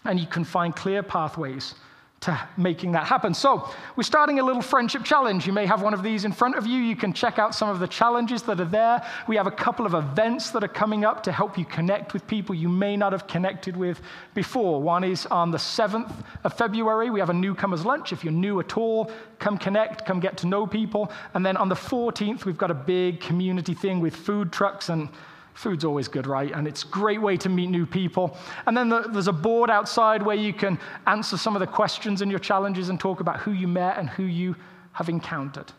and 0.04 0.20
you 0.20 0.26
can 0.26 0.44
find 0.44 0.76
clear 0.76 1.02
pathways 1.02 1.74
to 2.22 2.48
making 2.56 2.92
that 2.92 3.04
happen. 3.06 3.34
So, 3.34 3.68
we're 3.96 4.02
starting 4.04 4.38
a 4.38 4.44
little 4.44 4.62
friendship 4.62 5.04
challenge. 5.04 5.46
You 5.46 5.52
may 5.52 5.66
have 5.66 5.82
one 5.82 5.92
of 5.92 6.02
these 6.02 6.24
in 6.24 6.32
front 6.32 6.56
of 6.56 6.66
you. 6.66 6.80
You 6.80 6.96
can 6.96 7.12
check 7.12 7.38
out 7.38 7.54
some 7.54 7.68
of 7.68 7.80
the 7.80 7.86
challenges 7.86 8.42
that 8.42 8.60
are 8.60 8.64
there. 8.64 9.04
We 9.28 9.36
have 9.36 9.46
a 9.46 9.52
couple 9.52 9.86
of 9.86 9.94
events 9.94 10.50
that 10.50 10.64
are 10.64 10.68
coming 10.68 11.04
up 11.04 11.22
to 11.24 11.32
help 11.32 11.58
you 11.58 11.64
connect 11.64 12.12
with 12.12 12.26
people 12.26 12.54
you 12.54 12.68
may 12.68 12.96
not 12.96 13.12
have 13.12 13.26
connected 13.26 13.76
with 13.76 14.00
before. 14.34 14.80
One 14.80 15.04
is 15.04 15.26
on 15.26 15.50
the 15.50 15.58
7th 15.58 16.12
of 16.44 16.54
February. 16.54 17.10
We 17.10 17.20
have 17.20 17.30
a 17.30 17.34
newcomers 17.34 17.84
lunch. 17.84 18.12
If 18.12 18.24
you're 18.24 18.32
new 18.32 18.60
at 18.60 18.76
all, 18.76 19.10
come 19.38 19.58
connect, 19.58 20.06
come 20.06 20.20
get 20.20 20.36
to 20.38 20.46
know 20.46 20.66
people. 20.66 21.10
And 21.34 21.44
then 21.44 21.56
on 21.56 21.68
the 21.68 21.74
14th, 21.74 22.44
we've 22.44 22.58
got 22.58 22.70
a 22.70 22.74
big 22.74 23.20
community 23.20 23.74
thing 23.74 24.00
with 24.00 24.14
food 24.14 24.52
trucks 24.52 24.88
and 24.88 25.08
Food's 25.54 25.84
always 25.84 26.08
good, 26.08 26.26
right? 26.26 26.50
And 26.52 26.66
it's 26.66 26.82
a 26.82 26.86
great 26.88 27.20
way 27.20 27.36
to 27.36 27.48
meet 27.48 27.68
new 27.68 27.84
people. 27.84 28.36
And 28.66 28.76
then 28.76 28.88
there's 28.88 29.28
a 29.28 29.32
board 29.32 29.70
outside 29.70 30.22
where 30.22 30.36
you 30.36 30.52
can 30.52 30.78
answer 31.06 31.36
some 31.36 31.54
of 31.54 31.60
the 31.60 31.66
questions 31.66 32.22
and 32.22 32.30
your 32.30 32.40
challenges 32.40 32.88
and 32.88 32.98
talk 32.98 33.20
about 33.20 33.40
who 33.40 33.52
you 33.52 33.68
met 33.68 33.98
and 33.98 34.08
who 34.08 34.24
you 34.24 34.56
have 34.92 35.08
encountered. 35.08 35.70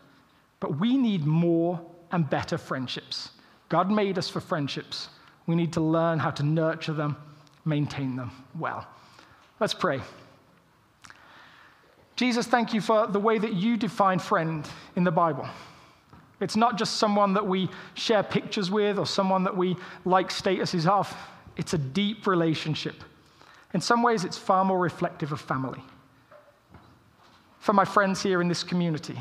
But 0.60 0.78
we 0.78 0.96
need 0.96 1.26
more 1.26 1.80
and 2.12 2.28
better 2.28 2.56
friendships. 2.56 3.30
God 3.68 3.90
made 3.90 4.18
us 4.18 4.28
for 4.28 4.40
friendships. 4.40 5.08
We 5.46 5.56
need 5.56 5.72
to 5.72 5.80
learn 5.80 6.18
how 6.20 6.30
to 6.30 6.42
nurture 6.42 6.92
them, 6.92 7.16
maintain 7.64 8.16
them 8.16 8.30
well. 8.58 8.86
Let's 9.58 9.74
pray. 9.74 10.00
Jesus, 12.16 12.46
thank 12.46 12.72
you 12.72 12.80
for 12.80 13.08
the 13.08 13.18
way 13.18 13.38
that 13.38 13.54
you 13.54 13.76
define 13.76 14.20
friend 14.20 14.68
in 14.94 15.02
the 15.02 15.10
Bible. 15.10 15.48
It's 16.44 16.56
not 16.56 16.76
just 16.76 16.96
someone 16.96 17.32
that 17.34 17.46
we 17.46 17.70
share 17.94 18.22
pictures 18.22 18.70
with 18.70 18.98
or 18.98 19.06
someone 19.06 19.44
that 19.44 19.56
we 19.56 19.76
like 20.04 20.28
statuses 20.28 20.86
of. 20.86 21.10
It's 21.56 21.72
a 21.72 21.78
deep 21.78 22.26
relationship. 22.26 23.02
In 23.72 23.80
some 23.80 24.02
ways, 24.02 24.24
it's 24.24 24.36
far 24.36 24.62
more 24.62 24.78
reflective 24.78 25.32
of 25.32 25.40
family. 25.40 25.80
For 27.60 27.72
my 27.72 27.86
friends 27.86 28.22
here 28.22 28.42
in 28.42 28.48
this 28.48 28.62
community, 28.62 29.18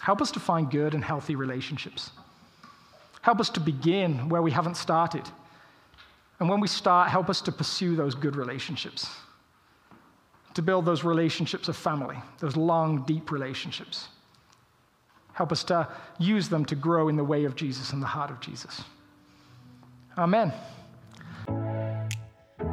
help 0.00 0.22
us 0.22 0.30
to 0.30 0.40
find 0.40 0.70
good 0.70 0.94
and 0.94 1.04
healthy 1.04 1.36
relationships. 1.36 2.10
Help 3.20 3.38
us 3.38 3.50
to 3.50 3.60
begin 3.60 4.30
where 4.30 4.40
we 4.40 4.50
haven't 4.50 4.78
started. 4.78 5.28
And 6.40 6.48
when 6.48 6.58
we 6.58 6.68
start, 6.68 7.10
help 7.10 7.28
us 7.28 7.42
to 7.42 7.52
pursue 7.52 7.96
those 7.96 8.14
good 8.14 8.34
relationships, 8.34 9.10
to 10.54 10.62
build 10.62 10.86
those 10.86 11.04
relationships 11.04 11.68
of 11.68 11.76
family, 11.76 12.16
those 12.38 12.56
long, 12.56 13.02
deep 13.02 13.30
relationships. 13.30 14.08
Help 15.34 15.52
us 15.52 15.62
to 15.64 15.86
use 16.18 16.48
them 16.48 16.64
to 16.64 16.74
grow 16.74 17.08
in 17.08 17.16
the 17.16 17.24
way 17.24 17.44
of 17.44 17.54
Jesus 17.54 17.92
and 17.92 18.02
the 18.02 18.06
heart 18.06 18.30
of 18.30 18.40
Jesus. 18.40 18.82
Amen. 20.16 20.52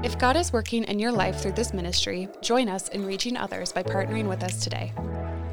If 0.03 0.18
God 0.18 0.36
is 0.36 0.53
working 0.53 0.84
in 0.86 0.97
your 0.97 1.12
life 1.12 1.41
through 1.41 1.51
this 1.51 1.74
ministry, 1.74 2.28
join 2.41 2.70
us 2.70 2.88
in 2.89 3.05
reaching 3.05 3.38
others 3.38 3.72
by 3.72 3.84
partnering 3.84 4.28
with 4.28 4.43
us 4.43 4.64
today. 4.64 4.93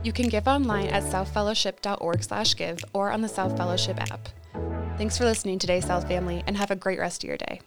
You 0.02 0.12
can 0.12 0.28
give 0.28 0.46
online 0.46 0.88
at 0.88 1.02
southfellowship.org/give 1.02 2.84
or 2.92 3.10
on 3.10 3.20
the 3.20 3.28
South 3.28 3.56
Fellowship 3.56 4.00
app. 4.00 4.28
Thanks 4.96 5.18
for 5.18 5.24
listening 5.24 5.58
today, 5.58 5.80
South 5.80 6.06
family, 6.08 6.42
and 6.46 6.56
have 6.56 6.70
a 6.70 6.76
great 6.76 6.98
rest 6.98 7.24
of 7.24 7.28
your 7.28 7.36
day. 7.36 7.60